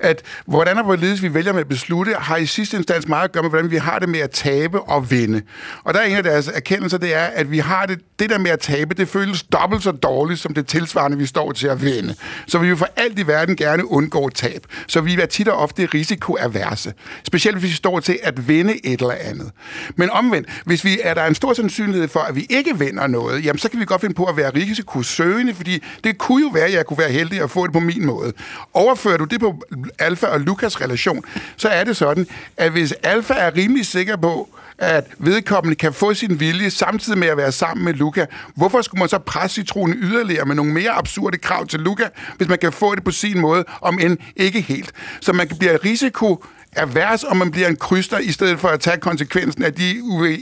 at 0.00 0.22
hvordan 0.46 0.78
og 0.78 0.84
hvorledes 0.84 1.22
vi 1.22 1.34
vælger 1.34 1.52
med 1.52 1.60
at 1.60 1.68
beslutte, 1.68 2.14
har 2.18 2.36
i 2.36 2.46
sidste 2.46 2.76
instans 2.76 3.08
meget 3.08 3.24
at 3.24 3.32
gøre 3.32 3.42
med, 3.42 3.50
hvordan 3.50 3.70
vi 3.70 3.76
har 3.76 3.98
det 3.98 4.08
med 4.08 4.20
at 4.20 4.30
tabe 4.30 4.80
og 4.80 5.10
vinde. 5.10 5.42
Og 5.84 5.94
der 5.94 6.00
er 6.00 6.04
en 6.04 6.16
af 6.16 6.22
deres 6.22 6.48
erkendelser, 6.48 6.98
det 6.98 7.14
er, 7.14 7.24
at 7.24 7.50
vi 7.50 7.58
har 7.58 7.86
det, 7.86 7.98
det 8.18 8.30
der 8.30 8.38
med 8.38 8.50
at 8.50 8.60
tabe, 8.60 8.94
det 8.94 9.08
føles 9.08 9.42
dobbelt 9.42 9.82
så 9.82 9.90
dårligt, 9.90 10.40
som 10.40 10.54
det 10.54 10.66
tilsvarende, 10.66 11.18
vi 11.18 11.26
står 11.26 11.52
til 11.52 11.66
at 11.66 11.82
vinde. 11.82 12.14
Så 12.46 12.58
vi 12.58 12.68
vil 12.68 12.76
for 12.76 12.88
alt 12.96 13.18
i 13.18 13.26
verden 13.26 13.56
gerne 13.56 13.90
undgå 13.90 14.28
tab. 14.28 14.66
Så 14.86 15.00
vi 15.00 15.14
er 15.14 15.26
tit 15.26 15.48
og 15.48 15.56
ofte 15.56 15.86
risikoaverse. 15.86 16.92
Specielt 17.24 17.58
hvis 17.58 17.70
vi 17.70 17.74
står 17.74 18.00
til 18.00 18.18
at 18.22 18.48
vinde 18.48 18.86
et 18.86 19.00
eller 19.00 19.14
andet. 19.20 19.50
Men 19.96 20.10
omvendt, 20.10 20.48
hvis 20.64 20.84
vi 20.84 20.98
er 21.02 21.14
der 21.14 21.24
en 21.24 21.34
stor 21.34 21.54
sandsynlighed 21.54 22.03
for, 22.10 22.20
at 22.20 22.36
vi 22.36 22.46
ikke 22.50 22.78
vinder 22.78 23.06
noget, 23.06 23.44
jamen 23.44 23.58
så 23.58 23.68
kan 23.68 23.80
vi 23.80 23.84
godt 23.84 24.00
finde 24.00 24.14
på 24.14 24.24
at 24.24 24.36
være 24.36 24.50
risikosøgende, 24.54 25.54
fordi 25.54 25.82
det 26.04 26.18
kunne 26.18 26.42
jo 26.42 26.48
være, 26.48 26.64
at 26.64 26.72
jeg 26.72 26.86
kunne 26.86 26.98
være 26.98 27.10
heldig 27.10 27.42
at 27.42 27.50
få 27.50 27.66
det 27.66 27.72
på 27.72 27.80
min 27.80 28.06
måde. 28.06 28.32
Overfører 28.74 29.16
du 29.16 29.24
det 29.24 29.40
på 29.40 29.62
Alfa 29.98 30.26
og 30.26 30.40
Lukas 30.40 30.80
relation, 30.80 31.24
så 31.56 31.68
er 31.68 31.84
det 31.84 31.96
sådan, 31.96 32.26
at 32.56 32.72
hvis 32.72 32.92
Alfa 32.92 33.34
er 33.34 33.56
rimelig 33.56 33.86
sikker 33.86 34.16
på, 34.16 34.48
at 34.78 35.04
vedkommende 35.18 35.76
kan 35.76 35.92
få 35.92 36.14
sin 36.14 36.40
vilje 36.40 36.70
samtidig 36.70 37.18
med 37.18 37.28
at 37.28 37.36
være 37.36 37.52
sammen 37.52 37.84
med 37.84 37.94
Luca. 37.94 38.26
Hvorfor 38.56 38.82
skulle 38.82 38.98
man 38.98 39.08
så 39.08 39.18
presse 39.18 39.54
citronen 39.54 39.96
yderligere 40.02 40.44
med 40.44 40.54
nogle 40.54 40.72
mere 40.72 40.90
absurde 40.90 41.38
krav 41.38 41.66
til 41.66 41.80
Luca, 41.80 42.08
hvis 42.36 42.48
man 42.48 42.58
kan 42.58 42.72
få 42.72 42.94
det 42.94 43.04
på 43.04 43.10
sin 43.10 43.40
måde, 43.40 43.64
om 43.80 43.98
end 43.98 44.18
ikke 44.36 44.60
helt? 44.60 44.92
Så 45.20 45.32
man 45.32 45.48
bliver 45.58 45.84
risiko 45.84 46.44
er 46.76 46.86
værst, 46.86 47.24
om 47.24 47.36
man 47.36 47.50
bliver 47.50 47.68
en 47.68 47.76
kryster, 47.76 48.18
i 48.18 48.32
stedet 48.32 48.60
for 48.60 48.68
at 48.68 48.80
tage 48.80 48.96
konsekvensen 48.96 49.62
af 49.62 49.74
de 49.74 50.00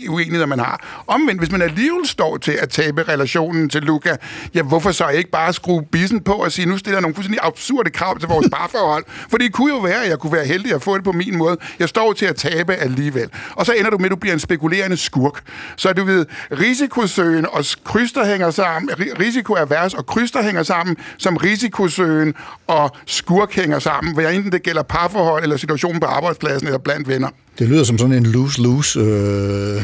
uenigheder, 0.09 0.47
man 0.47 0.59
har. 0.59 1.05
Omvendt, 1.07 1.41
hvis 1.41 1.53
man 1.53 1.63
alligevel 1.63 2.07
står 2.07 2.37
til 2.37 2.53
at 2.53 2.69
tabe 2.69 3.03
relationen 3.03 3.69
til 3.69 3.83
Luca, 3.83 4.17
ja, 4.55 4.63
hvorfor 4.63 4.93
så 4.93 5.09
ikke 5.09 5.31
bare 5.31 5.53
skrue 5.53 5.83
bissen 5.83 6.21
på 6.21 6.33
og 6.33 6.53
sige, 6.53 6.67
nu 6.67 6.79
stiller 6.79 6.97
jeg 6.97 7.03
nogle 7.03 7.15
fuldstændig 7.15 7.41
absurde 7.43 7.91
krav 7.91 8.19
til 8.19 8.29
vores 8.29 8.49
parforhold? 8.57 9.05
For 9.31 9.39
det 9.39 9.53
kunne 9.53 9.75
jo 9.75 9.79
være, 9.79 10.03
at 10.03 10.09
jeg 10.09 10.19
kunne 10.19 10.33
være 10.33 10.47
heldig 10.47 10.75
at 10.75 10.83
få 10.83 10.97
det 10.97 11.05
på 11.05 11.13
min 11.13 11.37
måde. 11.37 11.57
Jeg 11.79 11.89
står 11.89 12.13
til 12.13 12.27
at 12.27 12.37
tabe 12.37 12.75
alligevel. 12.75 13.31
Og 13.55 13.67
så 13.67 13.73
ender 13.73 13.91
du 13.91 13.99
med, 13.99 14.05
at 14.05 14.11
du 14.11 14.17
bliver 14.17 14.35
en 14.35 14.41
spekulerende 14.41 14.97
skurk. 14.97 15.43
Så 15.77 15.93
du 15.93 16.05
ved, 16.05 16.27
risikosøgen 16.53 17.47
og 17.47 17.65
kryster 17.85 18.27
hænger 18.27 18.51
sammen, 18.51 18.91
risiko 19.21 19.53
er 19.53 19.65
værst, 19.65 19.95
og 19.95 20.07
kryster 20.07 20.43
hænger 20.43 20.63
sammen, 20.63 20.97
som 21.19 21.37
risikosøgen 21.37 22.35
og 22.67 22.97
skurk 23.07 23.53
hænger 23.55 23.79
sammen, 23.79 24.15
hvad 24.15 24.35
enten 24.35 24.53
det 24.53 24.63
gælder 24.63 24.83
parforhold 24.83 25.43
eller 25.43 25.57
situationen 25.57 26.01
på 26.01 26.07
arbejdspladsen 26.23 26.67
eller 26.67 26.79
blandt 26.79 27.09
venner. 27.09 27.29
Det 27.59 27.69
lyder 27.69 27.85
som 27.85 27.99
sådan 27.99 28.15
en 28.15 28.27
lose-lose 28.27 29.01
øh, 29.01 29.83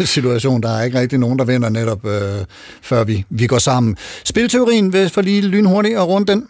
situation. 0.14 0.62
Der 0.62 0.68
er 0.68 0.82
ikke 0.82 1.00
rigtig 1.00 1.18
nogen, 1.18 1.38
der 1.38 1.44
vinder 1.44 1.68
netop, 1.68 2.06
øh, 2.06 2.44
før 2.82 3.04
vi, 3.04 3.24
vi 3.30 3.46
går 3.46 3.58
sammen. 3.58 3.96
Spilteorien, 4.24 4.88
hvis 4.88 5.10
for 5.10 5.22
lige 5.22 5.42
lynhurtigt 5.42 5.98
og 5.98 6.08
rundt 6.08 6.28
den? 6.28 6.46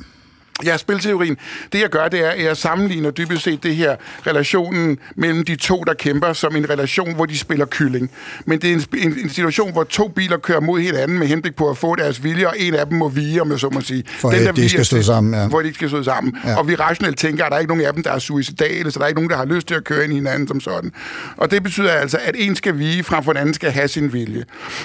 Ja, 0.64 0.76
spilteorien. 0.76 1.36
Det 1.72 1.80
jeg 1.80 1.88
gør, 1.88 2.08
det 2.08 2.24
er, 2.24 2.30
at 2.30 2.44
jeg 2.44 2.56
sammenligner 2.56 3.10
dybest 3.10 3.42
set 3.42 3.62
det 3.62 3.76
her 3.76 3.96
relationen 4.26 4.98
mellem 5.16 5.44
de 5.44 5.56
to, 5.56 5.84
der 5.86 5.94
kæmper, 5.94 6.32
som 6.32 6.56
en 6.56 6.70
relation, 6.70 7.14
hvor 7.14 7.26
de 7.26 7.38
spiller 7.38 7.66
kylling. 7.66 8.10
Men 8.44 8.60
det 8.60 8.70
er 8.70 8.74
en, 8.74 8.84
en, 8.98 9.18
en 9.22 9.30
situation, 9.30 9.72
hvor 9.72 9.84
to 9.84 10.08
biler 10.08 10.36
kører 10.36 10.60
mod 10.60 10.80
hinanden 10.80 11.18
med 11.18 11.26
henblik 11.26 11.56
på 11.56 11.70
at 11.70 11.76
få 11.76 11.96
deres 11.96 12.24
vilje, 12.24 12.46
og 12.48 12.54
en 12.58 12.74
af 12.74 12.86
dem 12.86 12.98
må 12.98 13.08
vige, 13.08 13.42
om 13.42 13.50
jeg 13.50 13.60
så 13.60 13.68
må 13.72 13.80
sige. 13.80 14.04
For 14.08 14.30
at 14.30 14.40
de 14.40 14.54
viger 14.54 14.68
skal 14.68 14.84
stå 14.84 15.02
sammen, 15.02 15.34
ja. 15.34 15.48
Hvor 15.48 15.60
de 15.60 15.66
ikke 15.66 15.76
skal 15.76 15.88
stå 15.88 16.02
sammen. 16.02 16.36
Ja. 16.44 16.56
Og 16.56 16.68
vi 16.68 16.74
rationelt 16.74 17.18
tænker, 17.18 17.44
at 17.44 17.50
der 17.50 17.56
er 17.56 17.60
ikke 17.60 17.70
nogen 17.70 17.86
af 17.86 17.94
dem, 17.94 18.02
der 18.02 18.12
er 18.12 18.18
suicidale, 18.18 18.90
så 18.90 18.98
der 18.98 19.04
er 19.04 19.08
ikke 19.08 19.20
nogen, 19.20 19.30
der 19.30 19.36
har 19.36 19.44
lyst 19.44 19.68
til 19.68 19.74
at 19.74 19.84
køre 19.84 20.04
ind 20.04 20.12
i 20.12 20.16
hinanden 20.16 20.48
som 20.48 20.60
sådan. 20.60 20.92
Og 21.36 21.50
det 21.50 21.62
betyder 21.62 21.92
altså, 21.92 22.18
at 22.24 22.34
en 22.38 22.56
skal 22.56 22.78
vige, 22.78 23.04
frem 23.04 23.24
for 23.24 23.30
en 23.30 23.36
anden 23.36 23.54
skal 23.54 23.70
have 23.70 23.88
sin 23.88 24.12
vilje. 24.12 24.44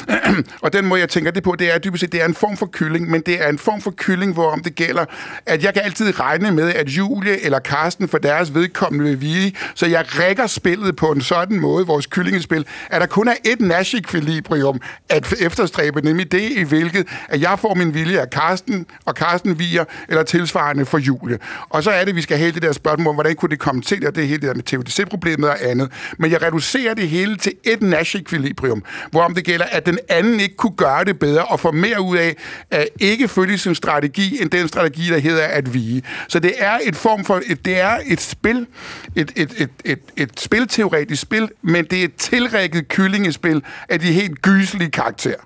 og 0.63 0.73
den 0.73 0.85
måde, 0.85 1.01
jeg 1.01 1.09
tænker 1.09 1.31
det 1.31 1.43
på, 1.43 1.55
det 1.59 1.73
er 1.73 1.77
dybest 1.77 2.01
set, 2.01 2.11
det 2.11 2.21
er 2.21 2.25
en 2.25 2.35
form 2.35 2.57
for 2.57 2.69
kylling, 2.73 3.09
men 3.09 3.21
det 3.21 3.43
er 3.43 3.49
en 3.49 3.59
form 3.59 3.81
for 3.81 3.93
kylling, 3.97 4.33
hvor 4.33 4.51
om 4.51 4.63
det 4.63 4.75
gælder, 4.75 5.05
at 5.45 5.62
jeg 5.63 5.73
kan 5.73 5.83
altid 5.83 6.19
regne 6.19 6.51
med, 6.51 6.73
at 6.73 6.89
Julie 6.89 7.45
eller 7.45 7.59
Karsten 7.59 8.07
for 8.07 8.17
deres 8.17 8.53
vedkommende 8.53 9.05
vil 9.05 9.21
vige, 9.21 9.55
så 9.75 9.85
jeg 9.85 10.05
rækker 10.07 10.47
spillet 10.47 10.95
på 10.95 11.11
en 11.11 11.21
sådan 11.21 11.59
måde, 11.59 11.85
vores 11.85 12.05
kyllingespil, 12.05 12.65
at 12.89 13.01
der 13.01 13.07
kun 13.07 13.27
er 13.27 13.35
et 13.45 13.61
nash-equilibrium 13.61 14.79
at 15.09 15.33
efterstræbe, 15.39 16.01
nemlig 16.01 16.31
det 16.31 16.51
i 16.51 16.63
hvilket, 16.63 17.07
at 17.29 17.41
jeg 17.41 17.59
får 17.59 17.73
min 17.73 17.93
vilje 17.93 18.19
af 18.19 18.29
Karsten, 18.29 18.85
og 19.05 19.15
Karsten 19.15 19.59
viger, 19.59 19.85
eller 20.09 20.23
tilsvarende 20.23 20.85
for 20.85 20.97
Julie. 20.97 21.39
Og 21.69 21.83
så 21.83 21.91
er 21.91 21.99
det, 21.99 22.09
at 22.09 22.15
vi 22.15 22.21
skal 22.21 22.37
have 22.37 22.51
det 22.51 22.61
der 22.61 22.71
spørgsmål 22.71 23.07
om, 23.07 23.15
hvordan 23.15 23.35
kunne 23.35 23.49
det 23.49 23.59
komme 23.59 23.81
til, 23.81 24.07
og 24.07 24.15
det 24.15 24.23
er 24.23 24.27
hele 24.27 24.41
det 24.41 24.47
der 24.47 24.53
med 24.53 24.63
TVDC-problemet 24.63 25.49
og 25.49 25.57
andet. 25.61 25.91
Men 26.19 26.31
jeg 26.31 26.41
reducerer 26.41 26.93
det 26.93 27.09
hele 27.09 27.37
til 27.37 27.53
et 27.63 27.81
nash-equilibrium, 27.81 28.83
hvorom 29.11 29.35
det 29.35 29.43
gælder, 29.43 29.65
at 29.65 29.85
den 29.85 29.99
anden 30.09 30.39
ikke 30.39 30.55
kunne 30.55 30.75
gøre 30.75 31.03
det 31.05 31.19
bedre 31.19 31.45
og 31.45 31.59
få 31.59 31.71
mere 31.71 32.01
ud 32.01 32.17
af 32.17 32.35
at 32.71 32.87
ikke 32.99 33.27
følge 33.27 33.57
sin 33.57 33.75
strategi, 33.75 34.41
end 34.41 34.49
den 34.49 34.67
strategi, 34.67 35.09
der 35.09 35.17
hedder 35.17 35.47
at 35.53 35.73
vige. 35.73 36.03
Så 36.27 36.39
det 36.39 36.53
er 36.57 36.79
et 36.83 36.95
form 36.95 37.25
for, 37.25 37.41
et, 37.45 37.65
det 37.65 37.79
er 37.79 37.97
et 38.05 38.21
spil, 38.21 38.67
et, 39.15 39.31
et, 39.35 39.53
et, 39.57 39.69
et, 39.85 39.99
et 40.17 40.39
spilteoretisk 40.39 41.21
spil, 41.21 41.49
men 41.61 41.85
det 41.85 41.99
er 41.99 42.03
et 42.03 42.15
tilrækket 42.15 42.87
kyllingespil 42.87 43.63
af 43.89 43.99
de 43.99 44.11
helt 44.11 44.41
gyselige 44.41 44.91
karakterer. 44.91 45.39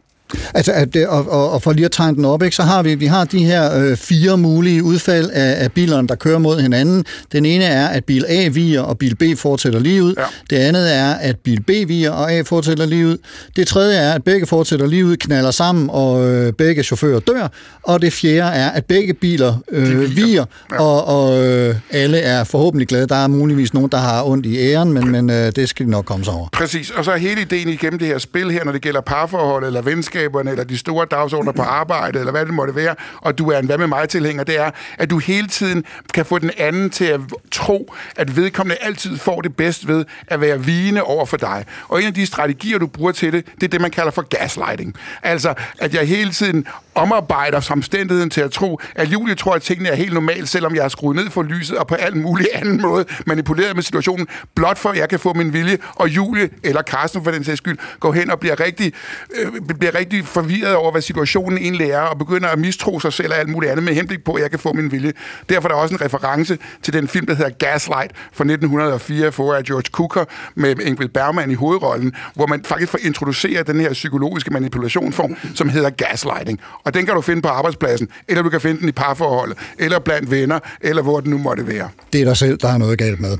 Altså, 0.54 0.72
at, 0.72 0.96
og, 0.96 1.30
og, 1.30 1.52
og 1.52 1.62
for 1.62 1.74
lige 1.74 1.86
at 1.86 1.92
tegne 1.92 2.18
den 2.18 2.26
op, 2.26 2.44
ikke, 2.44 2.56
så 2.56 2.64
har 2.64 2.84
vi, 2.84 2.96
vi 2.96 3.06
har 3.06 3.26
de 3.26 3.46
her 3.46 3.80
øh, 3.80 3.98
fire 3.98 4.38
mulige 4.38 4.84
udfald 4.84 5.30
af, 5.30 5.64
af 5.64 5.72
bilerne, 5.72 6.08
der 6.08 6.16
kører 6.16 6.38
mod 6.40 6.62
hinanden. 6.62 7.06
Den 7.32 7.46
ene 7.46 7.64
er, 7.64 7.88
at 7.88 8.06
bil 8.06 8.26
A 8.28 8.48
viger, 8.48 8.82
og 8.82 8.98
bil 8.98 9.16
B 9.16 9.24
fortsætter 9.38 9.80
lige 9.80 10.04
ud. 10.04 10.14
Ja. 10.18 10.24
Det 10.50 10.56
andet 10.56 10.96
er, 10.96 11.14
at 11.14 11.36
bil 11.40 11.62
B 11.62 11.70
viger, 11.88 12.12
og 12.12 12.32
A 12.32 12.42
fortsætter 12.42 12.86
lige 12.86 13.08
ud. 13.08 13.18
Det 13.56 13.68
tredje 13.68 13.98
er, 13.98 14.14
at 14.14 14.24
begge 14.24 14.46
fortsætter 14.46 14.88
lige 14.88 15.06
ud, 15.06 15.18
knaller 15.18 15.52
sammen, 15.52 15.90
og 15.92 16.28
øh, 16.30 16.54
begge 16.54 16.84
chauffører 16.84 17.20
dør. 17.20 17.48
Og 17.84 18.02
det 18.02 18.14
fjerde 18.14 18.56
er, 18.58 18.70
at 18.70 18.86
begge 18.86 19.14
biler 19.14 19.54
øh, 19.72 20.16
viger, 20.16 20.46
ja. 20.72 20.82
og, 20.82 21.06
og 21.06 21.46
øh, 21.46 21.76
alle 21.92 22.18
er 22.18 22.44
forhåbentlig 22.44 22.88
glade. 22.88 23.08
Der 23.08 23.16
er 23.16 23.28
muligvis 23.28 23.74
nogen, 23.74 23.90
der 23.92 23.98
har 23.98 24.24
ondt 24.24 24.46
i 24.46 24.58
æren, 24.58 24.94
men, 24.94 25.12
men 25.12 25.30
øh, 25.30 25.52
det 25.56 25.70
skal 25.70 25.86
de 25.86 25.92
nok 25.92 26.06
komme 26.06 26.26
sig 26.26 26.34
over. 26.34 26.48
Præcis, 26.52 26.92
og 26.92 27.06
så 27.06 27.12
er 27.12 27.18
hele 27.18 27.42
ideen 27.42 27.70
igennem 27.70 28.00
det 28.00 28.08
her 28.08 28.18
spil 28.18 28.52
her, 28.52 28.64
når 28.64 28.72
det 28.72 28.82
gælder 28.82 29.02
parforhold, 29.02 29.66
eller 29.66 29.82
venskaberne, 30.18 30.52
eller 30.52 30.64
de 30.64 30.78
store 30.78 31.06
dagsordner 31.12 31.52
på 31.52 31.62
arbejde, 31.62 32.20
eller 32.20 32.32
hvad 32.32 32.46
det 32.46 32.54
måtte 32.54 32.76
være, 32.76 32.96
og 33.22 33.38
du 33.38 33.52
er 33.52 33.60
en 33.60 33.66
hvad 33.66 33.78
med 33.78 33.88
mig 33.88 34.10
tilhænger, 34.10 34.44
det 34.44 34.60
er, 34.60 34.72
at 34.98 35.10
du 35.10 35.18
hele 35.18 35.48
tiden 35.48 35.84
kan 36.14 36.26
få 36.26 36.40
den 36.40 36.52
anden 36.58 36.90
til 36.90 37.06
at 37.06 37.20
tro, 37.52 37.94
at 38.16 38.36
vedkommende 38.36 38.78
altid 38.82 39.18
får 39.18 39.42
det 39.42 39.56
bedst 39.56 39.88
ved 39.88 40.06
at 40.28 40.42
være 40.42 40.64
vigende 40.64 41.04
over 41.04 41.26
for 41.26 41.38
dig. 41.38 41.66
Og 41.88 42.02
en 42.02 42.08
af 42.08 42.14
de 42.14 42.26
strategier, 42.26 42.78
du 42.78 42.88
bruger 42.88 43.12
til 43.12 43.34
det, 43.34 43.46
det 43.56 43.64
er 43.64 43.68
det, 43.68 43.82
man 43.82 43.92
kalder 43.92 44.12
for 44.12 44.22
gaslighting. 44.22 44.96
Altså, 45.24 45.54
at 45.80 45.94
jeg 45.94 46.08
hele 46.08 46.32
tiden 46.32 46.68
omarbejder 46.98 47.60
samstændigheden 47.60 48.30
til 48.30 48.42
at 48.42 48.52
tro, 48.52 48.80
at 48.96 49.08
Julie 49.08 49.36
tror, 49.36 49.54
at 49.54 49.62
tingene 49.62 49.90
er 49.90 49.96
helt 49.96 50.14
normalt, 50.14 50.50
selvom 50.50 50.76
jeg 50.76 50.84
har 50.84 50.90
skruet 50.90 51.16
ned 51.16 51.30
for 51.30 51.44
lyset 51.44 51.78
og 51.78 51.88
på 51.88 51.96
alt 51.96 52.16
mulig 52.16 52.48
anden 52.54 52.82
måde 52.82 53.06
manipuleret 53.26 53.76
med 53.76 53.84
situationen, 53.84 54.28
blot 54.56 54.78
for 54.78 54.90
at 54.90 54.98
jeg 54.98 55.10
kan 55.10 55.20
få 55.20 55.34
min 55.34 55.54
vilje, 55.54 55.78
og 55.96 56.10
Julie, 56.10 56.50
eller 56.64 56.82
Carsten 56.82 57.24
for 57.24 57.32
den 57.32 57.44
sags 57.44 57.58
skyld, 57.58 57.78
går 58.00 58.12
hen 58.12 58.32
og 58.32 58.40
bliver 58.40 58.60
rigtig, 58.60 58.94
øh, 59.42 59.76
bliver 59.80 59.96
rigtig 59.96 60.26
forvirret 60.26 60.76
over, 60.76 60.92
hvad 60.92 61.02
situationen 61.02 61.58
egentlig 61.58 61.90
er, 61.90 62.00
og 62.00 62.18
begynder 62.18 62.50
at 62.50 62.60
mistro 62.60 63.00
sig 63.00 63.14
selv 63.14 63.32
og 63.32 63.38
alt 63.38 63.50
muligt 63.50 63.72
andet 63.72 63.86
med 63.86 63.94
henblik 63.94 64.24
på, 64.24 64.34
at 64.34 64.42
jeg 64.42 64.50
kan 64.50 64.60
få 64.60 64.74
min 64.74 64.92
vilje. 64.92 65.14
Derfor 65.50 65.70
er 65.70 65.74
der 65.74 65.80
også 65.80 65.96
en 65.96 66.02
reference 66.02 66.58
til 66.82 66.94
den 66.94 67.08
film, 67.08 67.26
der 67.26 67.36
hedder 67.36 67.52
Gaslight 67.52 68.12
fra 68.34 68.44
1904, 68.44 69.32
for 69.32 69.54
af 69.54 69.64
George 69.64 69.90
Cooker 69.92 70.26
med 70.56 70.80
Ingrid 70.80 71.08
Bergman 71.08 71.52
i 71.52 71.54
hovedrollen, 71.54 72.14
hvor 72.36 72.48
man 72.48 72.64
faktisk 72.64 72.92
får 72.92 73.00
introduceret 73.02 73.68
den 73.68 73.80
her 73.80 73.94
psykologiske 73.94 74.52
manipulationsform, 74.52 75.36
som 75.56 75.70
hedder 75.70 75.90
gaslighting. 75.90 76.60
Og 76.88 76.94
den 76.94 77.06
kan 77.06 77.16
du 77.16 77.22
finde 77.22 77.42
på 77.42 77.48
arbejdspladsen, 77.48 78.08
eller 78.28 78.44
du 78.44 78.50
kan 78.50 78.62
finde 78.62 78.82
den 78.82 78.90
i 78.90 78.92
parforholdet, 78.92 79.58
eller 79.80 80.00
blandt 80.00 80.32
venner, 80.32 80.60
eller 80.82 81.02
hvor 81.02 81.20
det 81.20 81.30
nu 81.30 81.38
måtte 81.38 81.68
være. 81.68 81.90
Det 82.14 82.22
er 82.22 82.26
dig 82.26 82.38
selv, 82.38 82.58
der 82.58 82.68
er 82.68 82.78
noget 82.78 82.98
galt 82.98 83.20
med. 83.20 83.38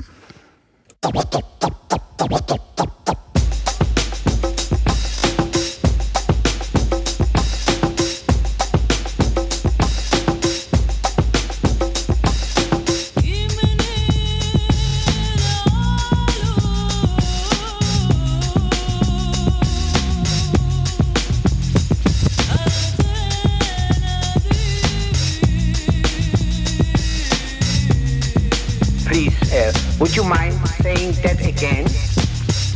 Would 30.00 30.16
you 30.16 30.24
mind 30.24 30.54
saying 30.82 31.12
that 31.24 31.38
again? 31.40 31.84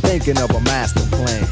Thinking 0.07 0.37
of 0.43 0.49
a 0.51 0.59
master 0.59 1.05
plan. 1.11 1.43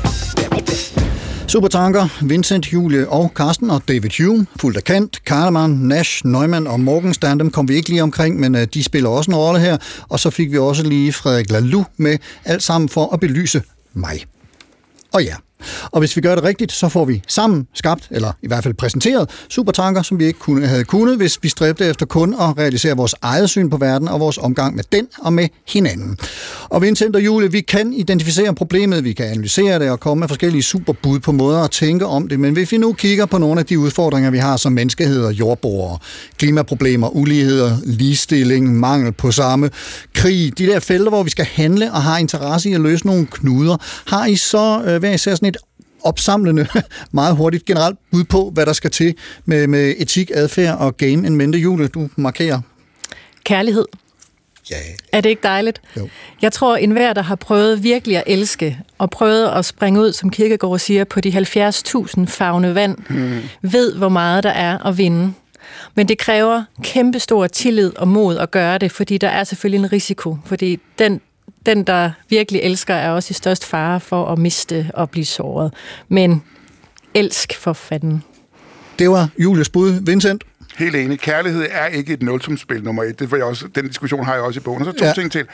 Supertanker, 1.48 2.08
Vincent, 2.22 2.74
Julie 2.74 3.10
og 3.10 3.32
Carsten 3.36 3.70
og 3.70 3.82
David 3.88 4.10
Hume, 4.18 4.48
fuldt 4.60 4.78
af 4.78 4.84
Kant, 4.84 5.26
Karlemann, 5.26 5.74
Nash, 5.74 6.26
Neumann 6.26 6.68
og 6.68 6.80
Morgenstern, 6.80 7.40
dem 7.40 7.52
kom 7.52 7.68
vi 7.68 7.74
ikke 7.74 7.90
lige 7.90 8.04
omkring, 8.04 8.40
men 8.40 8.56
øh, 8.56 8.68
de 8.74 8.84
spiller 8.84 9.10
også 9.10 9.32
en 9.32 9.36
rolle 9.36 9.60
her. 9.60 9.78
Og 10.10 10.20
så 10.20 10.30
fik 10.30 10.52
vi 10.52 10.58
også 10.58 10.84
lige 10.84 11.14
Frederik 11.14 11.52
Laloux 11.52 11.86
med, 11.98 12.18
alt 12.46 12.64
sammen 12.64 12.90
for 12.90 13.14
at 13.14 13.20
belyse 13.20 13.64
mig. 13.94 14.26
Og 15.14 15.24
ja, 15.24 15.36
og 15.92 16.00
hvis 16.00 16.16
vi 16.16 16.22
gør 16.22 16.36
det 16.36 16.44
rigtigt, 16.44 16.72
så 16.72 16.90
får 16.90 17.06
vi 17.06 17.22
sammen 17.28 17.68
skabt, 17.74 18.08
eller 18.12 18.32
i 18.42 18.48
hvert 18.48 18.64
fald 18.64 18.74
præsenteret, 18.74 19.30
supertanker, 19.50 20.02
som 20.02 20.20
vi 20.20 20.26
ikke 20.26 20.40
kunne, 20.40 20.68
havde 20.68 20.84
kunnet, 20.84 21.18
hvis 21.18 21.40
vi 21.42 21.50
stræbte 21.50 21.86
efter 21.86 22.06
kun 22.06 22.34
at 22.34 22.58
realisere 22.58 22.98
vores 22.98 23.16
eget 23.22 23.50
syn 23.50 23.70
på 23.70 23.78
verden 23.78 24.08
og 24.08 24.20
vores 24.20 24.38
omgang 24.38 24.76
med 24.76 24.84
den 24.92 25.08
og 25.20 25.34
med 25.34 25.48
hinanden. 25.68 26.18
Og 26.70 26.82
Vincent 26.82 27.16
og 27.16 27.26
Julie, 27.26 27.52
vi 27.52 27.62
kan 27.62 27.94
identificere 27.94 28.56
problemet, 28.56 29.04
vi 29.04 29.14
kan 29.14 29.26
analysere 29.26 29.80
det 29.80 29.90
og 29.90 30.00
komme 30.00 30.20
med 30.20 30.28
forskellige 30.28 30.64
superbud 30.64 31.20
på 31.20 31.32
måder 31.32 31.60
at 31.60 31.72
tænke 31.72 32.06
om 32.06 32.28
det, 32.28 32.40
men 32.40 32.54
hvis 32.54 32.72
vi 32.72 32.78
nu 32.78 32.94
kigger 32.94 33.26
på 33.26 33.38
nogle 33.38 33.60
af 33.60 33.66
de 33.66 33.80
udfordringer, 33.80 34.32
vi 34.32 34.38
har 34.38 34.58
som 34.58 34.72
menneskehed 34.72 35.24
og 35.26 35.34
jordborgere, 35.34 35.98
klimaproblemer, 36.38 37.10
uligheder, 37.10 37.78
ligestilling, 37.86 38.80
mangel 38.80 39.12
på 39.12 39.32
samme, 39.32 39.70
krig, 40.16 40.58
de 40.58 40.66
der 40.66 40.80
felter, 40.80 41.10
hvor 41.10 41.24
vi 41.24 41.30
skal 41.30 41.46
handle 41.46 41.92
og 41.92 42.04
har 42.04 42.18
interesse 42.18 42.70
i 42.70 42.74
at 42.74 42.82
løse 42.82 43.08
nogle 43.08 43.26
knuder, 43.26 43.78
har 44.08 44.26
I 44.26 44.36
så 44.36 44.82
øh, 44.86 45.00
hver 45.00 45.14
især 45.14 45.36
sådan 45.36 45.50
et 45.50 45.51
opsamlende, 46.04 46.68
meget 47.12 47.36
hurtigt 47.36 47.66
generelt 47.66 47.98
bud 48.12 48.24
på, 48.24 48.50
hvad 48.54 48.66
der 48.66 48.74
skal 48.74 48.92
til 48.92 49.16
med, 49.46 49.68
med 49.68 49.94
etik, 49.98 50.32
adfærd 50.34 50.78
og 50.78 50.98
game 50.98 51.12
en 51.28 51.36
mente. 51.36 51.58
Julie, 51.60 51.88
du 51.88 52.10
markerer. 52.16 52.62
Kærlighed. 53.44 53.86
Ja. 54.72 54.76
Er 55.12 55.22
det 55.22 55.30
ikke 55.30 55.44
dejligt? 55.44 55.82
Jo. 55.98 56.10
Jeg 56.42 56.52
tror, 56.54 56.76
enhver, 56.76 57.14
der 57.14 57.22
har 57.22 57.36
prøvet 57.36 57.84
virkelig 57.84 58.18
at 58.18 58.24
elske, 58.28 58.80
og 58.98 59.10
prøvet 59.10 59.48
at 59.50 59.66
springe 59.66 60.00
ud, 60.02 60.14
som 60.14 60.30
Kirkegaard 60.30 60.80
siger, 60.80 61.04
på 61.04 61.22
de 61.22 61.30
70.000 61.30 62.26
fagne 62.26 62.76
vand, 62.76 62.98
Mm. 63.10 63.40
ved, 63.62 63.96
hvor 63.96 64.10
meget 64.10 64.44
der 64.44 64.50
er 64.50 64.78
at 64.88 64.98
vinde. 64.98 65.34
Men 65.96 66.08
det 66.08 66.18
kræver 66.18 66.64
kæmpestor 66.84 67.48
tillid 67.48 67.92
og 67.98 68.08
mod 68.08 68.38
at 68.38 68.52
gøre 68.52 68.78
det, 68.78 68.92
fordi 68.92 69.18
der 69.18 69.28
er 69.30 69.44
selvfølgelig 69.44 69.80
en 69.86 69.92
risiko. 69.92 70.38
Fordi 70.46 70.80
den, 71.00 71.22
den, 71.66 71.84
der 71.84 72.12
virkelig 72.30 72.62
elsker, 72.62 72.94
er 72.94 73.12
også 73.12 73.32
i 73.32 73.34
størst 73.34 73.66
fare 73.66 74.00
for 74.00 74.26
at 74.26 74.38
miste 74.38 74.92
og 74.94 75.10
blive 75.10 75.26
såret. 75.26 75.74
Men 76.08 76.44
elsk 77.14 77.58
for 77.58 77.74
fanden. 77.74 78.24
Det 79.00 79.10
var 79.10 79.30
Julius 79.38 79.70
bud. 79.70 80.06
Vincent? 80.06 80.44
Helt 80.78 80.96
enig. 80.96 81.20
Kærlighed 81.20 81.66
er 81.72 81.86
ikke 81.86 82.14
et 82.14 82.24
nulsumsspil 82.24 82.84
nummer 82.84 83.04
et. 83.04 83.20
Det 83.20 83.32
var 83.32 83.38
jeg 83.38 83.46
også, 83.46 83.68
den 83.76 83.88
diskussion 83.88 84.26
har 84.26 84.34
jeg 84.34 84.44
også 84.44 84.60
i 84.60 84.64
bogen. 84.64 84.82
Og 84.82 84.86
så 84.86 85.00
to 85.00 85.06
Ja. 85.06 85.14
ting 85.14 85.32
til. 85.32 85.46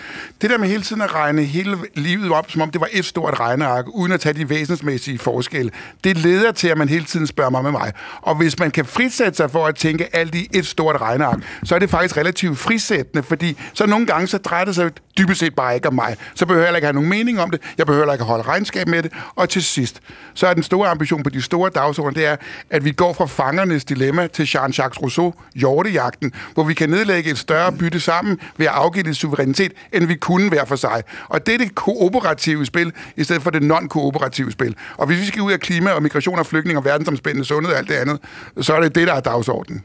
Det 0.41 0.49
der 0.49 0.57
med 0.57 0.68
hele 0.68 0.82
tiden 0.84 1.01
at 1.01 1.15
regne 1.15 1.43
hele 1.43 1.78
livet 1.95 2.32
op, 2.32 2.51
som 2.51 2.61
om 2.61 2.72
det 2.72 2.82
var 2.82 2.88
et 2.91 3.05
stort 3.05 3.39
regneark, 3.39 3.86
uden 3.88 4.11
at 4.11 4.20
tage 4.20 4.34
de 4.34 4.49
væsensmæssige 4.49 5.20
forskelle, 5.20 5.72
det 6.03 6.18
leder 6.18 6.51
til, 6.51 6.68
at 6.68 6.78
man 6.78 6.89
hele 6.89 7.05
tiden 7.05 7.28
spørger 7.28 7.49
mig 7.51 7.63
med 7.63 7.72
mig. 7.72 7.93
Og 8.22 8.36
hvis 8.36 8.59
man 8.59 8.72
kan 8.72 8.86
frisætte 8.86 9.34
sig 9.38 9.51
for 9.51 9.65
at 9.68 9.76
tænke 9.76 10.15
alt 10.15 10.36
i 10.36 10.47
et 10.53 10.65
stort 10.65 11.01
regneark, 11.01 11.38
så 11.63 11.76
er 11.76 11.80
det 11.80 11.89
faktisk 11.89 12.18
relativt 12.18 12.57
frisættende, 12.57 13.24
fordi 13.24 13.57
så 13.74 13.86
nogle 13.86 14.05
gange 14.05 14.28
så 14.28 14.38
drejer 14.38 14.65
det 14.65 14.76
sig 14.76 14.91
dybest 15.18 15.39
set 15.39 15.55
bare 15.55 15.76
ikke 15.76 15.88
om 15.88 15.93
mig. 15.93 16.15
Så 16.36 16.45
behøver 16.45 16.65
jeg 16.68 16.76
ikke 16.76 16.86
have 16.86 16.93
nogen 16.93 17.09
mening 17.09 17.41
om 17.41 17.51
det. 17.51 17.61
Jeg 17.78 17.86
behøver 17.86 18.13
ikke 18.13 18.26
holde 18.26 18.43
regnskab 18.43 18.88
med 18.88 19.03
det. 19.03 19.11
Og 19.36 19.49
til 19.49 19.63
sidst, 19.63 19.99
så 20.34 20.47
er 20.47 20.53
den 20.53 20.63
store 20.63 20.89
ambition 20.89 21.24
på 21.24 21.30
de 21.30 21.41
store 21.41 21.70
dagsordner, 21.76 22.13
det 22.13 22.26
er, 22.26 22.36
at 22.70 22.86
vi 22.86 22.91
går 22.91 23.13
fra 23.13 23.26
fangernes 23.26 23.86
dilemma 23.86 24.28
til 24.28 24.43
Jean-Jacques 24.43 24.99
Rousseau, 25.08 25.34
hjortejagten, 25.55 26.32
hvor 26.53 26.64
vi 26.64 26.74
kan 26.74 26.89
nedlægge 26.89 27.32
et 27.32 27.38
større 27.38 27.72
bytte 27.72 27.99
sammen 27.99 28.39
ved 28.58 28.66
at 28.66 28.72
afgive 28.72 29.03
det 29.03 29.18
suverænitet, 29.18 29.72
end 29.93 30.05
vi 30.05 30.16
kunne 30.16 30.49
hver 30.49 30.66
for 30.66 30.76
sig. 30.76 31.03
Og 31.30 31.45
det 31.45 31.53
er 31.53 31.58
det 31.58 31.76
kooperative 31.76 32.66
spil, 32.66 32.93
i 33.16 33.24
stedet 33.24 33.41
for 33.41 33.49
det 33.49 33.64
non-kooperative 33.64 34.51
spil. 34.51 34.76
Og 34.97 35.08
hvis 35.08 35.20
vi 35.20 35.26
skal 35.26 35.41
ud 35.41 35.51
af 35.51 35.60
klima 35.60 35.91
og 35.91 36.03
migration 36.03 36.39
og 36.39 36.45
flygtning 36.45 36.78
og 36.78 36.86
verdensomspændende 36.86 37.45
sundhed 37.45 37.74
og 37.74 37.80
alt 37.80 37.89
det 37.89 37.95
andet, 37.95 38.20
så 38.62 38.74
er 38.74 38.82
det 38.82 38.95
det, 38.95 39.08
der 39.08 39.14
er 39.14 39.20
dagsordenen. 39.20 39.84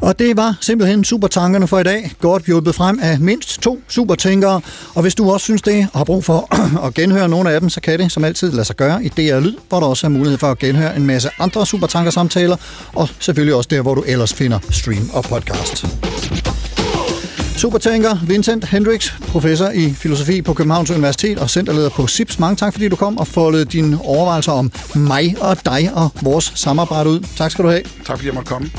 Og 0.00 0.18
det 0.18 0.36
var 0.36 0.56
simpelthen 0.60 1.04
supertankerne 1.04 1.66
for 1.66 1.78
i 1.78 1.82
dag. 1.82 2.12
Godt 2.20 2.44
hjulpet 2.44 2.74
frem 2.74 2.98
af 3.02 3.20
mindst 3.20 3.60
to 3.62 3.80
supertænkere. 3.88 4.60
Og 4.94 5.02
hvis 5.02 5.14
du 5.14 5.30
også 5.30 5.44
synes 5.44 5.62
det, 5.62 5.88
og 5.92 5.98
har 5.98 6.04
brug 6.04 6.24
for 6.24 6.56
at 6.86 6.94
genhøre 6.94 7.28
nogle 7.28 7.50
af 7.50 7.60
dem, 7.60 7.70
så 7.70 7.80
kan 7.80 7.98
det 7.98 8.12
som 8.12 8.24
altid 8.24 8.52
lade 8.52 8.64
sig 8.64 8.76
gøre 8.76 9.04
i 9.04 9.08
DR 9.08 9.40
Lyd, 9.40 9.54
hvor 9.68 9.80
der 9.80 9.86
også 9.86 10.06
er 10.06 10.10
mulighed 10.10 10.38
for 10.38 10.50
at 10.50 10.58
genhøre 10.58 10.96
en 10.96 11.06
masse 11.06 11.30
andre 11.38 11.66
supertankersamtaler, 11.66 12.56
og 12.94 13.08
selvfølgelig 13.18 13.54
også 13.54 13.68
der, 13.70 13.82
hvor 13.82 13.94
du 13.94 14.04
ellers 14.06 14.34
finder 14.34 14.58
stream 14.70 15.10
og 15.12 15.24
podcast. 15.24 15.86
Supertænker 17.56 18.16
Vincent 18.26 18.64
Hendricks, 18.64 19.14
professor 19.28 19.68
i 19.68 19.92
filosofi 19.92 20.42
på 20.42 20.54
Københavns 20.54 20.90
Universitet 20.90 21.38
og 21.38 21.50
centerleder 21.50 21.88
på 21.88 22.06
SIPS. 22.06 22.38
Mange 22.38 22.56
tak, 22.56 22.72
fordi 22.72 22.88
du 22.88 22.96
kom 22.96 23.18
og 23.18 23.26
foldede 23.26 23.64
dine 23.64 23.98
overvejelser 24.02 24.52
om 24.52 24.72
mig 24.94 25.36
og 25.40 25.56
dig 25.64 25.90
og 25.94 26.10
vores 26.22 26.52
samarbejde 26.54 27.10
ud. 27.10 27.20
Tak 27.36 27.50
skal 27.50 27.64
du 27.64 27.68
have. 27.68 27.82
Tak 28.06 28.16
fordi 28.16 28.26
jeg 28.26 28.34
måtte 28.34 28.48
komme. 28.48 28.70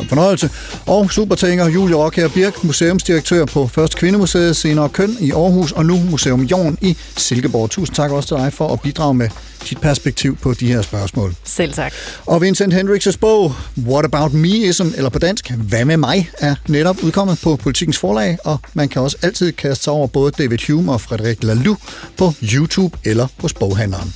En 0.00 0.08
fornøjelse. 0.08 0.50
Og 0.86 1.10
supertænker 1.10 1.68
Julie 1.68 1.96
Rockher 1.96 2.28
Birk, 2.28 2.64
museumsdirektør 2.64 3.44
på 3.44 3.66
Først 3.66 3.96
Kvindemuseet, 3.96 4.56
senere 4.56 4.88
Køn 4.88 5.16
i 5.20 5.32
Aarhus 5.32 5.72
og 5.72 5.86
nu 5.86 6.00
Museum 6.10 6.42
Jorn 6.42 6.78
i 6.80 6.96
Silkeborg. 7.16 7.70
Tusind 7.70 7.96
tak 7.96 8.10
også 8.10 8.28
til 8.28 8.36
dig 8.36 8.52
for 8.52 8.68
at 8.72 8.80
bidrage 8.80 9.14
med 9.14 9.28
dit 9.70 9.80
perspektiv 9.80 10.36
på 10.36 10.54
de 10.54 10.66
her 10.66 10.82
spørgsmål. 10.82 11.34
Selv 11.44 11.72
tak. 11.72 11.92
Og 12.26 12.42
Vincent 12.42 12.74
Hendricks' 12.74 13.16
bog, 13.20 13.54
What 13.78 14.04
About 14.04 14.32
Meism, 14.32 14.86
eller 14.96 15.10
på 15.10 15.18
dansk, 15.18 15.50
Hvad 15.50 15.84
med 15.84 15.96
mig, 15.96 16.30
er 16.38 16.54
netop 16.68 17.02
udkommet 17.02 17.38
på 17.42 17.56
Politikens 17.56 17.98
Forlag, 17.98 18.38
og 18.44 18.58
man 18.74 18.88
kan 18.88 19.02
også 19.02 19.16
altid 19.22 19.52
kaste 19.52 19.84
sig 19.84 19.92
over 19.92 20.06
både 20.06 20.30
David 20.30 20.58
Hume 20.66 20.92
og 20.92 21.00
Frederik 21.00 21.44
Laloux 21.44 21.78
på 22.16 22.32
YouTube 22.42 22.98
eller 23.04 23.26
hos 23.40 23.54
boghandleren. 23.54 24.14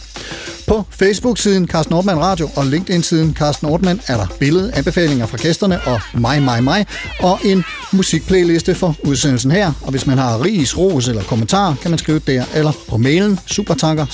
På 0.67 0.85
Facebook-siden 0.91 1.69
Carsten 1.69 1.93
Nordmann 1.95 2.21
Radio 2.21 2.51
og 2.57 2.67
LinkedIn-siden 2.67 3.35
Carsten 3.39 3.69
Nordmann 3.69 4.01
er 4.07 4.17
der 4.17 4.27
billede, 4.41 4.73
anbefalinger 4.75 5.27
fra 5.27 5.37
gæsterne 5.37 5.81
og 5.81 6.01
mig, 6.15 6.43
mig, 6.43 6.65
mig, 6.65 6.87
og 7.21 7.39
en 7.45 7.65
musikplayliste 7.93 8.75
for 8.75 8.97
udsendelsen 9.05 9.51
her. 9.51 9.73
Og 9.83 9.91
hvis 9.91 10.07
man 10.07 10.19
har 10.19 10.45
ris, 10.45 10.79
ros 10.79 11.09
eller 11.09 11.23
kommentar, 11.23 11.77
kan 11.83 11.91
man 11.91 11.99
skrive 11.99 12.19
der 12.19 12.45
eller 12.55 12.73
på 12.89 12.97
mailen 12.97 13.41
supertanker 13.47 14.07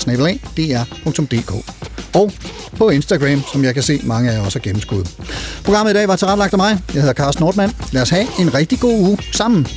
og 2.13 2.31
på 2.77 2.89
Instagram, 2.89 3.43
som 3.51 3.63
jeg 3.63 3.73
kan 3.73 3.83
se 3.83 4.01
mange 4.03 4.31
af 4.31 4.35
jer 4.35 4.45
også 4.45 4.59
har 4.59 4.63
gennemskuddet. 4.63 5.15
Programmet 5.63 5.91
i 5.91 5.93
dag 5.93 6.07
var 6.07 6.15
tilrettelagt 6.15 6.53
af 6.53 6.57
mig. 6.57 6.79
Jeg 6.93 7.01
hedder 7.01 7.13
Carsten 7.13 7.43
Nordmann. 7.43 7.73
Lad 7.91 8.01
os 8.01 8.09
have 8.09 8.27
en 8.39 8.53
rigtig 8.53 8.79
god 8.79 8.99
uge 8.99 9.17
sammen 9.31 9.67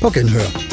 på 0.00 0.10
Genhør. 0.10 0.72